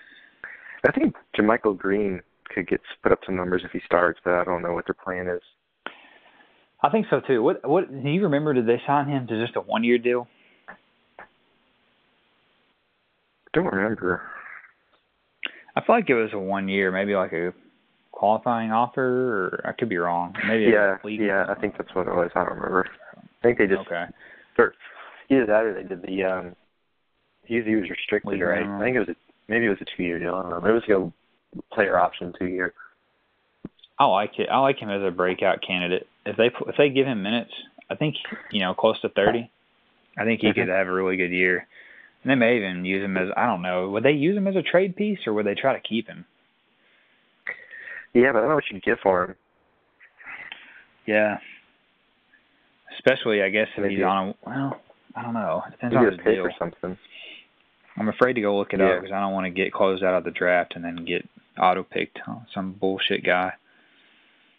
I 0.86 0.92
think 0.92 1.14
JaMychal 1.36 1.76
Green 1.76 2.20
could 2.48 2.68
get 2.68 2.80
put 3.02 3.12
up 3.12 3.20
some 3.26 3.36
numbers 3.36 3.62
if 3.64 3.72
he 3.72 3.80
starts, 3.84 4.20
but 4.24 4.34
I 4.34 4.44
don't 4.44 4.62
know 4.62 4.72
what 4.72 4.86
their 4.86 4.94
plan 4.94 5.28
is. 5.28 5.42
I 6.82 6.90
think 6.90 7.06
so 7.10 7.20
too. 7.20 7.42
What 7.42 7.68
what 7.68 7.90
do 7.90 8.08
you 8.08 8.22
remember 8.22 8.54
did 8.54 8.66
they 8.66 8.80
sign 8.86 9.08
him 9.08 9.26
to 9.26 9.44
just 9.44 9.56
a 9.56 9.60
one 9.60 9.82
year 9.82 9.98
deal? 9.98 10.28
Don't 13.62 13.72
remember. 13.72 14.22
I 15.76 15.84
feel 15.84 15.96
like 15.96 16.10
it 16.10 16.14
was 16.14 16.30
a 16.32 16.38
one 16.38 16.68
year, 16.68 16.90
maybe 16.90 17.14
like 17.14 17.32
a 17.32 17.52
qualifying 18.12 18.72
offer, 18.72 19.02
or 19.02 19.60
I 19.64 19.72
could 19.72 19.88
be 19.88 19.96
wrong. 19.96 20.34
Maybe 20.46 20.64
yeah, 20.64 20.96
yeah, 21.04 21.46
I 21.48 21.54
think 21.60 21.74
that's 21.78 21.94
what 21.94 22.08
it 22.08 22.14
was. 22.14 22.30
I 22.34 22.40
don't 22.40 22.56
remember. 22.56 22.88
I 23.16 23.42
think 23.42 23.58
they 23.58 23.66
just 23.66 23.86
okay. 23.86 24.06
Or 24.58 24.74
either 25.30 25.46
that 25.46 25.64
or 25.64 25.74
they 25.74 25.88
did 25.88 26.02
the 26.02 26.24
um. 26.24 26.56
He, 27.44 27.62
he 27.62 27.76
was 27.76 27.88
restricted, 27.88 28.32
League 28.32 28.42
right? 28.42 28.66
I 28.66 28.80
think 28.80 28.96
it 28.96 28.98
was 28.98 29.08
a, 29.08 29.14
maybe 29.48 29.66
it 29.66 29.70
was 29.70 29.78
a 29.80 29.96
two 29.96 30.02
year 30.02 30.18
deal. 30.18 30.34
I 30.34 30.42
don't 30.42 30.50
know. 30.50 30.68
It 30.68 30.72
was 30.72 30.82
like 30.86 30.98
a 30.98 31.74
player 31.74 31.98
option 31.98 32.34
two 32.38 32.46
year. 32.46 32.74
I 33.98 34.04
like 34.04 34.32
it. 34.38 34.48
I 34.50 34.58
like 34.58 34.78
him 34.78 34.90
as 34.90 35.02
a 35.02 35.10
breakout 35.10 35.62
candidate. 35.66 36.06
If 36.26 36.36
they 36.36 36.50
if 36.66 36.74
they 36.76 36.90
give 36.90 37.06
him 37.06 37.22
minutes, 37.22 37.52
I 37.88 37.94
think 37.94 38.16
you 38.50 38.60
know 38.60 38.74
close 38.74 39.00
to 39.00 39.08
thirty. 39.08 39.50
I 40.18 40.24
think 40.24 40.40
he 40.40 40.48
mm-hmm. 40.48 40.60
could 40.60 40.68
have 40.68 40.88
a 40.88 40.92
really 40.92 41.16
good 41.16 41.30
year. 41.30 41.66
And 42.22 42.30
they 42.30 42.34
may 42.34 42.56
even 42.56 42.84
use 42.84 43.04
him 43.04 43.16
as 43.16 43.28
I 43.36 43.46
don't 43.46 43.62
know. 43.62 43.90
Would 43.90 44.02
they 44.02 44.12
use 44.12 44.36
him 44.36 44.46
as 44.48 44.56
a 44.56 44.62
trade 44.62 44.96
piece 44.96 45.20
or 45.26 45.32
would 45.34 45.46
they 45.46 45.54
try 45.54 45.72
to 45.72 45.80
keep 45.80 46.08
him? 46.08 46.24
Yeah, 48.14 48.32
but 48.32 48.38
I 48.38 48.40
don't 48.40 48.48
know 48.50 48.54
what 48.56 48.64
you 48.70 48.80
can 48.80 48.92
get 48.92 49.00
for 49.02 49.24
him. 49.24 49.34
Yeah. 51.06 51.38
Especially, 52.98 53.42
I 53.42 53.48
guess, 53.48 53.68
if 53.76 53.82
Maybe. 53.82 53.96
he's 53.96 54.04
on 54.04 54.28
a 54.28 54.34
well, 54.44 54.80
I 55.14 55.22
don't 55.22 55.34
know. 55.34 55.62
It 55.66 55.72
depends 55.72 55.94
Maybe 55.94 56.06
on 56.06 56.12
his 56.12 56.20
deal. 56.24 56.46
or 56.46 56.52
something. 56.58 56.98
I'm 57.96 58.08
afraid 58.08 58.34
to 58.34 58.40
go 58.40 58.56
look 58.56 58.72
it 58.72 58.80
yeah. 58.80 58.90
up 58.90 59.02
because 59.02 59.12
I 59.14 59.20
don't 59.20 59.32
want 59.32 59.46
to 59.46 59.50
get 59.50 59.72
closed 59.72 60.04
out 60.04 60.14
of 60.14 60.24
the 60.24 60.30
draft 60.30 60.74
and 60.76 60.84
then 60.84 61.04
get 61.04 61.28
auto 61.60 61.82
picked 61.82 62.18
some 62.54 62.72
bullshit 62.80 63.24
guy. 63.24 63.52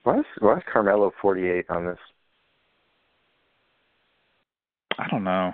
Why 0.04 0.20
is 0.20 0.26
why 0.40 0.58
is 0.58 0.64
Carmelo 0.72 1.12
48 1.22 1.66
on 1.70 1.86
this? 1.86 1.98
I 4.98 5.08
don't 5.10 5.24
know. 5.24 5.54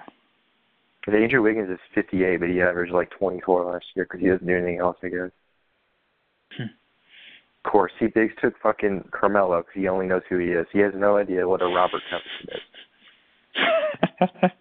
Because 1.06 1.22
Andrew 1.22 1.44
Wiggins 1.44 1.70
is 1.70 1.80
58, 1.94 2.40
but 2.40 2.50
he 2.50 2.62
averaged 2.62 2.94
like 2.94 3.12
24 3.12 3.74
last 3.74 3.86
year 3.96 4.06
because 4.06 4.22
he 4.22 4.28
doesn't 4.28 4.48
do 4.48 4.56
anything 4.56 4.80
else, 4.80 4.98
I 5.04 5.10
guess. 5.10 5.32
Hmm. 6.58 6.64
Of 7.64 7.72
course, 7.72 7.92
he 8.00 8.08
Biggs 8.08 8.34
took 8.42 8.54
fucking 8.62 9.10
Carmelo 9.12 9.58
because 9.62 9.74
he 9.76 9.88
only 9.88 10.08
knows 10.08 10.24
who 10.30 10.40
he 10.40 10.48
is. 10.48 10.66
He 10.72 10.80
has 10.80 10.94
no 10.96 11.18
idea 11.18 11.48
what 11.48 11.62
a 11.62 11.66
Robert 11.66 12.02
Covington 12.10 12.56
is. 12.56 12.62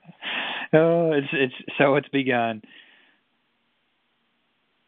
oh, 0.75 1.13
it's 1.13 1.29
it's 1.33 1.55
so 1.79 1.97
it's 1.97 2.09
begun. 2.09 2.63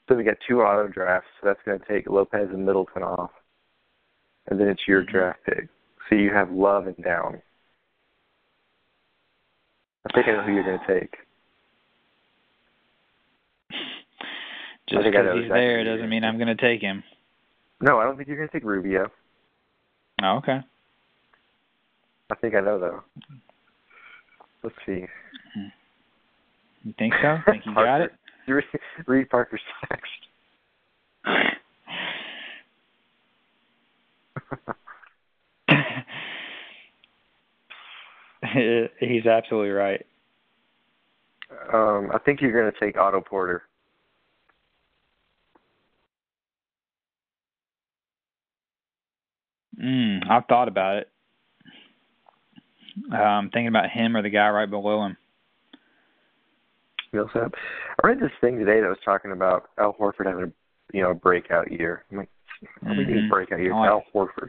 So 0.09 0.14
we 0.14 0.25
got 0.25 0.37
two 0.49 0.61
auto 0.61 0.88
drafts. 0.88 1.29
So 1.40 1.49
that's 1.49 1.61
going 1.64 1.79
to 1.79 1.87
take 1.87 2.09
Lopez 2.09 2.49
and 2.53 2.64
Middleton 2.64 3.03
off, 3.03 3.31
and 4.49 4.61
then 4.61 4.69
it's 4.69 4.83
your 4.87 5.03
mm-hmm. 5.03 5.12
draft 5.12 5.40
pick. 5.45 5.69
So 6.09 6.16
you 6.16 6.33
have 6.33 6.51
Love 6.51 6.87
and 6.87 6.97
Down. 7.03 7.42
I 10.09 10.12
think 10.14 10.29
I 10.29 10.33
know 10.33 10.42
who 10.45 10.53
you're 10.53 10.62
going 10.62 10.79
to 10.87 11.01
take. 11.01 11.25
Just 14.88 15.05
because 15.05 15.27
he's 15.35 15.51
there 15.51 15.85
doesn't 15.85 16.09
mean 16.09 16.25
I'm 16.25 16.38
going 16.38 16.55
to 16.55 16.55
take 16.55 16.81
him. 16.81 17.03
No, 17.81 17.99
I 17.99 18.05
don't 18.05 18.16
think 18.16 18.29
you're 18.29 18.37
going 18.37 18.49
to 18.49 18.53
take 18.53 18.64
Rubio. 18.64 19.11
Oh, 20.22 20.37
okay. 20.38 20.61
I 22.31 22.35
think 22.37 22.55
I 22.55 22.61
know 22.61 22.79
though. 22.79 23.03
Let's 24.62 24.77
see. 24.87 25.07
You 26.85 26.94
think 26.99 27.14
so? 27.20 27.38
Think 27.51 27.66
you 27.66 27.75
got 27.75 28.01
it? 28.01 28.12
Read, 28.49 28.64
read 29.07 29.29
Parker's 29.29 29.61
text. 29.88 30.07
He's 39.01 39.27
absolutely 39.27 39.70
right. 39.70 40.07
Um, 41.72 42.11
I 42.14 42.18
think 42.25 42.40
you're 42.40 42.53
going 42.53 42.72
to 42.72 42.79
take 42.79 42.96
Otto 42.96 43.20
Porter. 43.20 43.64
Mm, 49.82 50.20
I've 50.30 50.46
thought 50.46 50.68
about 50.68 50.98
it. 50.98 51.10
Um, 53.12 53.50
thinking 53.52 53.68
about 53.68 53.90
him 53.90 54.16
or 54.16 54.22
the 54.22 54.30
guy 54.30 54.48
right 54.48 54.70
below 54.70 55.04
him. 55.04 55.16
Millsap. 57.12 57.52
I 58.02 58.06
read 58.06 58.20
this 58.20 58.31
thing 58.40 58.58
today 58.58 58.81
that 58.81 58.88
was 58.88 58.98
talking 59.04 59.33
about 59.33 59.70
Al 59.79 59.94
Horford 59.94 60.27
having 60.27 60.44
a 60.44 60.52
you 60.96 61.02
know 61.02 61.10
a 61.10 61.14
breakout 61.14 61.70
year. 61.70 62.04
I'm 62.10 62.18
like, 62.18 62.29
how 62.83 62.90
mm-hmm. 62.90 63.10
many 63.10 63.29
breakout 63.29 63.60
year? 63.60 63.72
Oh, 63.72 63.85
Al 63.85 64.04
Horford. 64.14 64.48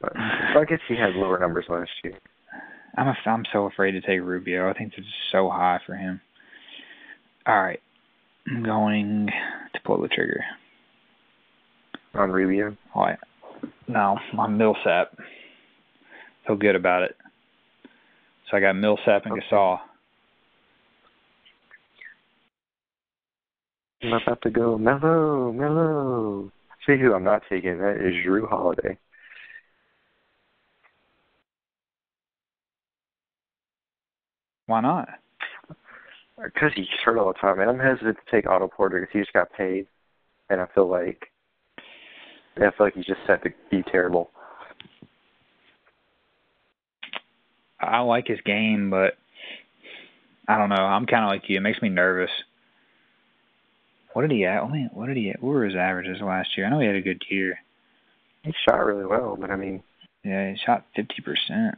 But 0.00 0.16
I 0.16 0.64
guess 0.66 0.80
he 0.88 0.94
had 0.94 1.14
lower 1.14 1.38
numbers 1.38 1.66
last 1.68 1.90
year. 2.04 2.18
I'm 2.96 3.08
a, 3.08 3.16
I'm 3.26 3.44
so 3.52 3.66
afraid 3.66 3.92
to 3.92 4.00
take 4.00 4.20
Rubio. 4.20 4.68
I 4.68 4.72
think 4.72 4.90
this 4.90 5.04
is 5.04 5.12
so 5.30 5.50
high 5.50 5.80
for 5.86 5.94
him. 5.94 6.20
All 7.46 7.60
right, 7.60 7.80
I'm 8.46 8.62
going 8.62 9.28
to 9.74 9.80
pull 9.84 10.00
the 10.00 10.08
trigger 10.08 10.44
on 12.14 12.30
Rubio. 12.30 12.76
All 12.94 13.04
right. 13.04 13.18
No, 13.88 14.18
on 14.36 14.58
Millsap. 14.58 15.16
Feel 16.46 16.56
good 16.56 16.76
about 16.76 17.02
it. 17.02 17.16
So 18.50 18.56
I 18.56 18.60
got 18.60 18.74
Millsap 18.76 19.24
and 19.24 19.32
okay. 19.32 19.42
Gasol. 19.50 19.78
I'm 24.02 24.12
about 24.12 24.42
to 24.42 24.50
go 24.50 24.78
mellow, 24.78 25.52
mellow. 25.52 26.52
See 26.86 26.98
who 26.98 27.14
I'm 27.14 27.24
not 27.24 27.42
taking. 27.50 27.78
That 27.78 27.96
is 27.96 28.14
Jrue 28.24 28.48
Holiday. 28.48 28.96
Why 34.66 34.80
not? 34.82 35.08
Because 36.42 36.72
he's 36.76 36.86
hurt 37.04 37.18
all 37.18 37.32
the 37.32 37.38
time, 37.38 37.58
and 37.58 37.68
I'm 37.68 37.78
hesitant 37.78 38.18
to 38.18 38.30
take 38.30 38.48
Otto 38.48 38.68
Porter 38.68 39.00
because 39.00 39.12
he 39.12 39.20
just 39.20 39.32
got 39.32 39.52
paid, 39.52 39.86
and 40.50 40.60
I 40.60 40.66
feel 40.74 40.88
like 40.88 41.32
I 42.58 42.70
feel 42.76 42.86
like 42.86 42.94
he's 42.94 43.06
just 43.06 43.20
set 43.26 43.42
to 43.44 43.50
be 43.70 43.82
terrible. 43.90 44.30
I 47.80 48.00
like 48.00 48.26
his 48.26 48.40
game, 48.44 48.90
but 48.90 49.14
I 50.48 50.58
don't 50.58 50.68
know. 50.68 50.76
I'm 50.76 51.06
kind 51.06 51.24
of 51.24 51.28
like 51.28 51.48
you. 51.48 51.56
It 51.56 51.60
makes 51.60 51.80
me 51.80 51.88
nervous. 51.88 52.30
What 54.12 54.22
did 54.22 54.32
he 54.32 54.44
at? 54.44 54.62
What 54.92 55.06
did 55.06 55.16
he? 55.16 55.30
At? 55.30 55.42
What 55.42 55.50
were 55.50 55.64
his 55.64 55.76
averages 55.76 56.20
last 56.20 56.56
year? 56.56 56.66
I 56.66 56.70
know 56.70 56.80
he 56.80 56.86
had 56.86 56.96
a 56.96 57.00
good 57.00 57.22
year. 57.28 57.58
He 58.42 58.52
shot 58.68 58.84
really 58.84 59.06
well, 59.06 59.36
but 59.38 59.50
I 59.50 59.56
mean, 59.56 59.82
yeah, 60.24 60.50
he 60.50 60.56
shot 60.64 60.86
fifty 60.96 61.22
percent. 61.22 61.76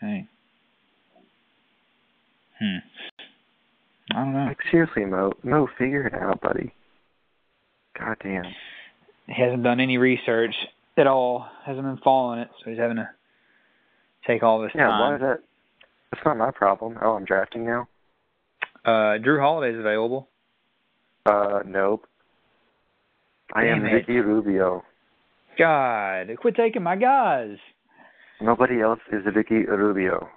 Hey. 0.00 0.26
Hmm. 2.58 2.78
I 4.12 4.24
don't 4.24 4.32
know. 4.32 4.46
Like 4.46 4.58
seriously, 4.70 5.04
Mo, 5.04 5.32
Mo, 5.42 5.68
figure 5.78 6.06
it 6.06 6.14
out, 6.14 6.40
buddy. 6.40 6.72
God 7.98 8.16
damn. 8.22 8.44
He 9.26 9.42
hasn't 9.42 9.62
done 9.62 9.80
any 9.80 9.98
research 9.98 10.54
at 10.96 11.06
all. 11.06 11.46
Hasn't 11.64 11.84
been 11.84 11.98
following 12.02 12.40
it, 12.40 12.48
so 12.62 12.70
he's 12.70 12.78
having 12.78 12.96
to 12.96 13.08
take 14.26 14.42
all 14.42 14.62
this 14.62 14.70
yeah, 14.74 14.86
time. 14.86 15.00
Yeah, 15.00 15.08
why 15.08 15.14
is 15.16 15.20
that? 15.20 15.38
That's 16.12 16.24
not 16.24 16.36
my 16.36 16.50
problem. 16.50 16.96
Oh, 17.02 17.12
I'm 17.12 17.24
drafting 17.24 17.66
now. 17.66 17.88
Uh, 18.84 19.18
Jrue 19.18 19.40
Holiday's 19.40 19.78
available. 19.78 20.28
Uh, 21.26 21.60
nope. 21.66 22.06
I 23.52 23.64
am 23.66 23.84
it. 23.84 23.92
Ricky 23.92 24.18
Rubio. 24.18 24.84
God, 25.58 26.28
quit 26.38 26.54
taking 26.56 26.82
my 26.82 26.96
guys. 26.96 27.56
Nobody 28.40 28.80
else 28.80 29.00
is 29.12 29.22
Ricky 29.34 29.64
Rubio. 29.64 30.28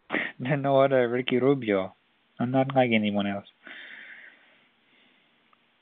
no 0.38 0.80
other 0.80 1.08
Ricky 1.08 1.38
Rubio. 1.38 1.94
I'm 2.40 2.50
not 2.50 2.74
like 2.74 2.90
anyone 2.92 3.26
else. 3.26 3.44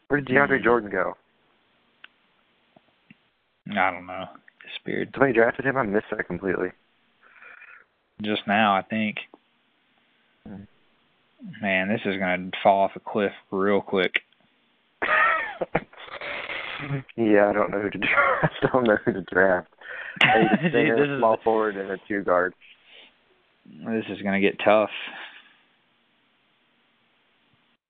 Where 0.09 0.21
did 0.21 0.35
DeAndre 0.35 0.63
Jordan 0.63 0.91
go? 0.91 1.15
I 3.79 3.91
don't 3.91 4.07
know. 4.07 4.25
Disappeared. 4.67 5.11
Somebody 5.13 5.33
drafted 5.33 5.67
him. 5.67 5.77
I 5.77 5.83
missed 5.83 6.07
that 6.11 6.27
completely. 6.27 6.69
Just 8.23 8.43
now, 8.47 8.77
I 8.77 8.83
think. 8.83 9.17
Man, 11.63 11.89
this 11.89 12.01
is 12.05 12.19
gonna 12.19 12.51
fall 12.63 12.83
off 12.83 12.93
a 12.97 13.01
cliff 13.01 13.33
real 13.51 13.81
quick. 13.81 14.21
yeah, 17.17 17.47
I 17.51 17.53
don't 17.53 17.71
know 17.71 17.81
who 17.81 17.91
to 17.91 17.99
draft. 17.99 18.55
I 18.63 18.69
don't 18.73 18.85
know 18.85 18.99
who 19.05 19.13
to 19.13 19.23
draft. 19.23 19.69
A 20.23 20.27
center, 20.63 21.19
small 21.19 21.35
is, 21.35 21.41
forward, 21.43 21.77
and 21.77 21.91
a 21.91 21.97
two 22.07 22.23
guard. 22.23 22.55
This 23.67 24.05
is 24.11 24.21
gonna 24.23 24.41
get 24.41 24.59
tough. 24.63 24.91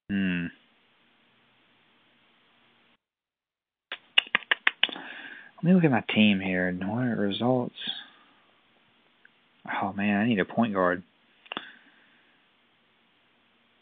Hmm. 0.09 0.47
Let 5.63 5.69
me 5.69 5.75
look 5.75 5.85
at 5.85 5.91
my 5.91 6.05
team 6.15 6.41
here. 6.41 6.73
What 6.73 7.05
are 7.05 7.17
results? 7.17 7.75
Oh 9.83 9.93
man, 9.93 10.21
I 10.21 10.27
need 10.27 10.39
a 10.39 10.45
point 10.45 10.73
guard. 10.73 11.03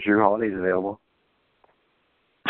Jrue 0.05 0.21
Holiday's 0.21 0.57
available. 0.57 1.01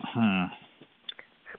hmm. 0.00 0.44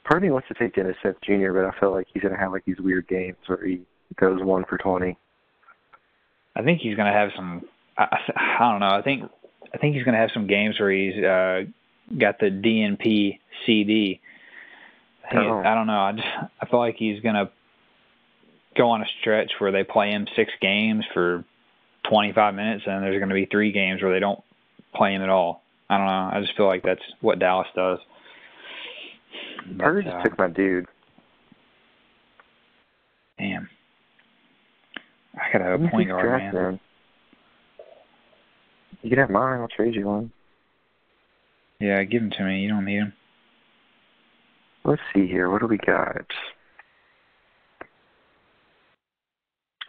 Part 0.04 0.18
of 0.18 0.24
me 0.24 0.32
wants 0.32 0.48
to 0.48 0.54
take 0.56 0.76
Dennis 0.76 0.96
Smith 1.02 1.16
Jr., 1.24 1.52
but 1.54 1.66
I 1.66 1.72
feel 1.80 1.92
like 1.92 2.08
he's 2.14 2.24
gonna 2.24 2.38
have 2.38 2.52
like 2.52 2.66
these 2.66 2.80
weird 2.80 3.08
games 3.08 3.38
where 3.48 3.64
he 3.66 3.82
goes 4.20 4.42
one 4.44 4.66
for 4.68 4.78
twenty. 4.78 5.18
I 6.56 6.62
think 6.62 6.82
he's 6.82 6.96
going 6.96 7.12
to 7.12 7.18
have 7.18 7.30
some. 7.36 7.64
I, 7.98 8.06
I 8.36 8.72
don't 8.72 8.80
know. 8.80 8.96
I 8.96 9.02
think 9.02 9.24
I 9.74 9.78
think 9.78 9.96
he's 9.96 10.04
going 10.04 10.14
to 10.14 10.20
have 10.20 10.32
some 10.34 10.48
games 10.48 10.80
where 10.80 10.92
he's 10.92 11.16
uh, 11.24 11.64
got 12.18 12.40
the 12.40 12.48
DNP 12.48 13.40
CD. 13.66 14.22
I, 15.30 15.38
oh. 15.38 15.62
I 15.66 15.74
don't 15.74 15.88
know. 15.88 16.00
I 16.00 16.12
just 16.12 16.28
I 16.62 16.66
feel 16.68 16.80
like 16.80 16.96
he's 16.98 17.22
going 17.22 17.36
to 17.36 17.50
go 18.78 18.90
on 18.90 19.02
a 19.02 19.06
stretch 19.22 19.52
where 19.60 19.72
they 19.72 19.84
play 19.84 20.12
him 20.12 20.28
six 20.36 20.52
games 20.62 21.06
for 21.14 21.44
25 22.10 22.56
minutes, 22.56 22.84
and 22.86 23.04
there's 23.04 23.18
going 23.20 23.30
to 23.30 23.36
be 23.36 23.46
three 23.46 23.72
games 23.72 24.02
where 24.02 24.12
they 24.12 24.20
don't 24.20 24.42
play 24.96 25.14
him 25.14 25.22
at 25.22 25.30
all. 25.30 25.64
I 25.90 25.98
don't 25.98 26.08
know. 26.08 26.30
I 26.34 26.42
just 26.42 26.56
feel 26.58 26.68
like 26.68 26.84
that's 26.84 27.02
what 27.22 27.40
Dallas 27.40 27.68
does. 27.76 28.00
But, 29.78 30.02
just 30.04 30.16
uh, 30.16 30.24
took 30.24 30.38
my 30.38 30.50
dude. 30.50 30.86
Damn. 33.38 33.70
I 35.36 35.52
gotta 35.52 35.74
a 35.74 35.90
point 35.90 36.10
guard, 36.10 36.54
man. 36.54 36.80
You 39.04 39.10
can 39.10 39.20
have 39.20 39.30
mine. 39.30 39.60
I'll 39.60 39.68
trade 39.68 39.96
you 39.96 40.08
one. 40.08 40.32
Yeah, 41.80 42.02
give 42.04 42.22
them 42.22 42.32
to 42.32 42.44
me. 42.46 42.62
You 42.62 42.70
don't 42.70 42.86
need 42.86 43.00
them. 43.00 43.14
Let's 44.86 45.02
see 45.14 45.28
here. 45.28 45.50
What 45.50 45.60
do 45.62 45.68
we 45.68 45.78
got? 45.78 46.26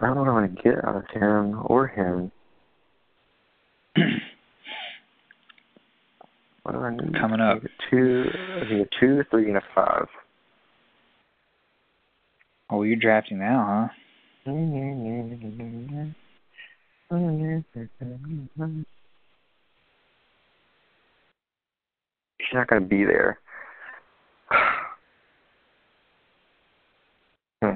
I 0.00 0.06
don't 0.06 0.26
know 0.26 0.34
what 0.34 0.40
to 0.40 0.62
get 0.62 0.84
out 0.84 0.96
of 0.96 1.04
him 1.10 1.62
or 1.66 1.86
him. 1.86 2.32
what 6.64 6.72
do 6.72 6.78
I 6.78 6.90
need? 6.90 7.14
Coming 7.14 7.40
up. 7.40 7.62
Two, 7.90 8.24
I 8.34 8.74
a 8.74 8.86
two, 8.98 9.20
a 9.20 9.24
three, 9.30 9.46
and 9.46 9.56
a 9.56 9.62
five. 9.74 10.08
Oh, 12.70 12.82
you're 12.82 12.96
drafting 12.96 13.38
now, 13.38 13.88
huh? 13.92 13.94
She's 22.54 22.58
not 22.58 22.68
going 22.68 22.82
to 22.82 22.88
be 22.88 23.04
there. 23.04 23.40
hmm. 27.60 27.74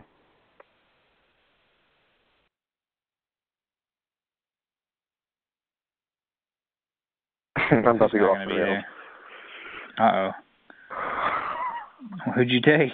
I'm 7.86 7.96
about 7.96 8.12
to 8.12 8.18
go 8.20 8.26
off 8.26 8.46
the 8.46 8.54
rails. 8.54 8.84
Uh 9.98 10.04
oh. 10.04 10.30
Who'd 12.36 12.48
you 12.48 12.60
take? 12.60 12.92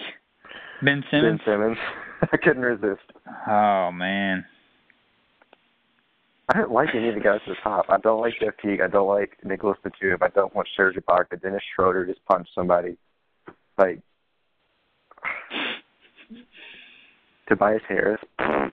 Ben 0.81 1.03
Simmons. 1.11 1.39
Ben 1.45 1.53
Simmons. 1.53 1.77
I 2.33 2.37
couldn't 2.37 2.63
resist. 2.63 3.11
Oh 3.47 3.91
man. 3.93 4.43
I 6.49 6.59
don't 6.59 6.71
like 6.71 6.89
any 6.93 7.09
of 7.09 7.15
the 7.15 7.21
guys 7.21 7.39
at 7.47 7.49
the 7.49 7.55
top. 7.63 7.85
I 7.89 7.97
don't 7.97 8.21
like 8.21 8.33
Jeff 8.39 8.53
Teague. 8.61 8.81
I 8.81 8.87
don't 8.87 9.07
like 9.07 9.37
Nicolas 9.43 9.77
Batum. 9.83 10.19
I 10.21 10.27
don't 10.29 10.53
want 10.53 10.67
Serge 10.77 10.95
Ibaka. 10.95 11.41
Dennis 11.41 11.63
Schroeder 11.75 12.05
just 12.05 12.23
punched 12.25 12.51
somebody. 12.53 12.97
Like 13.77 13.99
Tobias 17.47 17.81
Harris. 17.87 18.21
I 18.39 18.71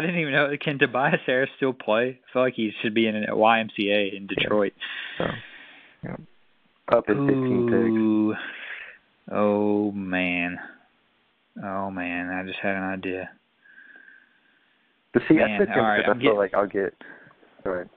didn't 0.00 0.18
even 0.18 0.32
know. 0.32 0.50
Can 0.60 0.78
Tobias 0.78 1.20
Harris 1.26 1.50
still 1.56 1.72
play? 1.72 2.20
I 2.28 2.32
feel 2.32 2.42
like 2.42 2.54
he 2.54 2.72
should 2.82 2.94
be 2.94 3.06
in 3.06 3.16
a 3.16 3.34
YMCA 3.34 4.16
in 4.16 4.26
Detroit. 4.26 4.72
Yeah. 5.18 5.26
So, 5.26 5.32
yeah. 6.04 6.16
Up 6.96 7.04
at 7.08 7.16
15 7.16 8.36
picks. 8.36 8.42
Oh 9.30 9.92
man. 9.92 10.58
Oh 11.62 11.90
man, 11.90 12.28
I 12.28 12.44
just 12.44 12.58
had 12.60 12.76
an 12.76 12.82
idea. 12.82 13.30
But 15.12 15.22
see, 15.28 15.34
man, 15.34 15.50
I 15.50 15.58
took 15.58 15.68
him 15.68 15.84
right, 15.84 16.08
I 16.08 16.18
feel 16.18 16.36
like 16.36 16.54
I'll 16.54 16.66
get. 16.66 16.94
Go 17.64 17.70
ahead. 17.72 17.90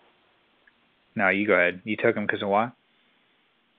No, 1.16 1.30
you 1.30 1.48
go 1.48 1.54
ahead. 1.54 1.82
You 1.86 1.96
took 1.96 2.16
him 2.16 2.26
because 2.26 2.42
of 2.44 2.50
why? 2.50 2.72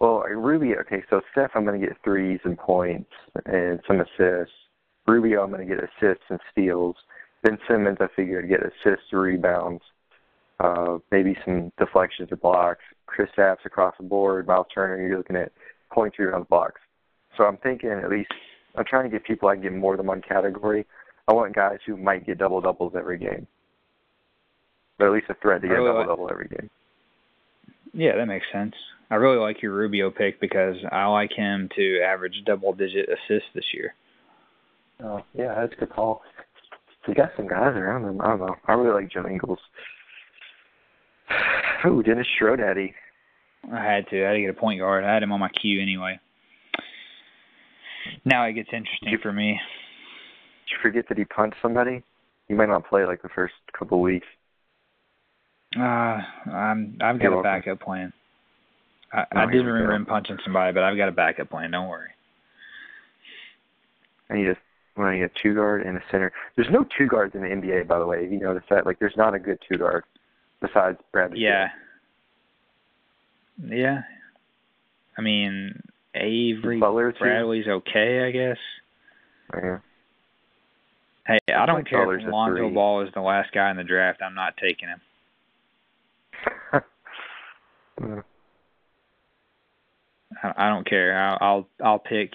Well, 0.01 0.20
Ruby. 0.20 0.74
Okay, 0.76 1.03
so 1.11 1.20
Steph, 1.32 1.51
I'm 1.55 1.64
going 1.64 1.80
to 1.80 1.87
get 1.87 1.97
threes 2.03 2.41
and 2.45 2.57
points 2.57 3.11
and 3.45 3.80
some 3.87 4.01
assists. 4.01 4.55
Rubio, 5.07 5.43
I'm 5.43 5.51
going 5.51 5.66
to 5.66 5.74
get 5.74 5.84
assists 5.84 6.24
and 6.28 6.41
steals. 6.51 6.97
Ben 7.43 7.59
Simmons, 7.68 7.99
I 8.01 8.07
figure 8.16 8.41
I'd 8.43 8.49
get 8.49 8.61
assists, 8.61 9.12
rebounds, 9.12 9.82
uh, 10.59 10.99
maybe 11.12 11.37
some 11.45 11.70
deflections 11.78 12.32
or 12.32 12.37
blocks. 12.37 12.80
Chris 13.07 13.28
Kristaps 13.37 13.64
across 13.64 13.95
the 13.99 14.05
board. 14.05 14.47
Miles 14.47 14.66
Turner, 14.74 15.07
you're 15.07 15.18
looking 15.18 15.37
at 15.37 15.53
points, 15.93 16.18
rebounds, 16.18 16.49
blocks. 16.49 16.80
So 17.37 17.45
I'm 17.45 17.59
thinking 17.59 17.91
at 17.91 18.11
least 18.11 18.32
I'm 18.76 18.84
trying 18.84 19.05
to 19.05 19.11
get 19.11 19.24
people 19.24 19.49
I 19.49 19.55
can 19.55 19.62
get 19.62 19.72
more 19.72 19.97
than 19.97 20.07
one 20.07 20.22
category. 20.22 20.87
I 21.28 21.32
want 21.32 21.54
guys 21.54 21.78
who 21.86 21.96
might 21.96 22.26
get 22.26 22.38
double 22.38 22.60
doubles 22.60 22.92
every 22.96 23.18
game, 23.18 23.46
but 24.98 25.06
at 25.06 25.12
least 25.12 25.26
a 25.28 25.34
threat 25.42 25.62
to 25.62 25.68
get 25.68 25.74
really 25.74 25.90
a 25.90 25.92
double 25.92 26.06
double 26.06 26.30
every 26.30 26.48
game. 26.48 26.70
Yeah, 27.92 28.16
that 28.16 28.26
makes 28.26 28.46
sense. 28.52 28.74
I 29.10 29.16
really 29.16 29.38
like 29.38 29.62
your 29.62 29.72
Rubio 29.72 30.10
pick 30.10 30.40
because 30.40 30.76
I 30.92 31.06
like 31.06 31.32
him 31.32 31.68
to 31.76 32.00
average 32.00 32.42
double 32.44 32.72
digit 32.72 33.08
assists 33.08 33.48
this 33.54 33.64
year. 33.72 33.94
Oh 35.02 35.22
yeah, 35.34 35.54
that's 35.54 35.72
a 35.72 35.76
good 35.76 35.90
call. 35.90 36.22
He 37.06 37.14
got 37.14 37.30
some 37.36 37.46
guys 37.46 37.76
around 37.76 38.04
him. 38.04 38.20
I 38.20 38.28
don't 38.28 38.40
know. 38.40 38.56
I 38.66 38.72
really 38.72 39.02
like 39.02 39.12
Joe 39.12 39.26
Ingles. 39.28 39.58
Oh, 41.84 42.02
Dennis 42.02 42.26
Schrodaddy. 42.40 42.94
I 43.72 43.84
had 43.84 44.08
to. 44.08 44.24
I 44.24 44.28
had 44.28 44.32
to 44.32 44.40
get 44.40 44.50
a 44.50 44.54
point 44.54 44.80
guard. 44.80 45.04
I 45.04 45.12
had 45.12 45.22
him 45.22 45.30
on 45.30 45.38
my 45.38 45.50
queue 45.50 45.80
anyway. 45.80 46.18
Now 48.24 48.44
it 48.44 48.54
gets 48.54 48.70
interesting 48.72 49.18
for 49.22 49.32
me. 49.32 49.60
Did 50.66 50.72
you 50.72 50.78
forget 50.82 51.08
that 51.08 51.18
he 51.18 51.24
punched 51.24 51.56
somebody? 51.62 52.02
He 52.48 52.54
might 52.54 52.68
not 52.68 52.88
play 52.88 53.04
like 53.04 53.22
the 53.22 53.28
first 53.28 53.54
couple 53.76 53.98
of 53.98 54.02
weeks. 54.02 54.26
Uh, 55.76 56.20
I'm 56.50 56.98
I've 57.00 57.18
got 57.18 57.22
You're 57.22 57.40
a 57.40 57.42
backup 57.42 57.80
plan. 57.80 58.12
I, 59.12 59.24
I 59.32 59.46
did 59.46 59.64
remember 59.64 59.94
him 59.94 60.06
punching 60.06 60.38
somebody, 60.44 60.72
but 60.72 60.82
I've 60.82 60.96
got 60.96 61.08
a 61.08 61.12
backup 61.12 61.50
plan. 61.50 61.70
Don't 61.70 61.88
worry. 61.88 62.10
I 64.30 64.34
need 64.34 64.48
a 64.48 64.56
when 64.96 65.06
I 65.06 65.14
need 65.16 65.22
a 65.22 65.30
two 65.42 65.54
guard 65.54 65.82
and 65.82 65.96
a 65.96 66.02
center. 66.10 66.32
There's 66.56 66.68
no 66.70 66.84
two 66.96 67.06
guards 67.06 67.34
in 67.34 67.42
the 67.42 67.48
NBA, 67.48 67.86
by 67.86 67.98
the 67.98 68.06
way. 68.06 68.24
If 68.24 68.32
you 68.32 68.40
notice 68.40 68.64
that, 68.70 68.86
like, 68.86 68.98
there's 68.98 69.16
not 69.16 69.34
a 69.34 69.38
good 69.38 69.58
two 69.70 69.78
guard 69.78 70.04
besides 70.60 70.98
Bradley. 71.12 71.40
Yeah. 71.40 71.68
Yeah. 73.62 74.00
I 75.18 75.22
mean, 75.22 75.80
Avery 76.14 76.80
Butler 76.80 77.14
Bradley's 77.18 77.66
okay, 77.66 78.24
I 78.26 78.30
guess. 78.30 78.58
Yeah. 79.54 79.78
Hey, 81.26 81.38
I 81.54 81.66
don't 81.66 81.88
care 81.88 82.16
if 82.16 82.22
Lonzo 82.30 82.70
Ball 82.70 83.02
is 83.02 83.08
the 83.14 83.20
last 83.20 83.50
guy 83.52 83.70
in 83.70 83.76
the 83.76 83.84
draft. 83.84 84.22
I'm 84.22 84.34
not 84.34 84.56
taking 84.56 84.88
him. 84.88 85.00
I, 90.42 90.68
don't 90.68 90.86
care. 90.88 91.18
I'll 91.18 91.38
I'll, 91.40 91.68
I'll 91.84 91.98
pick 91.98 92.30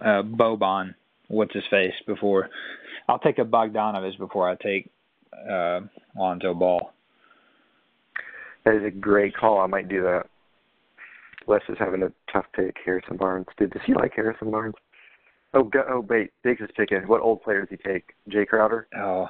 uh, 0.00 0.22
Boban. 0.22 0.94
What's 1.28 1.54
his 1.54 1.62
face 1.70 1.94
before? 2.06 2.48
I'll 3.08 3.18
take 3.18 3.38
a 3.38 3.44
Bogdanovich 3.44 4.18
before 4.18 4.48
I 4.48 4.56
take 4.56 4.90
uh, 5.48 5.80
Lonzo 6.16 6.54
Ball. 6.54 6.92
That 8.64 8.74
is 8.76 8.84
a 8.84 8.90
great 8.90 9.36
call. 9.36 9.60
I 9.60 9.66
might 9.66 9.88
do 9.88 10.02
that. 10.02 10.26
Wes 11.46 11.60
is 11.68 11.76
having 11.78 12.02
a 12.02 12.12
tough 12.32 12.46
pick. 12.54 12.76
Harrison 12.84 13.16
Barnes. 13.16 13.46
Dude, 13.58 13.70
does 13.70 13.82
he 13.86 13.94
like 13.94 14.12
Harrison 14.16 14.50
Barnes? 14.50 14.74
Oh, 15.54 15.62
go, 15.62 15.84
oh, 15.88 16.00
wait. 16.08 16.32
Biggs 16.42 16.60
is 16.60 16.70
picking. 16.76 17.02
What 17.06 17.20
old 17.20 17.42
player 17.42 17.60
does 17.60 17.70
he 17.70 17.76
take? 17.76 18.12
Jae 18.28 18.46
Crowder. 18.46 18.88
Oh. 18.96 19.26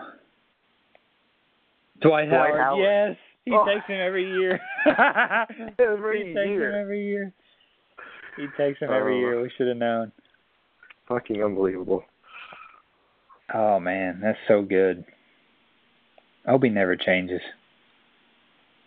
Dwight, 2.01 2.29
Dwight 2.29 2.31
Howard. 2.31 2.61
Howard. 2.61 2.83
Yes, 2.83 3.17
he 3.45 3.53
oh. 3.53 3.65
takes 3.67 3.87
him 3.87 4.01
every 4.01 4.29
year. 4.29 4.59
every 5.79 6.29
he 6.29 6.35
takes 6.35 6.49
year. 6.49 6.71
him 6.71 6.81
every 6.81 7.07
year. 7.07 7.33
He 8.37 8.47
takes 8.57 8.81
him 8.81 8.91
every 8.91 9.17
oh. 9.17 9.19
year. 9.19 9.43
We 9.43 9.51
should 9.57 9.69
have 9.69 9.77
known. 9.77 10.13
Fucking 11.09 11.43
unbelievable. 11.43 12.05
Oh 13.53 13.79
man, 13.79 14.21
that's 14.23 14.39
so 14.49 14.63
good. 14.63 15.05
I 16.47 16.53
hope 16.53 16.65
he 16.65 16.71
never 16.71 16.97
changes. 16.97 17.41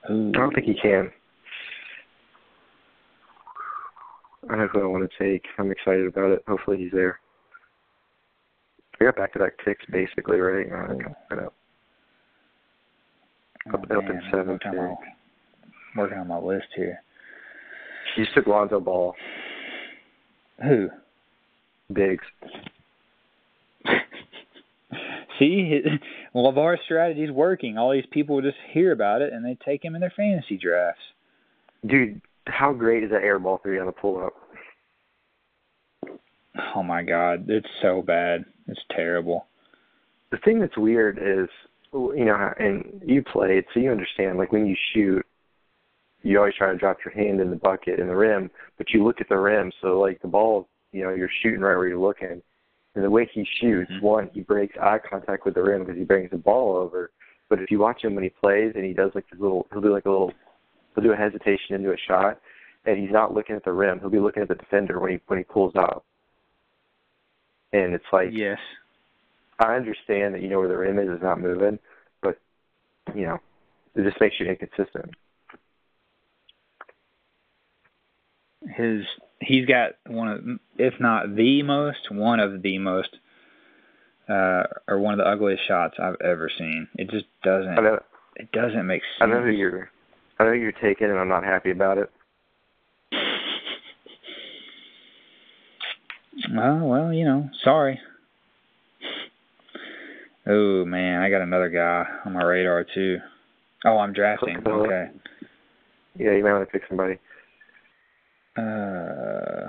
Ooh. 0.09 0.29
I 0.29 0.39
don't 0.39 0.53
think 0.53 0.65
he 0.65 0.73
can. 0.73 1.11
I 4.49 4.55
don't 4.55 4.59
know 4.59 4.67
who 4.67 4.81
I 4.81 4.85
want 4.85 5.09
to 5.09 5.23
take. 5.23 5.43
I'm 5.57 5.71
excited 5.71 6.07
about 6.07 6.31
it. 6.31 6.43
Hopefully 6.47 6.77
he's 6.77 6.91
there. 6.91 7.19
I 8.99 9.05
got 9.05 9.15
back 9.15 9.33
to 9.33 9.39
back 9.39 9.53
picks 9.63 9.85
basically, 9.91 10.39
right? 10.39 10.71
I 10.71 10.93
know. 10.93 11.15
I 11.31 11.35
know. 11.35 11.51
Up, 13.73 13.85
oh, 13.91 13.97
up 13.97 14.09
in 14.09 14.21
seven. 14.31 14.47
Working 14.47 14.69
on, 14.69 14.77
my, 14.77 14.95
working 16.01 16.17
on 16.17 16.27
my 16.27 16.39
list 16.39 16.67
here. 16.75 17.01
He 18.15 18.23
just 18.23 18.33
took 18.33 18.47
Lonzo 18.47 18.79
Ball. 18.79 19.13
Who? 20.63 20.89
Biggs. 21.93 22.23
See, 25.39 25.81
LaVar's 26.33 26.79
strategy 26.85 27.23
is 27.23 27.31
working. 27.31 27.77
All 27.77 27.91
these 27.91 28.05
people 28.11 28.41
just 28.41 28.57
hear 28.71 28.91
about 28.91 29.21
it 29.21 29.33
and 29.33 29.45
they 29.45 29.57
take 29.63 29.83
him 29.83 29.93
in 29.95 30.01
their 30.01 30.13
fantasy 30.15 30.57
drafts. 30.57 31.01
Dude, 31.85 32.21
how 32.47 32.73
great 32.73 33.03
is 33.03 33.11
that 33.11 33.21
air 33.21 33.37
ball 33.37 33.59
three 33.61 33.79
on 33.79 33.85
the 33.85 33.91
pull 33.91 34.23
up? 34.23 34.33
Oh 36.75 36.81
my 36.81 37.03
god, 37.03 37.45
it's 37.49 37.67
so 37.81 38.01
bad. 38.01 38.45
It's 38.67 38.79
terrible. 38.91 39.47
The 40.31 40.37
thing 40.43 40.59
that's 40.59 40.77
weird 40.77 41.17
is, 41.17 41.49
you 41.93 42.25
know, 42.25 42.53
and 42.59 43.01
you 43.05 43.23
played, 43.23 43.65
so 43.73 43.79
you 43.79 43.91
understand. 43.91 44.37
Like 44.37 44.51
when 44.51 44.65
you 44.65 44.75
shoot, 44.93 45.25
you 46.23 46.37
always 46.37 46.55
try 46.55 46.71
to 46.71 46.77
drop 46.77 46.97
your 47.05 47.13
hand 47.13 47.39
in 47.39 47.49
the 47.49 47.55
bucket 47.55 47.99
in 47.99 48.07
the 48.07 48.15
rim, 48.15 48.49
but 48.77 48.87
you 48.91 49.03
look 49.05 49.21
at 49.21 49.29
the 49.29 49.37
rim, 49.37 49.71
so 49.81 49.99
like 49.99 50.21
the 50.21 50.27
ball, 50.27 50.67
you 50.91 51.03
know, 51.03 51.13
you're 51.13 51.29
shooting 51.41 51.61
right 51.61 51.77
where 51.77 51.87
you're 51.87 51.99
looking. 51.99 52.41
And 52.95 53.03
the 53.03 53.09
way 53.09 53.29
he 53.31 53.47
shoots, 53.61 53.91
mm-hmm. 53.91 54.05
one, 54.05 54.29
he 54.33 54.41
breaks 54.41 54.75
eye 54.81 54.97
contact 55.07 55.45
with 55.45 55.53
the 55.53 55.61
rim 55.61 55.81
because 55.83 55.97
he 55.97 56.03
brings 56.03 56.31
the 56.31 56.37
ball 56.37 56.75
over. 56.75 57.11
But 57.47 57.61
if 57.61 57.71
you 57.71 57.79
watch 57.79 58.03
him 58.03 58.15
when 58.15 58.23
he 58.23 58.31
plays 58.31 58.73
and 58.75 58.83
he 58.83 58.93
does 58.93 59.11
like 59.13 59.29
this 59.29 59.39
little, 59.39 59.67
he'll 59.71 59.81
do 59.81 59.93
like 59.93 60.05
a 60.05 60.09
little, 60.09 60.33
he'll 60.93 61.03
do 61.03 61.13
a 61.13 61.15
hesitation 61.15 61.75
into 61.75 61.91
a 61.91 61.97
shot, 62.07 62.39
and 62.85 62.97
he's 62.97 63.11
not 63.11 63.33
looking 63.33 63.55
at 63.55 63.63
the 63.63 63.71
rim. 63.71 63.99
He'll 63.99 64.09
be 64.09 64.19
looking 64.19 64.41
at 64.41 64.49
the 64.49 64.55
defender 64.55 64.99
when 64.99 65.11
he 65.11 65.19
when 65.27 65.37
he 65.37 65.45
pulls 65.45 65.73
up. 65.75 66.06
And 67.77 67.93
it's 67.93 68.05
like, 68.11 68.29
yes, 68.31 68.57
I 69.59 69.75
understand 69.75 70.33
that 70.33 70.41
you 70.41 70.49
know 70.49 70.59
where 70.59 70.67
the 70.67 70.77
rim 70.77 70.97
is 70.97 71.09
is 71.09 71.21
not 71.21 71.39
moving, 71.39 71.77
but 72.21 72.39
you 73.13 73.27
know, 73.27 73.39
it 73.95 74.03
just 74.03 74.19
makes 74.19 74.39
you 74.39 74.47
inconsistent. 74.47 75.13
His 78.75 79.05
he's 79.39 79.65
got 79.67 79.91
one 80.07 80.27
of, 80.27 80.43
if 80.77 80.99
not 80.99 81.35
the 81.35 81.61
most, 81.61 82.11
one 82.11 82.39
of 82.39 82.63
the 82.63 82.79
most, 82.79 83.15
uh, 84.27 84.63
or 84.87 84.97
one 84.97 85.13
of 85.13 85.19
the 85.19 85.29
ugliest 85.29 85.67
shots 85.67 85.97
I've 85.99 86.19
ever 86.19 86.49
seen. 86.57 86.87
It 86.95 87.11
just 87.11 87.25
doesn't. 87.43 87.75
Know, 87.75 87.99
it 88.37 88.51
doesn't 88.51 88.87
make 88.87 89.03
sense. 89.19 89.21
I 89.21 89.25
know 89.27 89.43
who 89.43 89.51
you're. 89.51 89.91
I 90.39 90.45
know 90.45 90.51
you're 90.51 90.71
taking, 90.71 91.09
and 91.09 91.19
I'm 91.19 91.29
not 91.29 91.43
happy 91.43 91.69
about 91.69 91.99
it. 91.99 92.09
Well, 96.53 96.79
well, 96.87 97.13
you 97.13 97.25
know, 97.25 97.49
sorry. 97.63 97.99
Oh 100.45 100.85
man, 100.85 101.21
I 101.21 101.29
got 101.29 101.41
another 101.41 101.69
guy 101.69 102.05
on 102.25 102.33
my 102.33 102.43
radar 102.43 102.85
too. 102.93 103.17
Oh, 103.85 103.97
I'm 103.97 104.13
drafting. 104.13 104.57
Okay. 104.65 105.07
Yeah, 106.17 106.31
you 106.31 106.43
might 106.43 106.53
want 106.53 106.67
to 106.67 106.71
pick 106.71 106.87
somebody. 106.87 107.19
Uh. 108.57 109.67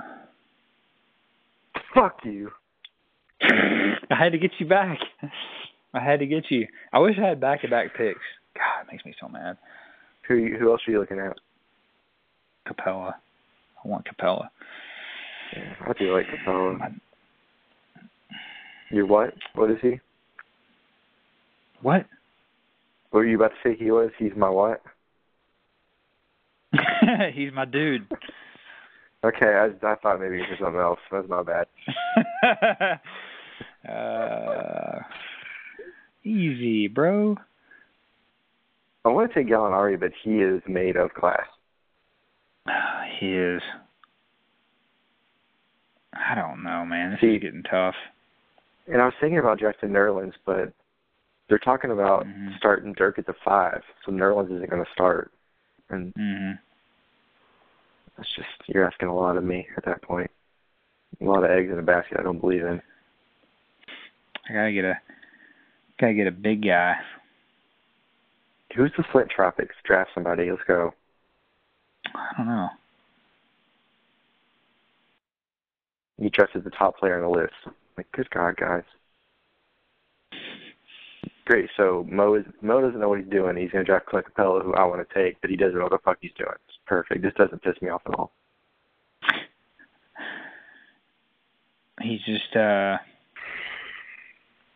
Fuck 1.93 2.19
you. 2.23 2.51
I 3.41 4.15
had 4.15 4.31
to 4.31 4.37
get 4.37 4.51
you 4.59 4.67
back. 4.67 4.99
I 5.93 5.99
had 5.99 6.19
to 6.19 6.25
get 6.25 6.45
you. 6.49 6.67
I 6.93 6.99
wish 6.99 7.15
I 7.21 7.27
had 7.27 7.41
back-to-back 7.41 7.95
picks. 7.97 8.19
God, 8.55 8.81
it 8.83 8.91
makes 8.91 9.05
me 9.05 9.13
so 9.19 9.27
mad. 9.27 9.57
Who 10.27 10.49
who 10.59 10.71
else 10.71 10.81
are 10.87 10.91
you 10.91 10.99
looking 10.99 11.19
at? 11.19 11.37
Capela. 12.67 13.13
I 13.83 13.87
want 13.87 14.05
Capela. 14.05 14.49
I 15.81 15.93
do 15.97 16.13
like 16.13 16.25
Capela. 16.27 16.79
My... 16.79 16.87
You're 18.91 19.05
what? 19.05 19.33
What 19.55 19.71
is 19.71 19.77
he? 19.81 19.99
What? 21.81 22.05
What 23.11 23.19
were 23.19 23.25
you 23.25 23.37
about 23.37 23.51
to 23.51 23.69
say 23.69 23.75
he 23.77 23.91
was? 23.91 24.11
He's 24.17 24.31
my 24.35 24.49
what? 24.49 24.81
He's 27.33 27.53
my 27.53 27.65
dude. 27.65 28.07
Okay, 29.21 29.47
I, 29.47 29.65
I 29.85 29.95
thought 29.95 30.21
maybe 30.21 30.37
it 30.37 30.47
was 30.49 30.59
something 30.61 30.79
else. 30.79 30.99
That's 31.11 31.27
my 31.27 31.43
bad. 31.43 31.67
uh, 33.91 34.99
easy, 36.23 36.87
bro. 36.87 37.35
I 39.03 39.09
want 39.09 39.29
to 39.29 39.37
take 39.37 39.51
Gallinari, 39.51 39.99
but 39.99 40.11
he 40.23 40.35
is 40.35 40.61
made 40.69 40.95
of 40.95 41.13
glass. 41.13 41.43
He 43.19 43.33
is. 43.33 43.61
I 46.13 46.35
don't 46.35 46.63
know, 46.63 46.85
man. 46.85 47.11
This 47.11 47.21
See, 47.21 47.35
is 47.35 47.41
getting 47.41 47.63
tough. 47.63 47.95
And 48.87 49.01
I 49.01 49.05
was 49.05 49.13
thinking 49.21 49.39
about 49.39 49.59
Justin 49.59 49.91
Nerlens, 49.91 50.33
but 50.45 50.73
they're 51.47 51.59
talking 51.59 51.91
about 51.91 52.25
mm-hmm. 52.25 52.49
starting 52.57 52.93
Dirk 52.93 53.19
at 53.19 53.25
the 53.25 53.35
five, 53.45 53.81
so 54.05 54.11
Nerlens 54.11 54.55
isn't 54.55 54.69
going 54.69 54.83
to 54.83 54.91
start. 54.91 55.31
And 55.89 56.13
mm-hmm. 56.15 56.51
that's 58.17 58.29
just 58.35 58.47
you're 58.67 58.85
asking 58.85 59.09
a 59.09 59.15
lot 59.15 59.37
of 59.37 59.43
me 59.43 59.67
at 59.77 59.85
that 59.85 60.01
point. 60.01 60.29
A 61.21 61.25
lot 61.25 61.43
of 61.43 61.51
eggs 61.51 61.71
in 61.71 61.79
a 61.79 61.83
basket 61.83 62.19
I 62.19 62.23
don't 62.23 62.39
believe 62.39 62.63
in. 62.63 62.81
I 64.49 64.53
gotta 64.53 64.71
get 64.71 64.85
a 64.85 64.95
gotta 65.99 66.13
get 66.13 66.27
a 66.27 66.31
big 66.31 66.63
guy. 66.63 66.95
Who's 68.75 68.91
the 68.97 69.03
Flint 69.11 69.29
Tropics? 69.35 69.75
Draft 69.85 70.11
somebody. 70.13 70.49
Let's 70.49 70.63
go. 70.67 70.93
I 72.15 72.37
don't 72.37 72.47
know. 72.47 72.69
You 76.19 76.29
trusted 76.29 76.63
the 76.63 76.69
top 76.71 76.97
player 76.97 77.15
on 77.15 77.31
the 77.31 77.39
list. 77.39 77.53
Like, 77.97 78.11
good 78.11 78.29
God, 78.31 78.57
guys. 78.57 78.83
Great. 81.45 81.69
So 81.77 82.05
Mo 82.07 82.35
is 82.35 82.45
Mo 82.61 82.79
doesn't 82.79 82.99
know 82.99 83.09
what 83.09 83.19
he's 83.19 83.29
doing. 83.29 83.57
He's 83.57 83.71
gonna 83.71 83.83
draft 83.83 84.05
Clint 84.05 84.27
Capela, 84.27 84.63
who 84.63 84.73
I 84.75 84.83
want 84.85 85.07
to 85.07 85.15
take, 85.15 85.41
but 85.41 85.49
he 85.49 85.55
doesn't 85.55 85.75
know 85.75 85.85
what 85.85 85.91
the 85.91 85.97
fuck 86.05 86.17
he's 86.21 86.31
doing. 86.37 86.51
It's 86.67 86.77
perfect. 86.85 87.23
This 87.23 87.33
doesn't 87.35 87.63
piss 87.63 87.73
me 87.81 87.89
off 87.89 88.03
at 88.05 88.13
all. 88.13 88.31
He's 92.01 92.21
just 92.21 92.55
uh 92.55 92.97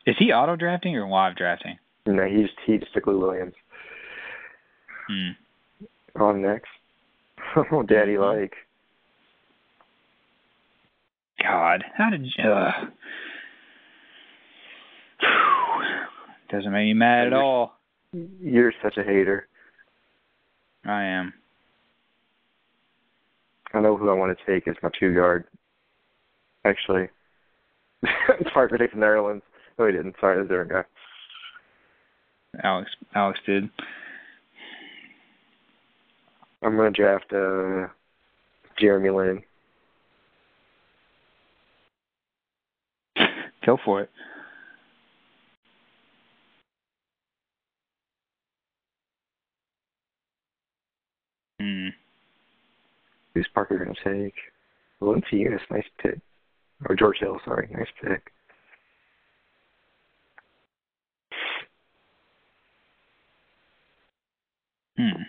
is 0.06 0.16
he 0.18 0.34
auto 0.34 0.56
drafting 0.56 0.96
or 0.98 1.08
live 1.08 1.36
drafting? 1.36 1.78
No, 2.08 2.26
he's 2.26 2.50
he's 2.66 2.82
Stickley 2.94 3.20
Williams. 3.20 3.54
Hmm. 5.08 6.22
On 6.22 6.42
next. 6.42 6.70
Oh, 7.72 7.84
Daddy 7.84 8.14
mm-hmm. 8.14 8.40
like. 8.40 8.54
God, 11.44 11.84
how 11.98 12.10
did 12.10 12.26
you? 12.26 12.50
Uh, 12.50 12.72
doesn't 16.50 16.72
make 16.72 16.86
me 16.86 16.94
mad 16.94 17.28
at 17.28 17.34
all. 17.34 17.74
You're 18.40 18.74
such 18.82 18.98
a 18.98 19.04
hater. 19.04 19.48
I 20.86 21.04
am. 21.04 21.34
I 23.74 23.82
know 23.82 23.98
who 23.98 24.10
I 24.10 24.14
want 24.14 24.38
to 24.38 24.46
take 24.46 24.68
as 24.68 24.76
my 24.84 24.90
two 25.00 25.14
guard. 25.14 25.46
Actually, 26.64 27.10
Parker 28.54 28.78
takes 28.78 28.94
the 28.94 29.00
Netherlands. 29.00 29.44
No, 29.78 29.88
he 29.88 29.92
didn't. 29.92 30.16
Sorry, 30.20 30.38
that's 30.38 30.46
a 30.46 30.50
different 30.50 30.72
guy. 30.72 30.84
Alex 32.64 32.92
Alex 33.16 33.40
did. 33.46 33.70
I'm 36.62 36.78
gonna 36.78 36.92
draft 36.92 37.34
uh 37.34 37.88
Jeremy 38.80 39.10
Lin. 39.10 39.44
Go 43.66 43.78
for 43.86 44.02
it. 44.02 44.10
Hmm. 51.60 51.88
Who's 53.34 53.48
Parker 53.54 53.78
gonna 53.78 53.94
take? 54.04 54.34
Valanciunas, 55.02 55.60
nice 55.72 55.86
pick. 56.02 56.20
Or 56.90 56.96
George 56.96 57.18
Hill, 57.20 57.40
sorry, 57.46 57.70
nice 57.72 57.88
pick. 58.02 58.32
Hmm. 64.98 65.24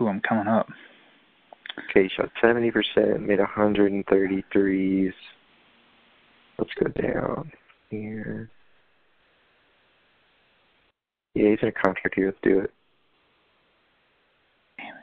Ooh, 0.00 0.08
I'm 0.08 0.20
coming 0.20 0.46
up. 0.46 0.68
Okay, 1.88 2.04
he 2.04 2.08
shot 2.16 2.30
70%, 2.42 3.20
made 3.20 3.38
133s. 3.38 5.12
Let's 6.58 6.70
go 6.74 6.90
down 7.02 7.52
here. 7.88 8.50
Yeah, 11.34 11.50
he's 11.50 11.58
in 11.62 11.68
a 11.68 11.72
contract 11.72 12.14
here. 12.16 12.26
Let's 12.26 12.38
do 12.42 12.60
it. 12.60 12.72
Damn 14.78 14.94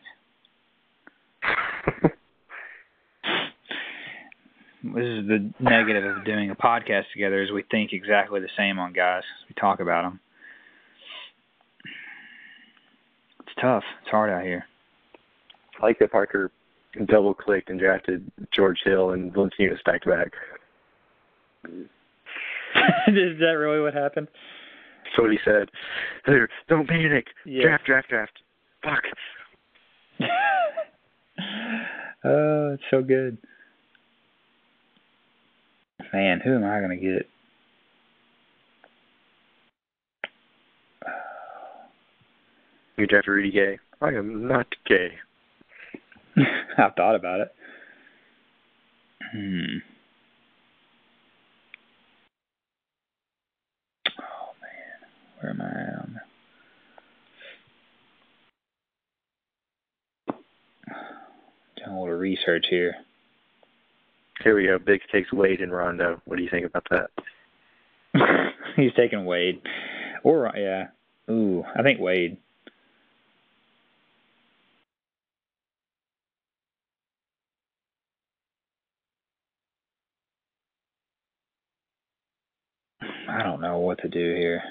it. 2.04 2.12
this 4.84 5.06
is 5.06 5.28
the 5.28 5.52
negative 5.60 6.18
of 6.18 6.26
doing 6.26 6.52
a 6.52 6.56
podcast 6.56 7.06
together 7.12 7.42
is 7.42 7.52
we 7.52 7.64
think 7.72 7.92
exactly 7.94 8.40
the 8.40 8.50
same 8.58 8.78
on 8.78 8.94
guys. 8.94 9.24
We 9.50 9.56
talk 9.60 9.80
about 9.80 10.04
them. 10.04 10.20
It's 13.40 13.56
tough. 13.62 13.84
It's 14.02 14.12
hard 14.12 14.30
out 14.30 14.44
here. 14.44 14.66
I 15.82 15.86
like 15.86 16.00
that 16.00 16.12
Parker 16.12 16.52
double 17.06 17.34
clicked 17.34 17.70
and 17.70 17.80
drafted 17.80 18.30
George 18.54 18.80
Hill 18.84 19.12
and 19.12 19.34
Valanciunas 19.34 19.84
back 19.86 20.02
to 20.04 20.10
back. 20.10 20.32
Is 23.08 23.40
that 23.40 23.56
really 23.58 23.82
what 23.82 23.94
happened? 23.94 24.28
That's 25.04 25.18
what 25.18 25.32
he 25.32 25.40
said. 25.44 25.70
Don't 26.68 26.88
panic. 26.88 27.28
Yeah. 27.46 27.64
Draft, 27.64 27.86
draft, 27.86 28.10
draft. 28.10 28.40
Fuck. 28.84 29.04
oh, 32.26 32.74
it's 32.74 32.84
so 32.92 33.02
good. 33.02 33.38
Man, 36.14 36.40
who 36.44 36.56
am 36.56 36.64
I 36.64 36.80
gonna 36.80 36.96
get? 36.98 37.28
You 42.98 43.06
draft 43.06 43.28
Rudy 43.28 43.52
Gay. 43.52 43.78
I 44.02 44.10
am 44.10 44.48
not 44.48 44.68
gay. 44.88 45.12
I've 46.78 46.94
thought 46.96 47.16
about 47.16 47.40
it. 47.42 47.56
Hmm. 49.32 49.78
Oh 54.20 54.54
man, 54.62 55.00
where 55.40 55.52
am 55.52 55.62
I 55.62 55.92
on? 56.02 56.22
Doing 61.78 61.98
a 61.98 62.00
little 62.02 62.16
research 62.16 62.68
here. 62.70 62.96
Here 64.44 64.56
we 64.56 64.68
go. 64.68 64.78
Biggs 64.78 65.04
takes 65.12 65.34
Wade 65.34 65.62
and 65.62 65.72
Rondo. 65.72 66.22
What 66.26 66.38
do 66.38 66.44
you 66.44 66.50
think 66.50 66.66
about 66.66 66.88
that? 66.92 67.10
He's 68.76 68.94
taking 68.96 69.26
Wade. 69.26 69.62
Or 70.24 70.52
yeah. 70.56 70.88
Ooh, 71.30 71.64
I 71.76 71.82
think 71.82 72.00
Wade. 72.00 72.38
I 83.30 83.44
don't 83.44 83.62
know 83.62 83.80
what 83.80 84.00
to 84.00 84.08
do 84.08 84.36
here. 84.36 84.64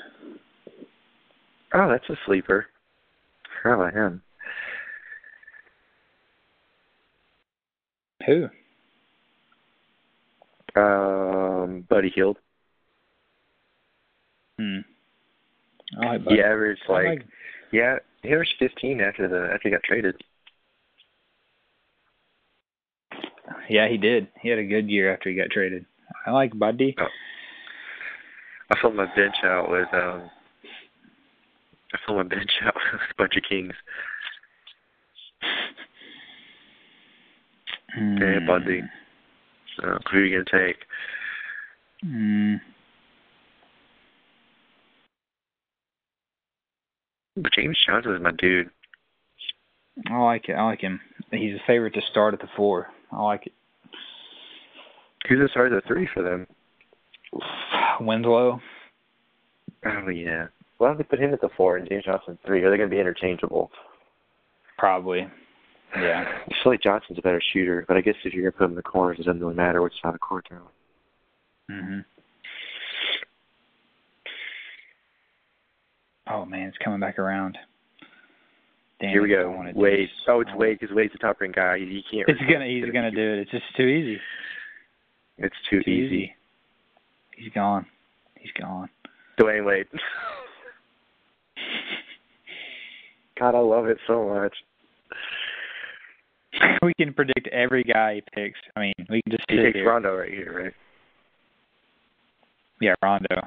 Oh, 1.75 1.89
that's 1.89 2.09
a 2.09 2.17
sleeper. 2.27 2.67
How 3.63 3.75
about 3.75 3.93
him? 3.93 4.23
Who? 8.27 8.49
Um, 10.81 11.87
Buddy 11.89 12.11
Hield. 12.15 12.39
Hmm. 14.59 14.79
I 16.01 16.07
like 16.07 16.25
Buddy. 16.25 16.37
He 16.37 16.43
averaged 16.43 16.83
like, 16.89 17.07
like, 17.07 17.27
yeah, 17.73 17.97
he 18.23 18.31
averaged 18.31 18.55
15 18.59 19.01
after 19.01 19.29
the 19.29 19.53
after 19.55 19.69
he 19.69 19.71
got 19.71 19.83
traded. 19.85 20.17
Yeah, 23.69 23.89
he 23.89 23.97
did. 23.97 24.29
He 24.41 24.49
had 24.49 24.59
a 24.59 24.65
good 24.65 24.89
year 24.89 25.13
after 25.13 25.31
he 25.31 25.37
got 25.37 25.51
traded. 25.51 25.87
I 26.27 26.31
like 26.31 26.57
Buddy. 26.59 26.95
Oh. 26.99 27.07
I 28.71 28.81
filled 28.81 28.97
my 28.97 29.07
bench 29.15 29.37
out 29.45 29.71
with 29.71 29.89
um 29.93 30.31
I 31.95 31.99
filled 32.05 32.19
my 32.19 32.25
bench 32.25 32.51
out 32.65 32.75
with 32.75 33.01
a 33.01 33.15
bunch 33.17 33.37
of 33.37 33.43
kings. 33.49 33.75
Mm. 37.99 38.17
Okay, 38.17 38.47
Bundy. 38.47 38.83
So 39.77 39.99
who 40.11 40.19
are 40.19 40.25
you 40.25 40.45
gonna 40.45 40.65
take? 40.65 40.77
Mm. 42.05 42.61
But 47.37 47.53
James 47.53 47.79
Johnson 47.87 48.15
is 48.15 48.23
my 48.23 48.33
dude. 48.33 48.71
I 50.11 50.19
like 50.19 50.49
it. 50.49 50.55
I 50.55 50.65
like 50.65 50.81
him. 50.81 51.01
He's 51.31 51.55
a 51.55 51.67
favorite 51.67 51.95
to 51.95 52.03
start 52.11 52.35
at 52.35 52.41
the 52.41 52.49
four. 52.57 52.89
I 53.13 53.23
like 53.23 53.47
it. 53.47 53.53
Who's 55.29 55.41
the 55.41 55.49
start 55.49 55.73
at 55.73 55.83
the 55.83 55.89
three 55.89 56.09
for 56.13 56.23
them? 56.23 56.47
Winslow. 58.01 58.61
Oh 59.85 60.09
yeah. 60.09 60.47
Why 60.79 60.89
don't 60.89 60.99
they 60.99 61.05
put 61.05 61.21
him 61.21 61.33
at 61.33 61.41
the 61.41 61.49
four 61.57 61.77
and 61.77 61.89
James 61.89 62.05
Johnson 62.05 62.39
three? 62.45 62.63
Are 62.63 62.71
they 62.71 62.77
going 62.77 62.91
to 62.91 62.95
be 62.95 63.01
interchangeable? 63.01 63.71
Probably. 64.79 65.27
Yeah. 65.97 66.25
I 66.47 66.53
feel 66.63 66.73
like 66.73 66.83
Johnson's 66.83 67.19
a 67.19 67.23
better 67.23 67.43
shooter, 67.53 67.85
but 67.89 67.97
I 67.97 68.01
guess 68.01 68.15
if 68.25 68.35
you're 68.35 68.43
going 68.43 68.53
to 68.53 68.59
put 68.59 68.65
him 68.65 68.71
in 68.73 68.77
the 68.77 68.83
corners, 68.83 69.19
it 69.19 69.25
doesn't 69.25 69.41
really 69.41 69.55
matter 69.55 69.81
which 69.81 69.95
side 70.03 70.09
of 70.09 70.15
the 70.15 70.19
court 70.19 70.47
they're 70.51 70.61
on. 70.61 70.67
Mhm. 71.71 72.05
Oh 76.29 76.45
man, 76.45 76.69
it's 76.69 76.79
coming 76.79 77.01
back 77.01 77.19
around. 77.19 77.57
Damn 79.01 79.11
Here 79.11 79.23
we 79.23 79.29
go. 79.29 79.73
Wade. 79.75 80.09
Oh, 80.27 80.41
it's 80.41 80.51
Wade 80.55 80.79
because 80.81 80.95
Wade's 80.95 81.13
the 81.13 81.19
top 81.19 81.41
ranked 81.41 81.57
guy. 81.57 81.79
He, 81.79 82.03
can't. 82.11 82.29
It's 82.29 82.41
gonna. 82.51 82.67
He's 82.67 82.91
gonna 82.93 83.11
do 83.11 83.35
it. 83.35 83.41
It's 83.41 83.51
just 83.51 83.65
too 83.77 83.87
easy. 83.87 84.19
It's 85.39 85.55
too, 85.69 85.83
too 85.83 85.91
easy. 85.91 86.15
easy. 86.15 86.37
He's 87.37 87.53
gone. 87.53 87.87
He's 88.39 88.51
gone. 88.61 88.89
Dwyane 89.39 89.65
Wade. 89.67 89.87
God, 93.39 93.55
I 93.55 93.59
love 93.59 93.87
it 93.87 93.99
so 94.07 94.29
much. 94.29 94.55
We 96.83 96.95
can 96.95 97.13
predict 97.13 97.49
every 97.49 97.85
guy 97.85 98.15
he 98.15 98.23
picks. 98.33 98.59
I 98.77 98.81
mean, 98.81 98.95
we 99.11 99.21
can 99.23 99.33
just. 99.33 99.45
He 99.49 99.57
takes 99.57 99.77
here. 99.77 99.87
Rondo 99.87 100.17
right 100.17 100.31
here, 100.31 100.63
right? 100.65 100.73
Yeah, 102.81 102.95
Rondo. 103.03 103.43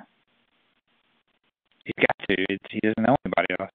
He's 1.86 2.06
got 2.06 2.16
to. 2.28 2.36
It's, 2.50 2.64
he 2.70 2.80
doesn't 2.84 3.02
know 3.02 3.16
anybody 3.26 3.48
else. 3.60 3.72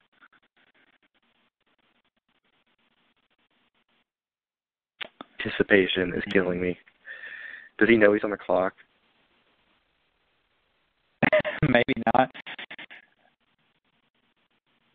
Anticipation 5.45 6.15
is 6.15 6.23
killing 6.33 6.61
me. 6.61 6.79
Does 7.79 7.89
he 7.89 7.97
know 7.97 8.12
he's 8.12 8.23
on 8.23 8.31
the 8.31 8.37
clock? 8.37 8.75
Maybe 11.62 11.95
not. 12.14 12.30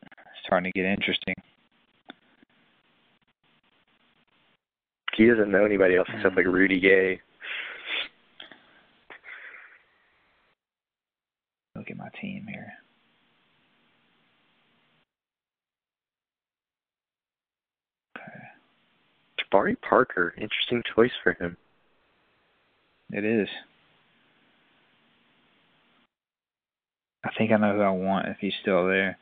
It's 0.01 0.45
starting 0.45 0.71
to 0.71 0.79
get 0.79 0.85
interesting. 0.85 1.35
He 5.19 5.27
doesn't 5.27 5.51
know 5.51 5.65
anybody 5.65 5.97
else 5.97 6.07
except 6.15 6.37
like 6.37 6.45
mm. 6.45 6.53
Rudy 6.53 6.79
Gay. 6.79 7.19
Look 11.75 11.91
at 11.91 11.97
my 11.97 12.07
team 12.21 12.45
here. 12.49 12.71
Okay. 18.15 18.23
Jabari 19.39 19.75
Parker, 19.81 20.33
interesting 20.37 20.83
choice 20.95 21.11
for 21.21 21.33
him. 21.33 21.57
It 23.11 23.25
is. 23.25 23.49
I 27.23 27.29
think 27.37 27.51
I 27.51 27.57
know 27.57 27.73
who 27.73 27.81
I 27.81 27.91
want 27.91 28.27
if 28.27 28.37
he's 28.39 28.53
still 28.61 28.87
there. 28.87 29.17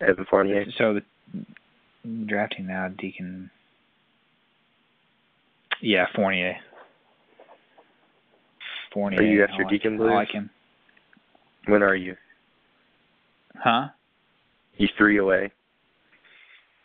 Evan 0.00 0.26
Fournier. 0.28 0.64
So 0.78 0.94
the 0.94 1.44
drafting 2.26 2.66
now, 2.66 2.88
Deacon. 2.88 3.50
Yeah, 5.80 6.06
Fournier. 6.14 6.56
Fournier. 8.92 9.20
Are 9.20 9.24
you 9.24 9.42
after 9.44 9.66
I 9.66 9.70
Deacon 9.70 9.98
like, 9.98 10.10
I 10.10 10.14
like 10.14 10.30
him. 10.30 10.50
When 11.66 11.82
are 11.82 11.94
you? 11.94 12.16
Huh? 13.56 13.88
He's 14.74 14.90
three 14.96 15.18
away. 15.18 15.52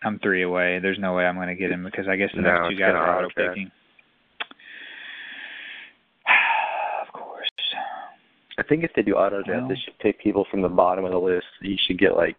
I'm 0.04 0.20
three 0.20 0.44
away. 0.44 0.80
There's 0.80 1.00
no 1.00 1.16
way 1.16 1.26
I'm 1.26 1.36
going 1.36 1.48
to 1.48 1.56
get 1.56 1.72
him 1.72 1.84
because 1.84 2.08
I 2.08 2.16
guess 2.16 2.30
the 2.36 2.42
no, 2.42 2.52
next 2.52 2.70
two 2.70 2.80
guys 2.80 2.94
are 2.94 3.26
auto 3.26 3.30
picking. 3.36 3.72
of 7.02 7.14
course. 7.14 7.50
I 8.58 8.64
think 8.64 8.84
if 8.84 8.91
they 8.95 9.03
do 9.03 9.14
auto 9.14 9.43
draft, 9.43 9.70
they 9.70 9.76
should 9.76 9.99
pick 9.99 10.20
people 10.20 10.45
from 10.49 10.62
the 10.62 10.70
bottom 10.70 11.05
of 11.05 11.12
the 11.12 11.18
list. 11.18 11.45
You 11.62 11.78
should 11.86 11.99
get 11.99 12.16
like, 12.16 12.36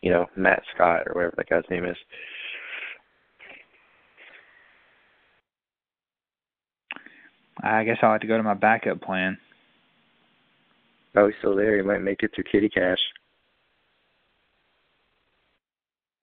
you 0.00 0.10
know, 0.10 0.26
Matt 0.36 0.62
Scott 0.74 1.02
or 1.06 1.14
whatever 1.14 1.34
that 1.36 1.48
guy's 1.48 1.64
name 1.70 1.84
is. 1.84 1.96
I 7.60 7.82
guess 7.82 7.98
I'll 8.02 8.12
have 8.12 8.20
to 8.20 8.28
go 8.28 8.36
to 8.36 8.42
my 8.42 8.54
backup 8.54 9.00
plan. 9.00 9.36
Oh, 11.16 11.26
he's 11.26 11.34
still 11.38 11.56
there. 11.56 11.76
He 11.76 11.82
might 11.82 12.02
make 12.02 12.22
it 12.22 12.30
through 12.34 12.44
Kitty 12.44 12.68
Cash. 12.68 12.98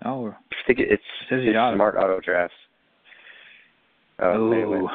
Oh, 0.06 0.28
I 0.30 0.56
think 0.68 0.80
it's, 0.80 1.04
it 1.32 1.36
it's 1.36 1.58
auto. 1.58 1.76
smart 1.76 1.96
auto 1.98 2.22
drafts. 2.22 2.56
Oh, 4.20 4.54
Ooh. 4.54 4.88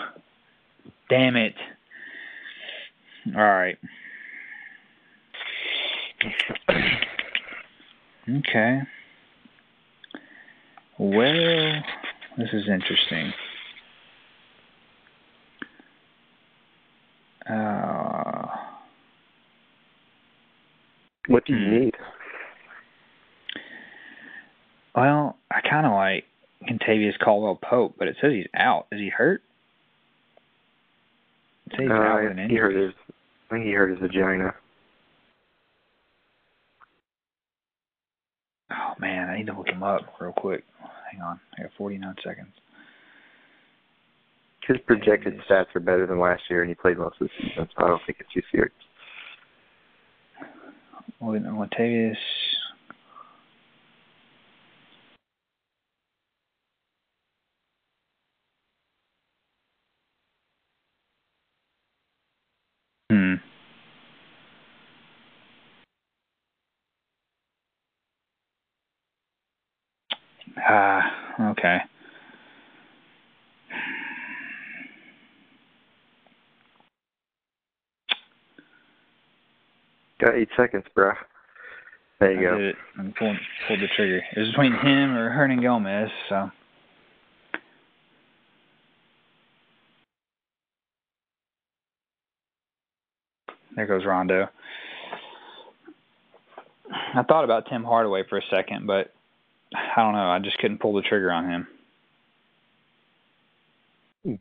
damn 1.11 1.37
it! 1.37 1.55
All 3.37 3.43
right. 3.43 3.79
okay. 8.29 8.81
Well, 10.99 11.83
this 12.37 12.49
is 12.53 12.69
interesting. 12.69 13.33
Uh, 17.49 18.47
what 21.29 21.45
do 21.47 21.55
you 21.55 21.65
hmm. 21.65 21.85
need? 21.85 21.95
Well, 24.95 25.37
I 25.51 25.61
kind 25.69 25.87
of 25.87 25.93
like 25.93 26.25
Kentavious 26.69 27.19
Caldwell 27.19 27.59
Pope, 27.63 27.95
but 27.99 28.09
it 28.09 28.17
says 28.21 28.33
he's 28.33 28.47
out. 28.55 28.87
Is 28.93 28.99
he 29.01 29.09
hurt? 29.09 29.43
It 31.67 31.73
says 31.73 31.81
he's 31.81 31.91
uh, 31.91 31.95
out 31.95 32.23
with 32.23 32.39
an 32.39 32.51
He 32.51 32.57
hurt 32.57 32.75
his, 32.75 32.93
I 33.51 33.55
think 33.55 33.67
he 33.67 33.73
hurt 33.73 33.91
his 33.91 33.99
vagina. 33.99 34.55
Oh 38.73 38.93
man, 39.01 39.29
I 39.29 39.39
need 39.39 39.47
to 39.47 39.53
look 39.53 39.69
him 39.69 39.83
up 39.83 40.03
real 40.21 40.33
quick. 40.33 40.63
Hang 41.11 41.21
on, 41.21 41.41
I 41.59 41.63
got 41.63 41.73
49 41.77 42.15
seconds. 42.25 42.53
His 44.69 44.77
projected 44.87 45.35
stats 45.51 45.75
are 45.75 45.81
better 45.81 46.07
than 46.07 46.21
last 46.21 46.43
year, 46.49 46.61
and 46.61 46.69
he 46.69 46.77
played 46.77 46.97
most 46.97 47.21
of 47.21 47.27
the 47.27 47.31
season, 47.41 47.69
so 47.77 47.85
I 47.85 47.89
don't 47.89 48.01
think 48.07 48.19
it's 48.21 48.33
too 48.33 48.43
serious. 48.53 48.73
Latavius. 51.21 52.17
Hmm. 63.11 63.35
Ah, 70.69 71.51
okay. 71.53 71.79
Got 80.21 80.35
eight 80.35 80.49
seconds, 80.57 80.85
bro. 80.95 81.13
There 82.21 82.33
you 82.33 82.39
I 82.39 82.43
go. 82.43 82.59
did 82.59 82.69
it. 82.69 82.77
I 82.99 83.03
pulled, 83.19 83.37
pulled 83.67 83.81
the 83.81 83.89
trigger. 83.97 84.21
It 84.37 84.39
was 84.39 84.49
between 84.51 84.73
him 84.73 85.17
or 85.17 85.31
Hernangomez, 85.31 86.11
so. 86.29 86.51
There 93.77 93.87
goes 93.87 94.05
Rondo. 94.05 94.49
I 97.15 97.23
thought 97.23 97.45
about 97.45 97.67
Tim 97.71 97.85
Hardaway 97.85 98.25
for 98.29 98.37
a 98.37 98.43
second, 98.51 98.87
but 98.87 99.13
I 99.75 100.03
don't 100.03 100.15
know. 100.15 100.31
I 100.31 100.39
just 100.41 100.59
couldn't 100.59 100.81
pull 100.81 100.95
the 100.95 101.03
trigger 101.03 101.31
on 101.31 101.49
him. 101.49 101.67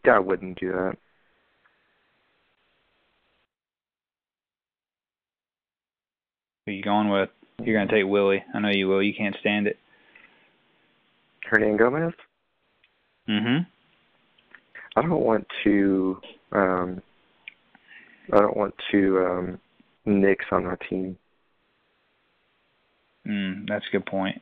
I 0.05 0.19
wouldn't 0.19 0.59
do 0.59 0.71
that. 0.71 0.97
Who 6.65 6.71
you 6.73 6.83
going 6.83 7.09
with? 7.09 7.29
You're 7.63 7.77
going 7.77 7.87
to 7.87 7.93
take 7.93 8.09
Willy. 8.09 8.43
I 8.53 8.59
know 8.59 8.69
you 8.69 8.87
will. 8.87 9.01
You 9.01 9.13
can't 9.13 9.35
stand 9.39 9.67
it. 9.67 9.77
Hernangomez? 11.51 12.13
Mm-hmm. 13.27 13.63
I 14.95 15.01
don't 15.01 15.23
want 15.23 15.47
to. 15.63 16.21
Um, 16.51 17.01
I 18.31 18.39
don't 18.39 18.57
want 18.57 18.75
to 18.91 19.25
um, 19.25 19.59
Knicks 20.05 20.45
on 20.51 20.65
our 20.65 20.77
team. 20.77 21.17
Mm, 23.27 23.67
that's 23.67 23.85
a 23.87 23.91
good 23.91 24.05
point. 24.05 24.41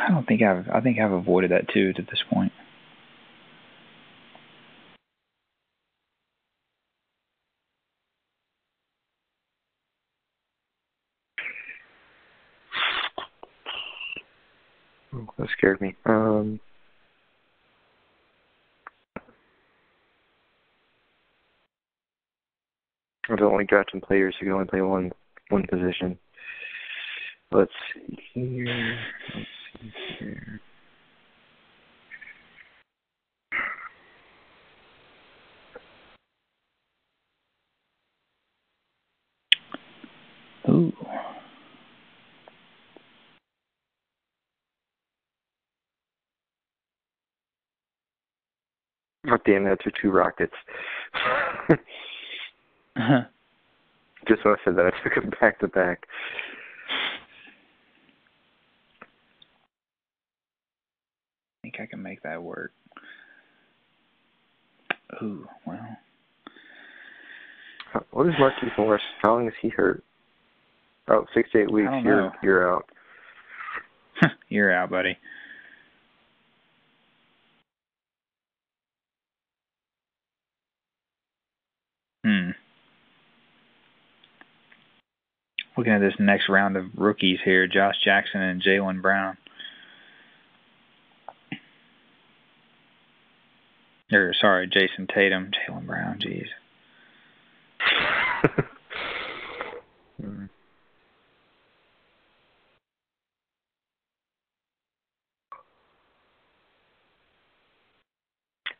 I 0.00 0.10
don't 0.10 0.26
think 0.26 0.42
I've. 0.42 0.68
I 0.72 0.80
think 0.80 0.98
I've 0.98 1.12
avoided 1.12 1.50
that 1.50 1.68
too 1.68 1.92
at 1.96 2.06
this 2.06 2.22
point. 2.32 2.52
Oh, 15.14 15.28
that 15.38 15.48
scared 15.56 15.80
me. 15.80 15.94
Um, 16.06 16.60
I 23.28 23.32
was 23.34 23.40
only 23.42 23.64
drafting 23.64 24.00
players 24.00 24.34
who 24.38 24.46
can 24.46 24.54
only 24.54 24.66
play 24.66 24.80
one 24.80 25.12
one 25.50 25.66
position. 25.66 26.18
Let's 27.52 27.72
see 27.96 28.18
here. 28.32 28.98
Let's 29.34 29.46
see 29.78 29.92
here. 30.18 30.60
Ooh. 40.68 40.92
Oh 49.28 49.36
damn, 49.44 49.64
that's 49.64 49.84
your 49.84 49.92
two 50.00 50.10
rockets. 50.10 50.54
Uh-huh. 52.96 53.22
Just 54.28 54.44
when 54.44 54.54
I 54.54 54.56
said 54.64 54.76
that, 54.76 54.86
I 54.86 54.90
took 55.02 55.16
it 55.16 55.40
back 55.40 55.58
to 55.60 55.68
back. 55.68 56.06
I 61.80 61.86
can 61.86 62.02
make 62.02 62.22
that 62.22 62.42
work. 62.42 62.72
Ooh, 65.22 65.46
well. 65.66 65.78
What 68.12 68.28
is 68.28 68.34
Markieff 68.34 68.78
Morris? 68.78 69.02
How 69.22 69.34
long 69.34 69.48
is 69.48 69.54
he 69.60 69.68
hurt? 69.68 70.04
Oh, 71.08 71.26
six 71.34 71.50
to 71.52 71.62
eight 71.62 71.70
weeks. 71.72 71.88
You're 72.04 72.22
know. 72.22 72.30
you're 72.42 72.72
out. 72.72 72.84
You're 74.48 74.72
out, 74.72 74.90
buddy. 74.90 75.16
Hmm. 82.24 82.50
Looking 85.76 85.94
at 85.94 86.00
this 86.00 86.12
next 86.18 86.48
round 86.48 86.76
of 86.76 86.84
rookies 86.96 87.38
here, 87.44 87.66
Josh 87.66 87.94
Jackson 88.04 88.42
and 88.42 88.62
Jaylen 88.62 89.00
Brown. 89.00 89.38
Or 94.12 94.34
sorry, 94.40 94.66
Jayson 94.68 95.06
Tatum, 95.14 95.50
Jaylen 95.52 95.86
Brown. 95.86 96.18
Jeez. 96.18 96.48
Hmm. 100.20 100.44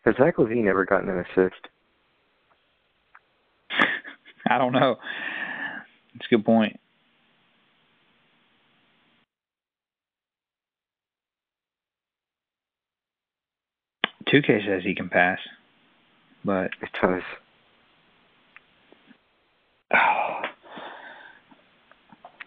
Has 0.04 0.14
Zach 0.16 0.36
LaVine 0.36 0.66
ever 0.66 0.84
gotten 0.86 1.10
an 1.10 1.18
assist? 1.18 1.68
I 4.50 4.56
don't 4.56 4.72
know. 4.72 4.96
It's 6.14 6.26
a 6.26 6.34
good 6.34 6.44
point. 6.44 6.80
2K 14.28 14.66
says 14.66 14.82
he 14.84 14.94
can 14.94 15.08
pass, 15.08 15.38
but 16.44 16.70
it 16.82 16.90
does. 17.02 17.22
Oh. 19.92 20.40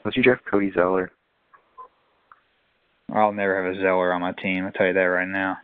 Let's 0.05 0.17
you 0.17 0.23
draft 0.23 0.43
Cody 0.49 0.71
Zeller. 0.73 1.11
I'll 3.13 3.31
never 3.31 3.63
have 3.63 3.73
a 3.75 3.81
Zeller 3.81 4.11
on 4.13 4.21
my 4.21 4.31
team. 4.33 4.65
I'll 4.65 4.71
tell 4.71 4.87
you 4.87 4.93
that 4.93 4.99
right 5.01 5.27
now. 5.27 5.57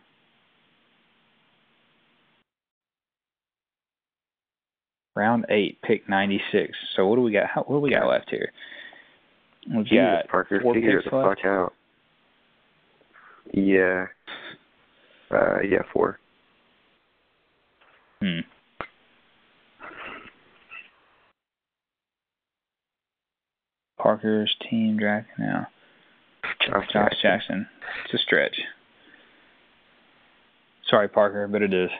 Round 5.16 5.44
eight, 5.50 5.78
pick 5.82 6.08
ninety 6.08 6.40
six. 6.52 6.72
So 6.96 7.06
what 7.06 7.16
do 7.16 7.22
we 7.22 7.32
got? 7.32 7.46
How, 7.46 7.62
what 7.62 7.76
do 7.76 7.80
we 7.80 7.90
got 7.90 8.06
left 8.08 8.30
here? 8.30 8.52
We 9.68 9.82
Jesus, 9.82 9.96
got 9.96 10.28
Parker, 10.28 10.60
four 10.62 10.74
figure 10.74 11.00
picks 11.00 11.10
the 11.10 11.16
left. 11.16 11.40
fuck 11.40 11.46
out. 11.46 11.74
Yeah. 13.52 14.06
Uh, 15.30 15.60
yeah, 15.60 15.82
four. 15.92 16.18
Hmm. 18.20 18.40
Parker's 23.98 24.54
team 24.68 24.96
draft 24.98 25.28
now. 25.38 25.66
Josh, 26.66 26.86
Josh 26.92 27.12
Jackson. 27.22 27.66
It's 28.04 28.14
a 28.14 28.18
stretch. 28.18 28.56
Sorry, 30.88 31.08
Parker, 31.08 31.46
but 31.46 31.62
it 31.62 31.72
is. 31.72 31.90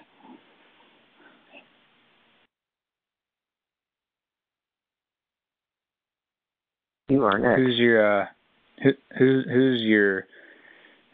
You 7.09 7.25
are 7.25 7.39
next. 7.39 7.61
Who's 7.61 7.77
your 7.77 8.23
uh, 8.23 8.27
who 8.83 8.91
who 9.19 9.43
who's 9.49 9.83
your 9.83 10.27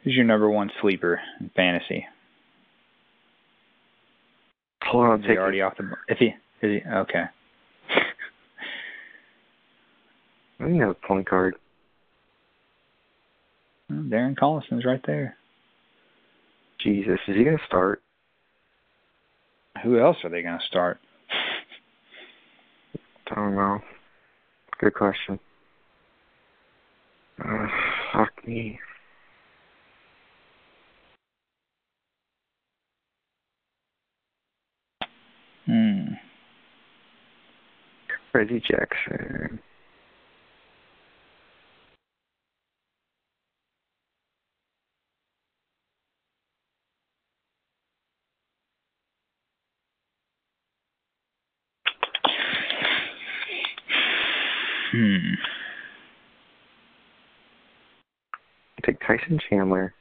who's 0.07 0.15
your 0.15 0.25
number 0.25 0.49
one 0.49 0.71
sleeper 0.81 1.21
in 1.41 1.51
fantasy? 1.57 2.07
Hold 4.85 5.07
on, 5.07 5.21
Is 5.25 5.27
he 5.27 5.37
already 5.37 5.61
off 5.61 5.77
the? 5.77 5.91
If 6.07 6.19
he 6.19 6.27
is 6.27 6.33
he 6.63 6.81
okay? 6.89 7.25
I 10.61 10.65
think 10.65 10.81
have 10.81 10.91
a 10.91 10.95
point 10.95 11.29
guard. 11.29 11.57
Well, 13.91 14.05
Darren 14.05 14.37
Collison's 14.39 14.85
right 14.85 15.03
there. 15.07 15.37
Jesus, 16.81 17.19
is 17.27 17.37
he 17.37 17.43
gonna 17.43 17.59
start? 17.67 18.01
Who 19.83 19.99
else 19.99 20.17
are 20.25 20.31
they 20.31 20.43
going 20.43 20.59
to 20.59 20.65
start? 20.67 20.99
I 23.31 23.35
don't 23.35 23.55
know. 23.55 23.81
Good 24.81 24.95
question. 24.95 25.39
Uh, 27.45 27.67
fuck 28.13 28.31
me. 28.47 28.79
Hmm. 35.67 36.15
Reggie 38.33 38.61
Jackson. 38.61 39.59
Hmm. 54.93 55.35
Take 58.85 59.01
Tyson 59.01 59.41
Chandler. 59.51 59.93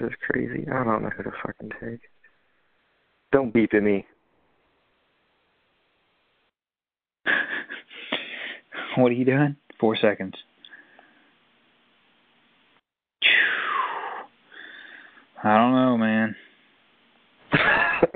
Is 0.00 0.12
crazy. 0.28 0.66
I 0.68 0.84
don't 0.84 1.02
know 1.02 1.10
who 1.16 1.22
to 1.24 1.32
fucking 1.44 1.72
take. 1.80 2.00
Don't 3.32 3.52
beep 3.52 3.74
at 3.74 3.82
me. 3.82 4.06
what 8.96 9.10
are 9.10 9.14
you 9.14 9.24
doing? 9.24 9.56
Four 9.78 9.96
seconds. 9.96 10.34
I 15.42 15.56
don't 15.56 15.74
know, 15.74 15.98
man. 15.98 16.36
I 17.52 18.08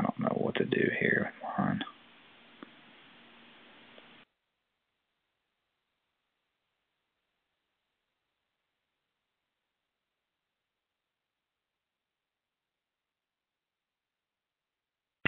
don't 0.00 0.18
know 0.18 0.36
what 0.36 0.54
to 0.56 0.64
do 0.64 0.90
here 1.00 1.26
with 1.26 1.34
mine. 1.58 1.84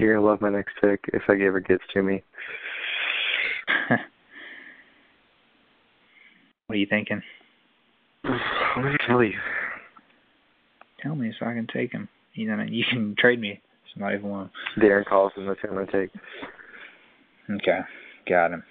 You're 0.05 0.17
gonna 0.17 0.27
love 0.27 0.43
my 0.43 0.51
next 0.51 0.75
pick 0.83 1.01
if 1.15 1.23
it 1.27 1.41
ever 1.41 1.61
gets 1.61 1.83
to 1.95 2.03
me. 2.03 2.23
what 3.89 4.01
are 6.69 6.77
you 6.77 6.87
thinking? 6.87 7.23
What 8.23 8.83
did 8.83 9.01
I 9.01 9.07
tell 9.07 9.25
you? 9.25 9.33
Tell 11.03 11.15
me 11.15 11.33
so 11.39 11.47
I 11.47 11.55
can 11.55 11.67
take 11.73 11.93
him. 11.93 12.11
You 12.35 12.55
know, 12.55 12.63
you 12.69 12.85
can 12.91 13.17
trade 13.19 13.41
me 13.41 13.63
somebody 13.95 14.17
if 14.17 14.23
you 14.23 14.29
want. 14.29 14.51
Darren 14.77 15.07
Collison, 15.07 15.47
that's 15.47 15.61
who 15.63 15.69
I'm 15.69 15.75
gonna 15.75 15.87
take. 15.91 16.11
Okay, 17.51 17.81
got 18.29 18.53
him. 18.53 18.63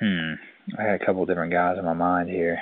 Hmm. 0.00 0.32
I 0.80 0.82
had 0.82 1.00
a 1.00 1.06
couple 1.06 1.24
different 1.26 1.52
guys 1.52 1.78
in 1.78 1.84
my 1.84 1.94
mind 1.94 2.28
here. 2.28 2.58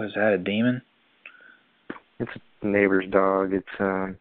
Was 0.00 0.12
that 0.14 0.32
a 0.32 0.38
demon? 0.38 0.80
It's 2.18 2.30
a 2.62 2.66
neighbor's 2.66 3.04
dog. 3.10 3.52
It's 3.52 3.66
um 3.78 4.16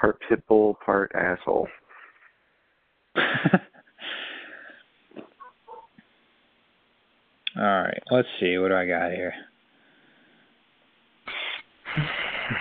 part 0.00 0.20
pit 0.28 0.46
bull, 0.46 0.78
part 0.86 1.10
asshole. 1.12 1.66
All 7.56 7.62
right, 7.64 8.00
let's 8.12 8.28
see. 8.38 8.58
What 8.58 8.68
do 8.68 8.76
I 8.76 8.86
got 8.86 9.10
here? 9.10 9.34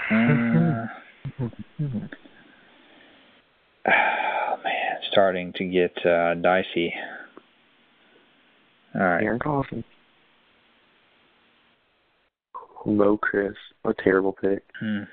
Uh, 0.09 0.87
oh 3.87 4.57
man, 4.63 4.97
starting 5.11 5.53
to 5.53 5.65
get 5.65 5.95
uh, 6.03 6.33
dicey. 6.33 6.91
All 8.95 9.01
right. 9.01 9.23
Darren 9.23 9.37
Collison. 9.37 9.83
Low 12.85 13.17
Chris. 13.17 13.53
A 13.85 13.93
terrible 14.03 14.33
pick. 14.33 14.63
Hmm. 14.79 15.03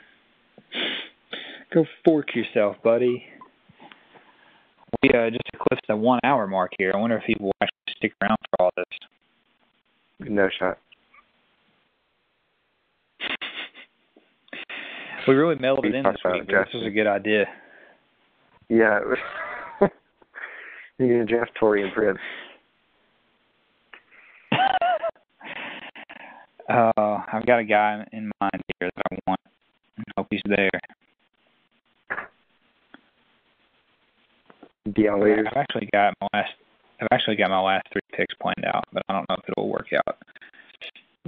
Go 1.72 1.84
fork 2.04 2.34
yourself, 2.34 2.76
buddy. 2.82 3.24
We 5.02 5.10
uh, 5.10 5.30
just 5.30 5.42
eclipsed 5.52 5.86
the 5.88 5.96
one 5.96 6.20
hour 6.24 6.46
mark 6.46 6.72
here. 6.78 6.92
I 6.94 6.98
wonder 6.98 7.18
if 7.18 7.24
people 7.24 7.46
will 7.46 7.52
actually 7.60 7.94
stick 7.96 8.12
around 8.22 8.36
for 8.50 8.64
all 8.64 8.70
this. 8.76 8.86
No 10.20 10.48
shot. 10.58 10.78
We 15.26 15.34
really 15.34 15.56
melded 15.56 15.82
We 15.82 15.96
in 15.96 16.04
this 16.04 16.16
week. 16.24 16.46
This 16.46 16.68
was 16.72 16.86
a 16.86 16.90
good 16.90 17.06
idea. 17.06 17.46
Yeah. 18.68 19.00
It 20.98 21.02
was 21.02 21.08
You're 21.08 21.24
gonna 21.24 21.26
draft 21.26 21.50
Taurean 21.60 21.92
Prince. 21.92 22.18
Uh, 26.68 27.20
I've 27.32 27.46
got 27.46 27.60
a 27.60 27.64
guy 27.64 28.04
in 28.12 28.30
mind 28.40 28.62
here 28.78 28.90
that 28.94 29.04
I 29.12 29.18
want. 29.26 29.40
I 29.98 30.02
hope 30.16 30.26
he's 30.30 30.42
there. 30.46 30.70
Dion 34.92 35.20
Waiters. 35.20 35.46
I've 35.50 35.56
actually 35.56 35.88
got 35.92 36.14
my 36.20 36.28
last. 36.32 36.52
I've 37.00 37.08
actually 37.12 37.36
got 37.36 37.50
my 37.50 37.60
last 37.60 37.86
three 37.92 38.00
picks 38.12 38.34
planned 38.40 38.64
out, 38.66 38.84
but 38.92 39.02
I 39.08 39.12
don't 39.12 39.28
know 39.28 39.36
if 39.38 39.48
it'll 39.48 39.68
work 39.68 39.88
out. 39.94 40.18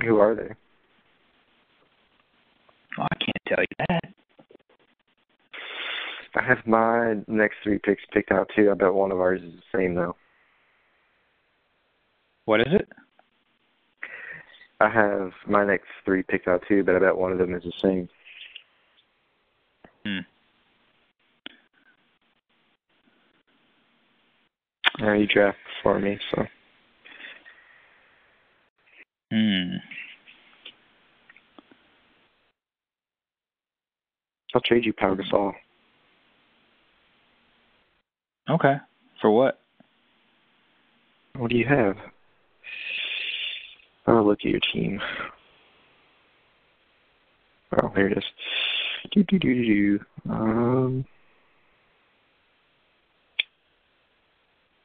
Who 0.03 0.19
are 0.19 0.35
they? 0.35 0.55
Well, 2.97 3.07
I 3.11 3.17
can't 3.17 3.43
tell 3.47 3.61
you 3.61 3.87
that. 3.89 4.15
I 6.37 6.43
have 6.43 6.67
my 6.67 7.17
next 7.27 7.57
three 7.63 7.79
picks 7.79 8.03
picked 8.13 8.31
out 8.31 8.49
too. 8.55 8.71
I 8.71 8.75
bet 8.75 8.95
one 8.95 9.13
of 9.13 9.19
ours 9.19 9.41
is 9.43 9.53
the 9.53 9.79
same 9.79 9.95
though. 9.95 10.15
What 12.45 12.61
is 12.61 12.69
it? 12.71 12.89
I 14.81 14.89
have 14.89 15.33
my 15.47 15.65
next 15.65 15.89
three 16.05 16.23
picked 16.23 16.47
out 16.47 16.63
too, 16.69 16.85
but 16.85 16.95
I 16.95 17.01
bet 17.01 17.17
one 17.17 17.33
of 17.33 17.39
them 17.39 17.55
is 17.55 17.65
the 17.65 17.73
same. 17.83 18.09
Hmm. 20.05 20.19
Now 25.01 25.15
you 25.15 25.27
draft 25.27 25.59
for 25.83 25.99
me, 25.99 26.19
so. 26.31 26.43
Hmm. 29.33 29.77
I'll 34.55 34.61
trade 34.63 34.85
you 34.85 34.93
Pau 34.93 35.15
Gasol. 35.15 35.53
Okay. 38.49 38.77
For 39.21 39.31
what? 39.31 39.61
What 41.37 41.51
do 41.51 41.57
you 41.57 41.67
have? 41.67 41.97
I'll 44.09 44.27
look 44.27 44.39
at 44.45 44.51
your 44.51 44.61
team. 44.73 45.01
Oh, 47.83 47.89
here 47.95 48.09
it 48.09 48.17
is. 48.17 48.25
Do 49.13 49.23
do 49.25 49.39
do 49.39 49.55
do 49.55 49.65
do. 49.65 50.01
Um, 50.31 51.05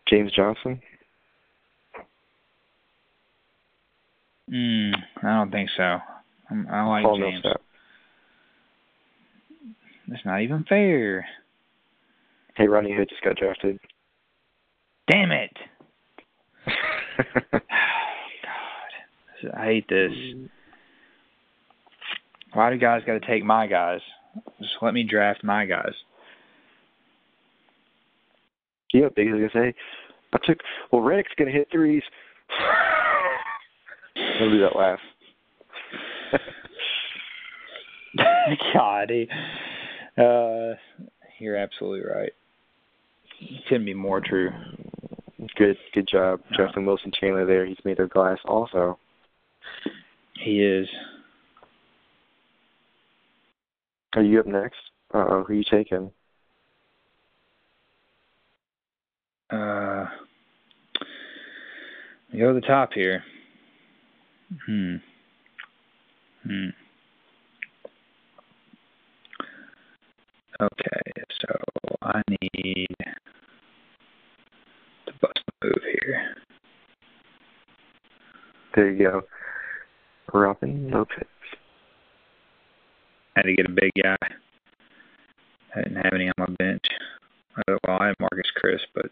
James 0.09 0.31
Johnson. 0.33 0.81
Hmm. 4.49 4.91
I 5.23 5.37
don't 5.37 5.51
think 5.51 5.69
so. 5.77 5.99
I'm, 6.51 6.67
I 6.69 6.83
like 6.85 7.03
Paul 7.03 7.17
James. 7.17 7.43
Millsap. 7.43 7.61
That's 10.09 10.25
not 10.25 10.41
even 10.41 10.65
fair. 10.67 11.25
Hey, 12.55 12.67
Rodney 12.67 12.93
Hood 12.93 13.09
just 13.09 13.23
got 13.23 13.37
drafted. 13.37 13.79
Damn 15.09 15.31
it! 15.31 15.57
I 19.55 19.65
hate 19.65 19.87
this. 19.89 20.11
Why 22.53 22.69
do 22.69 22.77
guys 22.77 23.01
got 23.05 23.13
to 23.13 23.27
take 23.27 23.43
my 23.43 23.67
guys? 23.67 24.01
Just 24.59 24.73
let 24.81 24.93
me 24.93 25.03
draft 25.03 25.43
my 25.43 25.65
guys. 25.65 25.93
Yeah, 28.93 29.07
Big 29.15 29.27
is 29.27 29.33
gonna 29.33 29.49
say, 29.53 29.73
I 30.33 30.37
took. 30.45 30.59
Well, 30.91 31.01
Redick's 31.01 31.33
gonna 31.37 31.51
hit 31.51 31.67
threes. 31.71 32.03
I'll 34.39 34.49
do 34.49 34.61
that 34.61 34.75
last. 34.75 35.01
God, 38.73 39.09
he, 39.09 39.27
uh, 40.17 40.75
you're 41.39 41.57
absolutely 41.57 42.07
right. 42.07 42.31
Couldn't 43.67 43.85
be 43.85 43.95
more 43.95 44.21
true. 44.21 44.51
Good, 45.55 45.77
good 45.93 46.07
job, 46.07 46.41
Justin 46.55 46.85
Wilson 46.85 47.11
Chandler. 47.19 47.45
There, 47.45 47.65
he's 47.65 47.77
made 47.83 47.99
of 47.99 48.11
glass. 48.11 48.37
Also, 48.45 48.99
He 50.43 50.61
is. 50.61 50.87
are 54.15 54.21
you 54.21 54.39
up 54.39 54.47
next? 54.47 54.77
Uh 55.13 55.25
oh, 55.29 55.43
who 55.47 55.53
you 55.53 55.63
taking? 55.69 56.11
Uh, 59.49 60.05
go 62.31 62.53
to 62.53 62.59
the 62.59 62.65
top 62.65 62.91
here. 62.93 63.23
Hmm. 64.65 64.95
Hmm. 66.43 66.69
Okay, 70.59 71.11
so 71.41 71.47
I 72.01 72.21
need 72.29 72.87
to 75.05 75.13
bust 75.21 75.39
a 75.39 75.65
move 75.65 75.73
here. 75.83 76.35
There 78.75 78.91
you 78.91 79.03
go. 79.03 79.21
Robin 80.33 80.89
Lopez. 80.91 81.27
Had 83.35 83.43
to 83.43 83.53
get 83.55 83.65
a 83.65 83.69
big 83.69 83.91
guy. 84.01 84.15
I 85.75 85.81
didn't 85.81 85.95
have 86.03 86.13
any 86.13 86.27
on 86.27 86.33
my 86.37 86.47
bench. 86.59 86.83
Well, 87.67 87.79
I 87.99 88.07
had 88.07 88.15
Marquese 88.17 88.53
Chriss, 88.63 88.79
but 88.93 89.05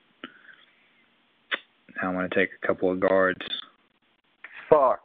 now 2.01 2.09
I'm 2.09 2.15
going 2.15 2.29
to 2.29 2.35
take 2.35 2.49
a 2.61 2.67
couple 2.67 2.91
of 2.91 2.99
guards. 2.99 3.41
Fuck. 4.69 5.01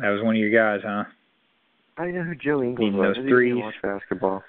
That 0.00 0.08
was 0.10 0.22
one 0.22 0.34
of 0.36 0.40
your 0.40 0.50
guys, 0.50 0.80
huh? 0.84 1.04
I 1.96 2.10
know 2.10 2.22
who 2.24 2.34
Joe 2.34 2.62
Ingles 2.62 2.78
Needing 2.80 2.98
was. 2.98 3.16
those 3.16 3.26
threes. 3.28 3.54
watch 3.56 3.74
basketball. 3.82 4.42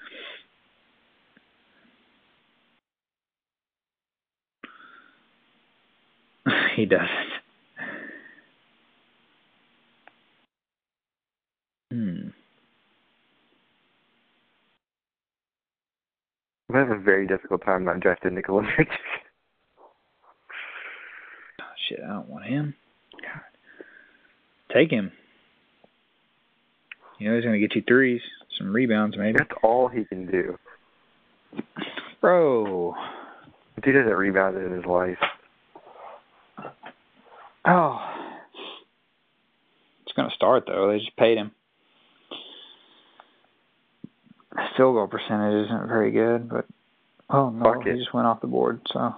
he 6.76 6.84
doesn't. 6.86 7.35
Hmm. 11.96 12.28
I'm 16.68 16.74
having 16.74 16.98
a 16.98 17.00
very 17.00 17.26
difficult 17.26 17.64
time 17.64 17.84
not 17.84 18.00
drafting 18.00 18.34
Nikola 18.34 18.62
Mirotic. 18.62 18.88
Oh, 21.58 21.64
shit, 21.88 22.00
I 22.04 22.08
don't 22.08 22.28
want 22.28 22.44
him. 22.44 22.74
God. 23.12 23.40
Take 24.74 24.90
him. 24.90 25.10
You 27.18 27.30
know 27.30 27.36
he's 27.36 27.44
going 27.44 27.58
to 27.58 27.66
get 27.66 27.74
you 27.74 27.82
threes, 27.88 28.20
some 28.58 28.74
rebounds 28.74 29.16
maybe. 29.16 29.38
That's 29.38 29.58
all 29.62 29.88
he 29.88 30.04
can 30.04 30.26
do. 30.26 30.58
Bro. 32.20 32.94
Dude 33.82 33.94
hasn't 33.94 34.14
rebounded 34.14 34.66
in 34.66 34.72
his 34.72 34.84
life. 34.84 35.16
Oh. 37.64 37.98
It's 40.02 40.12
going 40.14 40.28
to 40.28 40.34
start, 40.34 40.64
though. 40.66 40.90
They 40.92 40.98
just 40.98 41.16
paid 41.16 41.38
him. 41.38 41.52
His 44.58 44.68
Field 44.76 44.94
goal 44.94 45.06
percentage 45.06 45.66
isn't 45.66 45.88
very 45.88 46.10
good, 46.10 46.48
but 46.48 46.66
oh 47.30 47.50
no, 47.50 47.64
Fuck 47.74 47.84
he 47.84 47.90
it. 47.90 47.98
just 47.98 48.14
went 48.14 48.26
off 48.26 48.40
the 48.40 48.46
board. 48.46 48.80
So 48.92 49.14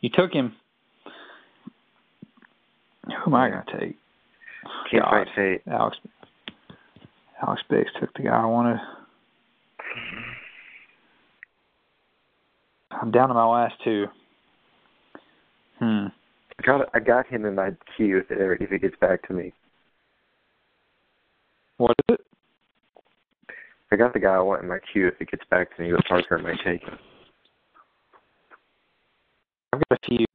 you 0.00 0.10
took 0.12 0.32
him. 0.32 0.54
Who 3.06 3.30
am 3.30 3.34
I 3.34 3.50
going 3.50 3.62
to 3.66 3.78
take? 3.78 3.96
Can't 4.90 5.02
God. 5.02 5.10
fight 5.10 5.26
fate. 5.36 5.62
Alex 5.70 5.96
Alex 7.46 7.62
Biggs 7.68 7.90
took 8.00 8.12
the 8.14 8.22
guy 8.22 8.42
I 8.42 8.46
wanted. 8.46 8.78
I'm 12.90 13.10
down 13.10 13.28
to 13.28 13.34
my 13.34 13.46
last 13.46 13.74
two. 13.82 14.06
Hmm. 15.78 16.06
I 16.58 16.62
got 16.66 16.88
I 16.94 17.00
got 17.00 17.26
him 17.26 17.44
in 17.44 17.54
my 17.54 17.70
queue 17.96 18.18
if 18.18 18.30
it 18.30 18.40
ever 18.40 18.54
if 18.54 18.70
it 18.72 18.80
gets 18.82 18.96
back 19.00 19.26
to 19.28 19.34
me. 19.34 19.52
What 21.76 21.90
is 22.08 22.14
it? 22.14 22.20
I 23.94 23.96
got 23.96 24.12
the 24.12 24.18
guy 24.18 24.34
I 24.34 24.40
want 24.40 24.60
in 24.60 24.68
my 24.68 24.80
queue 24.92 25.06
if 25.06 25.20
it 25.20 25.30
gets 25.30 25.44
back 25.52 25.76
to 25.76 25.82
me, 25.82 25.92
but 25.92 26.04
Parker 26.06 26.36
might 26.36 26.58
take 26.64 26.82
him. 26.82 26.98
I've 29.72 29.80
got 29.88 30.00
a 30.02 30.08
few. 30.08 30.26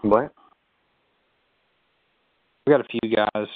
What? 0.00 0.32
I've 2.66 2.70
got 2.70 2.80
a 2.80 2.84
few 2.84 3.14
guys. 3.14 3.46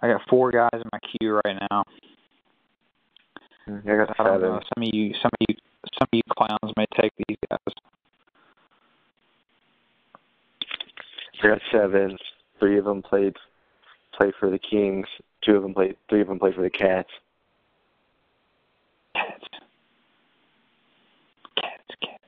I 0.00 0.12
got 0.12 0.20
four 0.30 0.52
guys 0.52 0.70
in 0.74 0.82
my 0.92 1.00
queue 1.00 1.40
right 1.44 1.58
now. 1.72 1.82
Mm, 3.68 3.82
I 3.82 4.06
got 4.06 4.20
I 4.20 4.22
don't 4.22 4.40
seven. 4.40 4.48
know. 4.48 4.60
Some 4.76 4.82
of 4.84 4.90
you, 4.92 5.14
some 5.20 5.30
of 5.32 5.46
you, 5.48 5.56
some 5.98 6.02
of 6.02 6.08
you 6.12 6.22
clowns 6.38 6.72
may 6.76 6.86
take 7.00 7.12
these 7.26 7.36
guys. 7.50 7.74
I 11.42 11.48
got 11.48 11.58
seven. 11.72 12.16
Three 12.60 12.78
of 12.78 12.84
them 12.84 13.02
played 13.02 13.34
played 14.16 14.34
for 14.38 14.50
the 14.50 14.60
Kings. 14.60 15.08
Two 15.44 15.56
of 15.56 15.62
them 15.62 15.74
played. 15.74 15.96
Three 16.08 16.20
of 16.20 16.28
them 16.28 16.38
played 16.38 16.54
for 16.54 16.62
the 16.62 16.70
Cats. 16.70 17.08
Cats. 19.14 19.44
Cats. 21.56 21.82
Cats. 22.00 22.22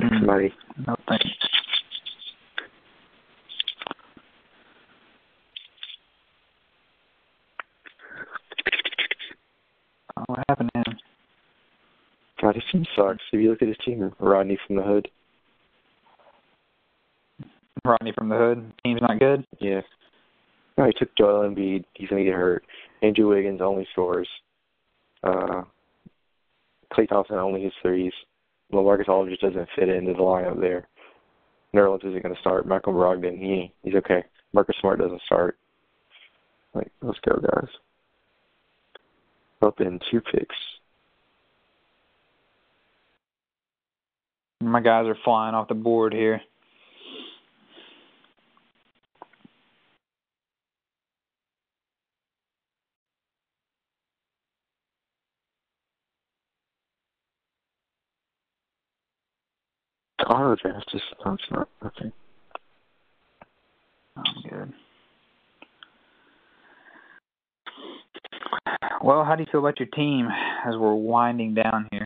Mm, 0.00 0.08
Somebody. 0.18 0.54
no 0.86 0.96
thanks. 1.08 1.26
Oh, 10.16 10.24
what 10.26 10.40
happened 10.48 10.70
to 10.74 10.78
him? 10.90 10.98
God, 12.46 12.54
his 12.54 12.64
team 12.70 12.86
sucks. 12.94 13.24
If 13.32 13.40
you 13.40 13.50
look 13.50 13.62
at 13.62 13.66
his 13.66 13.76
team, 13.84 14.14
Rodney 14.20 14.56
from 14.66 14.76
the 14.76 14.82
Hood. 14.82 15.08
Rodney 17.84 18.12
from 18.12 18.28
the 18.28 18.36
hood. 18.36 18.72
Team's 18.84 19.02
not 19.02 19.18
good. 19.18 19.44
Yeah. 19.60 19.80
No, 20.78 20.86
he 20.86 20.92
took 20.92 21.14
Joel 21.16 21.48
Embiid. 21.48 21.84
He's 21.94 22.08
gonna 22.08 22.22
get 22.22 22.34
hurt. 22.34 22.64
Andrew 23.02 23.28
Wiggins 23.28 23.60
only 23.60 23.86
scores. 23.92 24.28
Uh, 25.24 25.62
Klay 26.92 27.08
Thompson 27.08 27.36
only 27.36 27.62
hits 27.62 27.74
threes. 27.82 28.12
LaMarcus 28.72 29.08
Aldridge 29.08 29.40
doesn't 29.40 29.68
fit 29.74 29.88
into 29.88 30.12
the 30.12 30.18
lineup 30.18 30.60
there. 30.60 30.88
Nerlens 31.74 32.04
isn't 32.06 32.22
gonna 32.22 32.34
start. 32.40 32.66
Michael 32.66 32.92
Brogdon, 32.92 33.38
he 33.38 33.72
he's 33.82 33.94
okay. 33.96 34.24
Marcus 34.52 34.76
Smart 34.80 35.00
doesn't 35.00 35.22
start. 35.22 35.58
Like, 36.74 36.92
let's 37.02 37.18
go, 37.28 37.40
guys. 37.40 37.70
Up 39.62 39.80
in 39.80 39.98
two 40.10 40.20
picks. 40.20 40.54
My 44.66 44.80
guys 44.80 45.06
are 45.06 45.16
flying 45.24 45.54
off 45.54 45.68
the 45.68 45.74
board 45.74 46.12
here. 46.12 46.40
Auto 60.28 60.56
draft 60.56 60.88
just 60.90 61.04
no, 61.24 61.34
it's 61.34 61.44
not 61.52 61.68
okay. 61.84 62.12
I'm 64.16 64.24
good. 64.50 64.72
Well, 69.04 69.24
how 69.24 69.36
do 69.36 69.44
you 69.44 69.46
feel 69.52 69.60
about 69.60 69.78
your 69.78 69.88
team 69.94 70.26
as 70.66 70.74
we're 70.76 70.92
winding 70.92 71.54
down 71.54 71.86
here? 71.92 72.04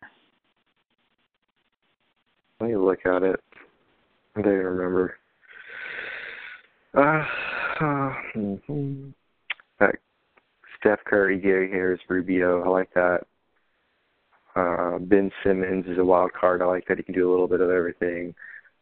Let 2.61 2.71
me 2.71 2.77
look 2.77 3.07
at 3.07 3.23
it. 3.23 3.41
I 4.37 4.43
don't 4.43 4.53
even 4.53 4.67
remember. 4.67 5.17
Uh, 6.95 7.25
uh 7.81 8.15
mm-hmm. 8.37 9.11
that 9.79 9.95
Steph 10.79 10.99
Curry, 11.07 11.39
Gary 11.39 11.71
Harris, 11.71 12.01
Rubio. 12.09 12.63
I 12.63 12.69
like 12.69 12.93
that. 12.95 13.21
Uh, 14.57 14.99
ben 14.99 15.31
Simmons 15.43 15.87
is 15.87 15.99
a 15.99 16.05
wild 16.05 16.33
card. 16.33 16.61
I 16.61 16.67
like 16.67 16.87
that 16.89 16.99
he 16.99 17.03
can 17.03 17.15
do 17.15 17.29
a 17.29 17.31
little 17.31 17.49
bit 17.49 17.61
of 17.61 17.71
everything. 17.71 18.35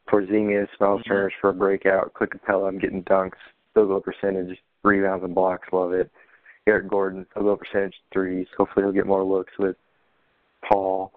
Porzingis, 0.09 0.69
Myles 0.81 1.01
mm-hmm. 1.01 1.09
Turner's 1.09 1.33
for 1.41 1.51
a 1.51 1.55
breakout. 1.55 2.15
Clint 2.15 2.33
Capela, 2.33 2.69
I'm 2.69 2.79
getting 2.79 3.05
dunks, 3.05 3.33
field 3.75 3.89
goal 3.89 4.01
percentage, 4.01 4.59
rebounds 4.83 5.25
and 5.25 5.35
blocks. 5.35 5.69
Love 5.73 5.93
it. 5.93 6.11
Eric 6.67 6.89
Gordon, 6.89 7.27
field 7.35 7.47
goal 7.47 7.57
percentage 7.57 7.95
threes. 8.13 8.47
Hopefully 8.57 8.85
he'll 8.85 8.93
get 8.93 9.07
more 9.07 9.25
looks 9.25 9.53
with 9.59 9.77
Paul. 10.67 11.13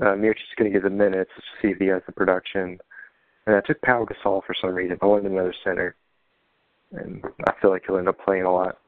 Uh, 0.00 0.16
Miric's 0.16 0.40
just 0.40 0.56
going 0.56 0.70
to 0.70 0.74
give 0.74 0.84
the 0.84 0.90
minutes 0.90 1.30
to 1.36 1.42
see 1.60 1.72
if 1.72 1.78
he 1.78 1.86
has 1.86 2.02
the 2.06 2.12
production. 2.12 2.78
And 3.46 3.56
I 3.56 3.60
took 3.60 3.80
Pau 3.82 4.06
Gasol 4.06 4.42
for 4.44 4.54
some 4.60 4.74
reason. 4.74 4.98
I 5.02 5.06
wanted 5.06 5.30
another 5.30 5.54
center, 5.64 5.96
and 6.92 7.22
I 7.46 7.52
feel 7.60 7.70
like 7.70 7.82
he'll 7.86 7.98
end 7.98 8.08
up 8.08 8.18
playing 8.24 8.44
a 8.44 8.52
lot. 8.52 8.78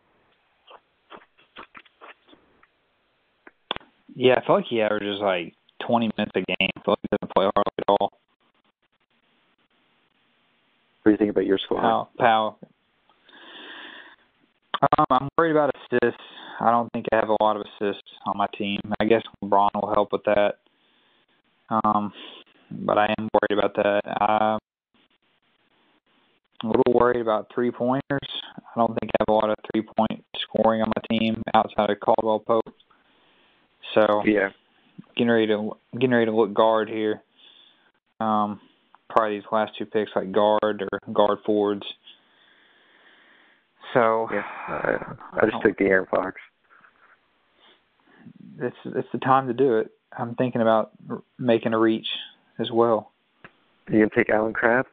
Yeah, 4.14 4.34
I 4.36 4.46
feel 4.46 4.56
like 4.56 4.66
he 4.68 4.80
averages 4.80 5.20
like 5.20 5.54
20 5.86 6.10
minutes 6.16 6.32
a 6.36 6.40
game. 6.40 6.70
I 6.76 6.80
feel 6.84 6.92
like 6.92 6.98
he 7.02 7.08
doesn't 7.16 7.34
play 7.34 7.44
hard 7.54 7.66
at 7.78 7.84
all. 7.88 8.12
What 11.02 11.10
do 11.10 11.10
you 11.10 11.16
think 11.16 11.30
about 11.30 11.46
your 11.46 11.58
squad? 11.58 11.82
Pau. 12.16 12.56
Um, 14.98 15.06
I'm 15.10 15.28
worried 15.36 15.50
about 15.50 15.70
assists. 15.74 16.22
I 16.60 16.70
don't 16.70 16.90
think 16.92 17.06
I 17.12 17.16
have 17.16 17.28
a 17.28 17.42
lot 17.42 17.56
of 17.56 17.62
assists 17.62 18.08
on 18.26 18.36
my 18.36 18.46
team. 18.56 18.78
I 19.00 19.04
guess 19.04 19.22
LeBron 19.42 19.70
will 19.74 19.92
help 19.92 20.12
with 20.12 20.22
that. 20.24 20.54
Um, 21.70 22.12
but 22.70 22.98
I 22.98 23.14
am 23.18 23.28
worried 23.32 23.58
about 23.58 23.74
that. 23.76 24.00
I'm 24.20 24.58
a 26.64 26.66
little 26.66 26.92
worried 26.92 27.20
about 27.20 27.50
three 27.54 27.70
pointers. 27.70 28.02
I 28.56 28.80
don't 28.80 28.98
think 28.98 29.10
I 29.12 29.22
have 29.22 29.28
a 29.28 29.32
lot 29.32 29.50
of 29.50 29.56
three 29.72 29.82
point 29.82 30.24
scoring 30.42 30.82
on 30.82 30.90
my 30.96 31.02
team 31.10 31.42
outside 31.54 31.90
of 31.90 32.00
Caldwell 32.00 32.40
Pope. 32.40 32.74
So 33.94 34.22
yeah, 34.24 34.48
getting 35.16 35.30
ready 35.30 35.46
to 35.48 35.72
getting 35.92 36.12
ready 36.12 36.26
to 36.26 36.36
look 36.36 36.54
guard 36.54 36.88
here. 36.88 37.22
Um, 38.20 38.60
probably 39.10 39.38
these 39.38 39.46
last 39.52 39.72
two 39.78 39.86
picks 39.86 40.10
like 40.16 40.32
guard 40.32 40.60
or 40.62 41.12
guard 41.12 41.38
forwards. 41.44 41.84
So 43.92 44.28
yeah, 44.32 44.42
I, 44.68 45.14
I 45.34 45.50
just 45.50 45.62
took 45.62 45.78
De'Aaron 45.78 46.08
Fox. 46.08 46.40
It's 48.60 48.76
it's 48.84 49.08
the 49.12 49.18
time 49.18 49.46
to 49.46 49.52
do 49.52 49.78
it. 49.78 49.90
I'm 50.18 50.34
thinking 50.34 50.60
about 50.60 50.92
making 51.38 51.72
a 51.72 51.78
reach 51.78 52.06
as 52.58 52.70
well. 52.72 53.12
Are 53.88 53.92
you 53.92 54.00
gonna 54.00 54.10
take 54.14 54.30
Allen 54.30 54.52
Crabbe? 54.52 54.86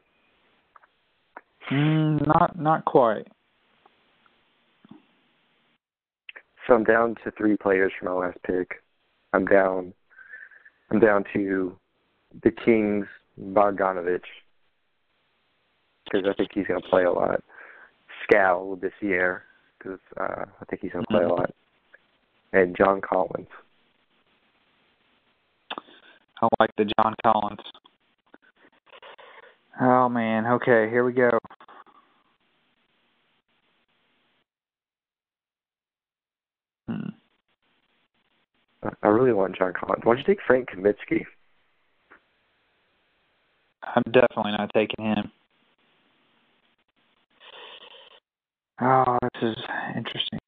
Mm, 1.70 2.26
not 2.26 2.58
not 2.58 2.84
quite. 2.84 3.26
So 6.66 6.74
I'm 6.74 6.84
down 6.84 7.16
to 7.24 7.30
three 7.32 7.56
players 7.56 7.92
for 7.98 8.06
my 8.06 8.12
last 8.12 8.38
pick. 8.46 8.82
I'm 9.32 9.46
down. 9.46 9.92
I'm 10.90 11.00
down 11.00 11.24
to 11.32 11.76
the 12.42 12.50
Kings 12.50 13.06
Bogdanovich 13.40 14.20
because 16.04 16.26
I 16.28 16.34
think 16.34 16.50
he's 16.54 16.66
going 16.66 16.80
to 16.80 16.88
play 16.88 17.04
a 17.04 17.10
lot. 17.10 17.42
Skal 18.24 18.76
this 18.76 18.92
year 19.00 19.44
because 19.78 19.98
uh, 20.20 20.44
I 20.60 20.64
think 20.68 20.82
he's 20.82 20.92
going 20.92 21.04
to 21.04 21.10
play 21.10 21.22
mm-hmm. 21.22 21.30
a 21.30 21.34
lot, 21.34 21.54
and 22.52 22.76
John 22.76 23.00
Collins. 23.00 23.48
I 26.42 26.48
like 26.58 26.70
the 26.76 26.90
John 26.98 27.14
Collins. 27.22 27.60
Oh 29.80 30.08
man, 30.08 30.46
okay, 30.46 30.90
here 30.90 31.04
we 31.04 31.12
go. 31.12 31.30
Hmm. 36.88 37.10
I 39.02 39.08
really 39.08 39.32
want 39.32 39.56
John 39.56 39.72
Collins. 39.72 40.02
Why 40.04 40.14
don't 40.14 40.18
you 40.18 40.24
take 40.24 40.42
Frank 40.46 40.68
Kaminsky? 40.70 41.24
I'm 43.84 44.02
definitely 44.12 44.52
not 44.52 44.70
taking 44.74 45.04
him. 45.04 45.30
Oh, 48.80 49.18
this 49.22 49.42
is 49.42 49.56
interesting. 49.96 50.38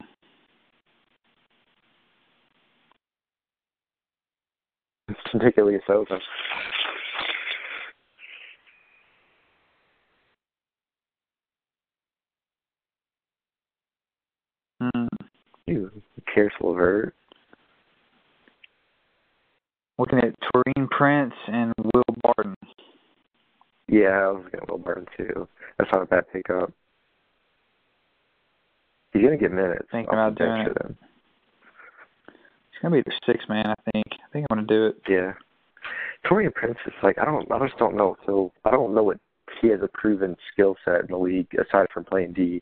It's 5.08 5.20
particularly 5.38 5.78
so. 5.86 6.06
Hmm. 14.80 15.06
You 15.66 15.90
careful 16.32 16.74
looking 19.98 20.18
at 20.18 20.34
Taurean 20.40 20.88
Prince 20.90 21.34
and 21.48 21.72
Will 21.78 22.02
Barton. 22.22 22.54
Yeah, 23.88 24.08
I 24.08 24.30
was 24.30 24.44
looking 24.44 24.60
at 24.60 24.70
Will 24.70 24.78
Barton 24.78 25.06
too. 25.16 25.48
That's 25.78 25.90
not 25.92 26.02
a 26.02 26.06
bad 26.06 26.24
pickup. 26.32 26.72
He's 29.12 29.22
gonna 29.22 29.36
get 29.36 29.52
minutes. 29.52 29.86
Thinking 29.90 30.12
about 30.12 30.36
doing 30.36 30.60
it. 30.60 30.74
Them. 30.80 30.98
Gonna 32.84 32.96
be 32.96 33.02
the 33.02 33.12
six 33.24 33.42
man, 33.48 33.64
I 33.64 33.90
think. 33.92 34.04
I 34.12 34.30
think 34.30 34.46
I'm 34.50 34.56
gonna 34.58 34.66
do 34.66 34.88
it. 34.88 35.00
Yeah. 35.08 35.32
Taurean 36.26 36.52
Prince 36.52 36.76
is 36.86 36.92
like 37.02 37.16
I 37.18 37.24
don't 37.24 37.50
I 37.50 37.66
just 37.66 37.78
don't 37.78 37.96
know. 37.96 38.14
So 38.26 38.52
I 38.66 38.70
don't 38.72 38.94
know 38.94 39.02
what 39.02 39.16
he 39.58 39.68
has 39.68 39.80
a 39.82 39.88
proven 39.88 40.36
skill 40.52 40.76
set 40.84 41.00
in 41.00 41.06
the 41.08 41.16
league 41.16 41.48
aside 41.54 41.86
from 41.94 42.04
playing 42.04 42.34
D. 42.34 42.60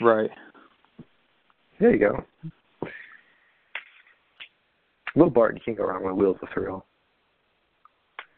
Right. 0.00 0.30
There 1.78 1.94
you 1.94 1.98
go. 1.98 2.88
Will 5.14 5.28
Barton, 5.28 5.58
you 5.58 5.62
can't 5.62 5.76
go 5.76 5.84
wrong 5.84 6.04
with 6.04 6.14
Will's 6.14 6.38
a 6.42 6.46
thrill. 6.54 6.86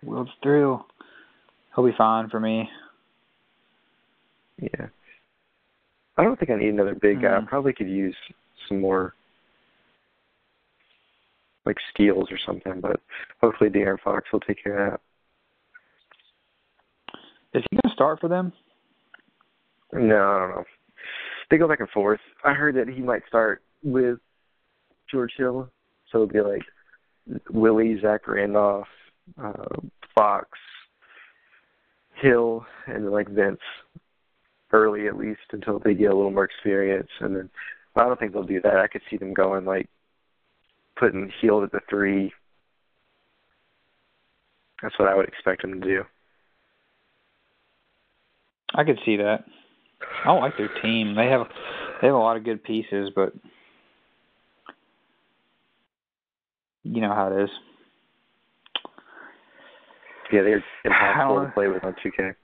Will's 0.03 0.29
thrill. 0.43 0.85
He'll 1.77 1.87
be 1.87 1.93
fine 1.97 2.29
for 2.29 2.41
me. 2.41 2.69
Yeah. 4.61 4.87
I 6.16 6.24
don't 6.24 6.37
think 6.41 6.51
I 6.51 6.57
need 6.57 6.70
another 6.70 6.97
big 7.01 7.23
guy. 7.23 7.29
I 7.29 7.39
mm-hmm. 7.39 7.47
probably 7.47 7.73
could 7.73 7.89
use 7.89 8.16
some 8.69 8.81
more 8.81 9.15
like 11.64 11.76
steals 11.93 12.28
or 12.30 12.39
something, 12.44 12.80
but 12.80 13.01
hopefully 13.40 13.70
De'Aaron 13.70 14.01
Fox 14.02 14.24
will 14.32 14.40
take 14.40 14.62
care 14.62 14.86
of 14.86 14.93
that. 14.93 15.01
Is 17.59 17.64
he 17.70 17.78
gonna 17.82 17.94
start 17.94 18.20
for 18.20 18.28
them? 18.28 18.52
No, 19.93 20.16
I 20.16 20.39
don't 20.39 20.51
know. 20.51 20.64
They 21.51 21.59
go 21.59 21.68
back 21.68 21.80
and 21.80 21.90
forth. 21.90 22.20
I 22.44 22.55
heard 22.55 22.76
that 22.76 22.89
he 22.89 23.02
might 23.02 23.22
start 23.28 23.62
with 23.82 24.18
George 25.10 25.32
Hill 25.36 25.70
so 26.12 26.18
it'd 26.18 26.32
be 26.32 26.40
like 26.40 26.62
Willie, 27.51 27.98
Zach 28.01 28.28
Randolph, 28.28 28.86
uh, 29.43 29.80
Fox, 30.14 30.47
Hill, 32.20 32.64
and 32.86 33.05
then 33.05 33.10
like 33.10 33.28
Vince 33.28 33.60
early 34.72 35.06
at 35.06 35.16
least 35.18 35.40
until 35.52 35.78
they 35.78 35.94
get 35.94 36.10
a 36.10 36.14
little 36.14 36.30
more 36.30 36.44
experience. 36.44 37.09
And 37.20 37.34
then 37.34 37.51
I 37.97 38.05
don't 38.05 38.18
think 38.18 38.32
they'll 38.32 38.43
do 38.43 38.60
that. 38.62 38.76
I 38.76 38.86
could 38.86 39.02
see 39.10 39.16
them 39.16 39.34
going 39.34 39.64
like 39.64 39.89
putting 41.03 41.33
Hield 41.41 41.65
at 41.65 41.73
the 41.73 41.81
three. 41.91 42.33
That's 44.81 44.97
what 45.01 45.09
I 45.09 45.16
would 45.16 45.27
expect 45.27 45.62
them 45.62 45.81
to 45.81 45.87
do. 45.87 46.03
I 48.74 48.85
could 48.85 49.01
see 49.05 49.16
that. 49.16 49.45
I 50.24 50.33
like 50.33 50.57
their 50.57 50.70
team. 50.81 51.16
They 51.16 51.27
have 51.27 51.49
they 52.01 52.07
have 52.07 52.15
a 52.15 52.19
lot 52.19 52.37
of 52.37 52.45
good 52.45 52.62
pieces, 52.62 53.11
but 53.15 53.33
you 56.85 57.01
know 57.01 57.12
how 57.12 57.33
it 57.33 57.43
is. 57.45 57.51
Yeah, 60.33 60.43
they're 60.43 60.65
impossible 60.85 61.47
to 61.47 61.53
play 61.53 61.69
with 61.69 61.85
on 61.85 61.95
2K. 61.95 62.35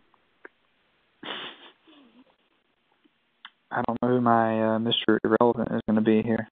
I 3.70 3.82
don't 3.86 4.02
know 4.02 4.08
who 4.08 4.20
my 4.20 4.74
uh, 4.74 4.78
Mr. 4.78 5.18
Irrelevant 5.24 5.68
is 5.72 5.80
going 5.86 5.96
to 5.96 6.02
be 6.02 6.22
here. 6.22 6.48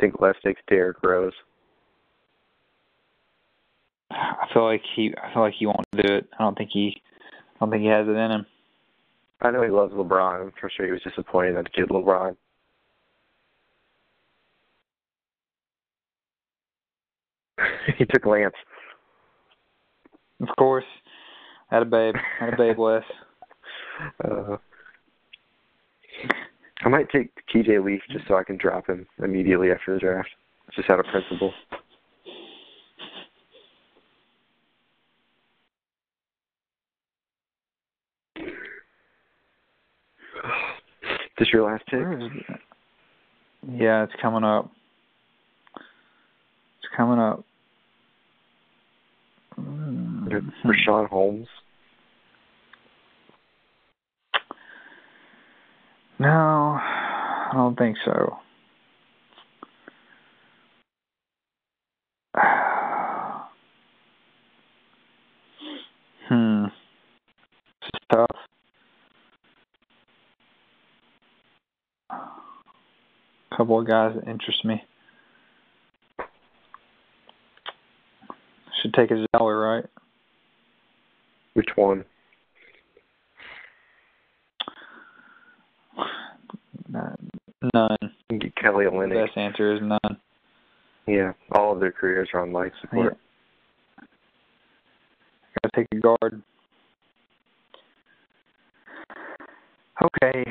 Think 0.00 0.20
Les 0.20 0.34
takes 0.44 0.60
Derrick 0.68 1.02
Rose. 1.02 1.32
I 4.10 4.46
feel 4.52 4.64
like 4.64 4.82
he. 4.94 5.14
I 5.22 5.32
feel 5.32 5.42
like 5.42 5.54
he 5.58 5.66
won't 5.66 5.86
do 5.92 6.14
it. 6.14 6.28
I 6.38 6.42
don't 6.42 6.56
think 6.56 6.70
he. 6.72 7.00
I 7.56 7.58
don't 7.60 7.70
think 7.70 7.82
he 7.82 7.88
has 7.88 8.06
it 8.06 8.10
in 8.10 8.30
him. 8.30 8.46
I 9.40 9.50
know 9.50 9.62
he 9.62 9.70
loves 9.70 9.92
LeBron. 9.92 10.42
I'm 10.42 10.52
for 10.60 10.70
sure 10.70 10.86
he 10.86 10.92
was 10.92 11.02
disappointed 11.02 11.54
not 11.54 11.66
to 11.66 11.70
get 11.72 11.88
LeBron. 11.90 12.36
he 17.98 18.04
took 18.04 18.24
Lance. 18.26 18.54
Of 20.40 20.48
course. 20.58 20.84
Had 21.70 21.82
a 21.82 21.86
babe. 21.86 22.14
Had 22.38 22.54
a 22.54 22.56
babe, 22.56 22.78
Wes. 22.78 23.02
Uh, 24.24 24.56
I 26.84 26.88
might 26.88 27.08
take 27.10 27.30
TJ 27.54 27.84
Leaf 27.84 28.00
just 28.10 28.26
so 28.26 28.36
I 28.36 28.42
can 28.42 28.56
drop 28.56 28.88
him 28.88 29.06
immediately 29.22 29.70
after 29.70 29.94
the 29.94 30.00
draft. 30.00 30.28
Just 30.74 30.90
out 30.90 30.98
of 30.98 31.06
principle. 31.06 31.52
Is 38.36 38.42
this 41.38 41.48
your 41.52 41.70
last 41.70 41.86
pick? 41.86 42.00
Yeah, 43.70 44.04
it's 44.04 44.12
coming 44.20 44.42
up. 44.42 44.70
It's 45.76 46.96
coming 46.96 47.18
up. 47.18 47.44
Mm-hmm. 49.58 51.06
Holmes. 51.06 51.46
No, 56.18 56.80
I 57.54 57.56
don't 57.58 57.78
think 57.78 57.96
so. 58.04 58.36
hmm. 66.28 66.64
Tough. 68.12 68.26
Couple 73.56 73.78
of 73.78 73.86
guys 73.86 74.16
that 74.16 74.28
interest 74.28 74.64
me. 74.64 74.82
Should 78.82 78.94
take 78.94 79.12
a 79.12 79.24
Zeller, 79.36 79.60
right? 79.60 79.84
Which 81.52 81.68
one? 81.76 82.04
None. 87.72 87.96
Get 88.28 88.56
Kelly 88.56 88.84
Olynyk. 88.84 89.10
The 89.10 89.26
best 89.26 89.38
answer 89.38 89.74
is 89.74 89.80
none. 89.80 90.18
Yeah, 91.06 91.32
all 91.52 91.72
of 91.72 91.80
their 91.80 91.92
careers 91.92 92.28
are 92.34 92.40
on 92.40 92.52
life 92.52 92.72
support. 92.80 93.16
Yeah. 93.98 94.04
Gotta 95.62 95.76
take 95.76 95.86
a 95.92 96.00
guard. 96.00 96.42
Okay. 100.02 100.44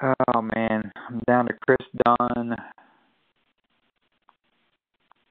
Oh 0.00 0.42
man, 0.42 0.92
I'm 1.08 1.20
down 1.26 1.46
to 1.46 1.54
Kris 1.66 1.88
Dunn 2.04 2.56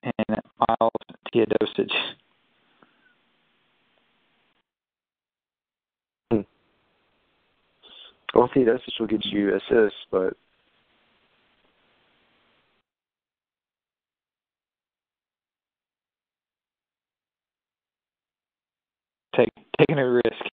and 0.03 0.41
Milos 0.59 0.91
Teodosic. 1.33 1.91
Hmm. 6.31 6.41
Well, 8.33 8.49
Teodosic 8.49 8.99
will 8.99 9.07
get 9.07 9.25
you 9.25 9.55
assists, 9.55 9.99
but 10.11 10.33
take 19.35 19.49
taking 19.79 19.99
a 19.99 20.09
risk. 20.09 20.43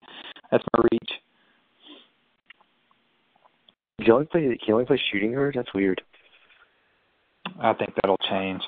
That's 0.50 0.64
my 0.76 0.84
reach. 0.92 1.10
You 3.98 4.12
only 4.12 4.26
play? 4.26 4.42
Can 4.42 4.58
you 4.66 4.74
only 4.74 4.86
play 4.86 5.00
shooting 5.12 5.32
guard? 5.32 5.54
That's 5.56 5.72
weird. 5.74 6.02
I 7.60 7.72
think 7.74 7.94
that'll 7.94 8.18
change. 8.28 8.62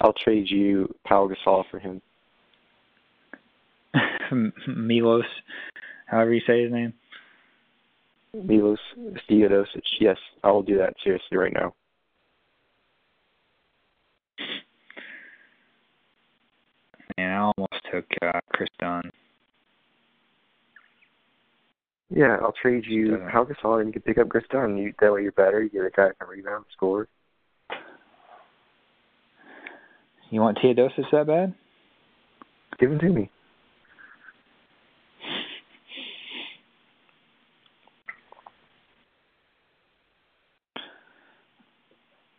I'll 0.00 0.14
trade 0.24 0.48
you 0.48 0.94
Pau 1.06 1.28
Gasol 1.28 1.64
for 1.70 1.78
him. 1.78 2.00
Milos, 4.66 5.24
however 6.06 6.32
you 6.32 6.40
say 6.46 6.62
his 6.62 6.72
name. 6.72 6.92
Milos 8.32 8.78
Teodosic. 9.28 9.82
Yes, 10.00 10.16
I 10.44 10.50
will 10.50 10.62
do 10.62 10.78
that 10.78 10.94
seriously 11.02 11.36
right 11.36 11.52
now. 11.52 11.74
And 17.16 17.32
I 17.32 17.36
almost 17.36 17.74
took 17.92 18.04
uh, 18.22 18.40
Kris 18.52 18.68
Dunn. 18.78 19.10
Yeah, 22.10 22.38
I'll 22.42 22.54
trade 22.60 22.84
you 22.88 23.18
Pau 23.30 23.44
Gasol 23.44 23.80
and 23.80 23.86
you 23.88 23.92
can 23.92 24.02
pick 24.02 24.18
up 24.18 24.28
Kris 24.28 24.44
Dunn. 24.50 24.76
You, 24.76 24.92
that 25.00 25.12
way 25.12 25.22
you're 25.22 25.32
better. 25.32 25.62
You 25.62 25.70
get 25.70 25.84
a 25.84 25.90
guy 25.90 26.08
who 26.08 26.14
can 26.18 26.28
rebound, 26.28 26.64
score. 26.72 27.06
You 30.30 30.40
want 30.40 30.58
Teodosic 30.58 31.10
that 31.12 31.26
bad? 31.26 31.54
Give 32.78 32.90
him 32.90 32.98
to 32.98 33.08
me. 33.10 33.30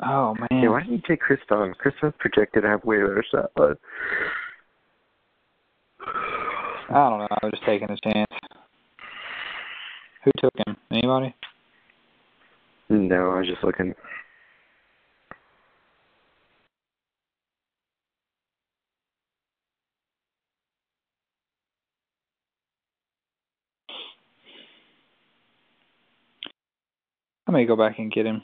Oh 0.04 0.36
man. 0.36 0.64
Yeah, 0.64 0.70
why 0.70 0.82
didn't 0.82 0.94
you 0.94 1.02
take 1.08 1.20
Kris 1.20 1.40
Dunn? 1.48 1.74
Kris 1.78 1.94
Dunn's 2.02 2.16
projected 2.20 2.64
to 2.64 2.70
have 2.70 2.84
way 2.84 2.98
better 2.98 3.24
shot, 3.32 3.52
but 3.56 3.78
I 6.94 7.10
don't 7.10 7.20
know. 7.20 7.28
I 7.30 7.46
was 7.46 7.52
just 7.52 7.64
taking 7.66 7.90
a 7.90 7.96
chance. 8.04 8.28
Who 10.26 10.32
took 10.38 10.54
him? 10.68 10.76
Anybody? 10.92 11.34
No, 12.90 13.32
I 13.32 13.40
was 13.40 13.48
just 13.48 13.64
looking. 13.64 13.94
I 27.48 27.52
may 27.52 27.66
go 27.66 27.78
back 27.78 28.00
and 28.00 28.12
get 28.12 28.26
him. 28.26 28.42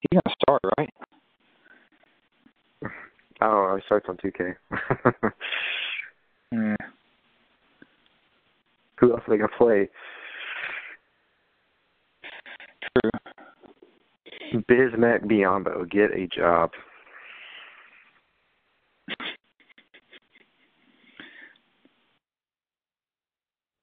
He's 0.00 0.18
gonna 0.18 0.34
start, 0.42 0.62
right? 0.78 0.90
Oh, 3.42 3.76
he 3.76 3.82
starts 3.84 4.06
on 4.08 4.16
2K. 4.16 4.54
yeah. 6.52 6.76
Who 8.98 9.12
else 9.12 9.22
are 9.26 9.30
they 9.30 9.38
gonna 9.38 9.50
play? 9.58 9.88
True. 13.00 13.10
Bismack 14.68 15.24
Biyombo, 15.24 15.90
get 15.90 16.10
a 16.12 16.26
job. 16.28 16.70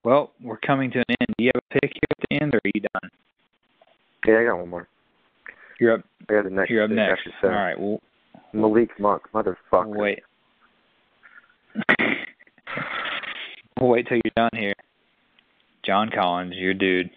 Well, 0.03 0.31
we're 0.41 0.57
coming 0.57 0.91
to 0.91 0.99
an 0.99 1.05
end. 1.09 1.35
Do 1.37 1.43
you 1.43 1.51
have 1.53 1.61
a 1.69 1.73
pick 1.79 1.91
here 1.93 2.09
at 2.09 2.17
the 2.29 2.41
end, 2.41 2.55
or 2.55 2.57
are 2.57 2.71
you 2.73 2.81
done? 2.81 3.11
Yeah, 4.25 4.39
I 4.39 4.43
got 4.45 4.57
one 4.57 4.69
more. 4.69 4.87
You're 5.79 5.95
up. 5.95 6.05
I 6.29 6.33
got 6.33 6.43
the 6.45 6.49
next. 6.49 6.69
You're 6.69 6.83
up 6.83 6.91
next. 6.91 7.27
All 7.43 7.49
right. 7.49 7.79
Well, 7.79 7.99
Malik 8.53 8.89
Monk, 8.99 9.23
motherfucker. 9.33 9.87
Wait. 9.87 10.19
We'll 13.79 13.89
wait 13.89 14.07
till 14.07 14.17
you're 14.17 14.33
done 14.35 14.49
here. 14.53 14.73
John 15.85 16.09
Collins, 16.13 16.55
your 16.55 16.73
dude. 16.73 17.09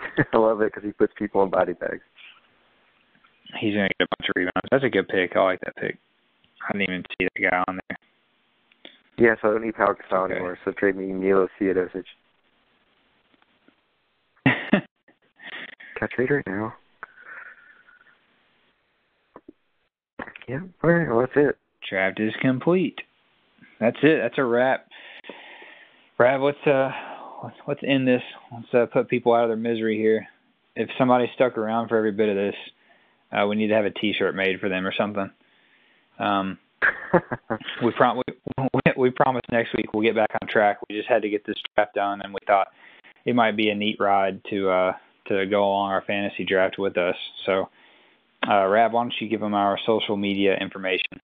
I 0.32 0.36
love 0.36 0.60
it 0.60 0.72
because 0.72 0.84
he 0.84 0.92
puts 0.92 1.12
people 1.18 1.42
in 1.42 1.50
body 1.50 1.72
bags. 1.72 2.02
He's 3.60 3.74
gonna 3.74 3.88
get 3.98 4.06
a 4.06 4.16
bunch 4.18 4.28
of 4.28 4.32
rebounds. 4.36 4.68
That's 4.70 4.84
a 4.84 4.90
good 4.90 5.08
pick. 5.08 5.34
I 5.34 5.42
like 5.42 5.60
that 5.60 5.76
pick. 5.76 5.96
I 6.68 6.72
didn't 6.72 6.90
even 6.90 7.04
see 7.18 7.26
that 7.34 7.50
guy 7.50 7.64
on 7.66 7.78
there. 7.88 7.98
Yeah, 9.16 9.34
so 9.40 9.48
I 9.48 9.52
don't 9.52 9.64
need 9.64 9.74
Gasol 9.74 10.24
okay. 10.24 10.34
anymore. 10.34 10.58
So 10.64 10.72
trade 10.72 10.96
me 10.96 11.06
Milo 11.06 11.48
Teodosic. 11.58 12.04
Can 14.44 14.82
I 16.02 16.06
trade 16.14 16.30
right 16.30 16.46
now? 16.46 16.74
Yeah. 20.46 20.60
All 20.84 20.90
right. 20.90 21.08
Well, 21.08 21.20
that's 21.20 21.32
it. 21.34 21.58
Draft 21.88 22.20
is 22.20 22.32
complete. 22.40 23.00
That's 23.80 23.96
it. 24.02 24.20
That's 24.22 24.38
a 24.38 24.44
wrap. 24.44 24.86
Brad, 26.18 26.40
let's 26.42 26.58
uh, 26.66 26.90
let's 27.68 27.80
end 27.86 28.06
this. 28.08 28.22
Let's 28.52 28.74
uh, 28.74 28.86
put 28.92 29.08
people 29.08 29.34
out 29.34 29.44
of 29.44 29.50
their 29.50 29.56
misery 29.56 29.96
here. 29.96 30.28
If 30.76 30.90
somebody 30.98 31.30
stuck 31.34 31.56
around 31.56 31.88
for 31.88 31.96
every 31.96 32.12
bit 32.12 32.28
of 32.28 32.36
this, 32.36 32.56
Uh, 33.32 33.46
we 33.46 33.56
need 33.56 33.68
to 33.68 33.74
have 33.74 33.84
a 33.84 33.90
T-shirt 33.90 34.34
made 34.34 34.58
for 34.60 34.68
them 34.68 34.86
or 34.86 34.92
something. 34.96 35.30
Um, 36.18 36.58
we, 37.84 37.90
prom- 37.92 38.22
we, 38.58 38.92
we 38.96 39.10
promised 39.10 39.46
next 39.52 39.74
week 39.76 39.92
we'll 39.92 40.02
get 40.02 40.14
back 40.14 40.30
on 40.40 40.48
track. 40.48 40.78
We 40.88 40.96
just 40.96 41.08
had 41.08 41.22
to 41.22 41.28
get 41.28 41.44
this 41.46 41.56
draft 41.74 41.94
done, 41.94 42.22
and 42.22 42.32
we 42.32 42.40
thought 42.46 42.68
it 43.24 43.34
might 43.34 43.56
be 43.56 43.70
a 43.70 43.74
neat 43.74 43.96
ride 44.00 44.40
to 44.50 44.70
uh, 44.70 44.92
to 45.28 45.46
go 45.46 45.64
along 45.64 45.90
our 45.90 46.02
fantasy 46.06 46.44
draft 46.44 46.78
with 46.78 46.96
us. 46.96 47.16
So, 47.44 47.68
uh, 48.48 48.66
Rab, 48.66 48.92
why 48.92 49.02
don't 49.02 49.14
you 49.20 49.28
give 49.28 49.40
them 49.40 49.54
our 49.54 49.78
social 49.84 50.16
media 50.16 50.56
information? 50.58 51.20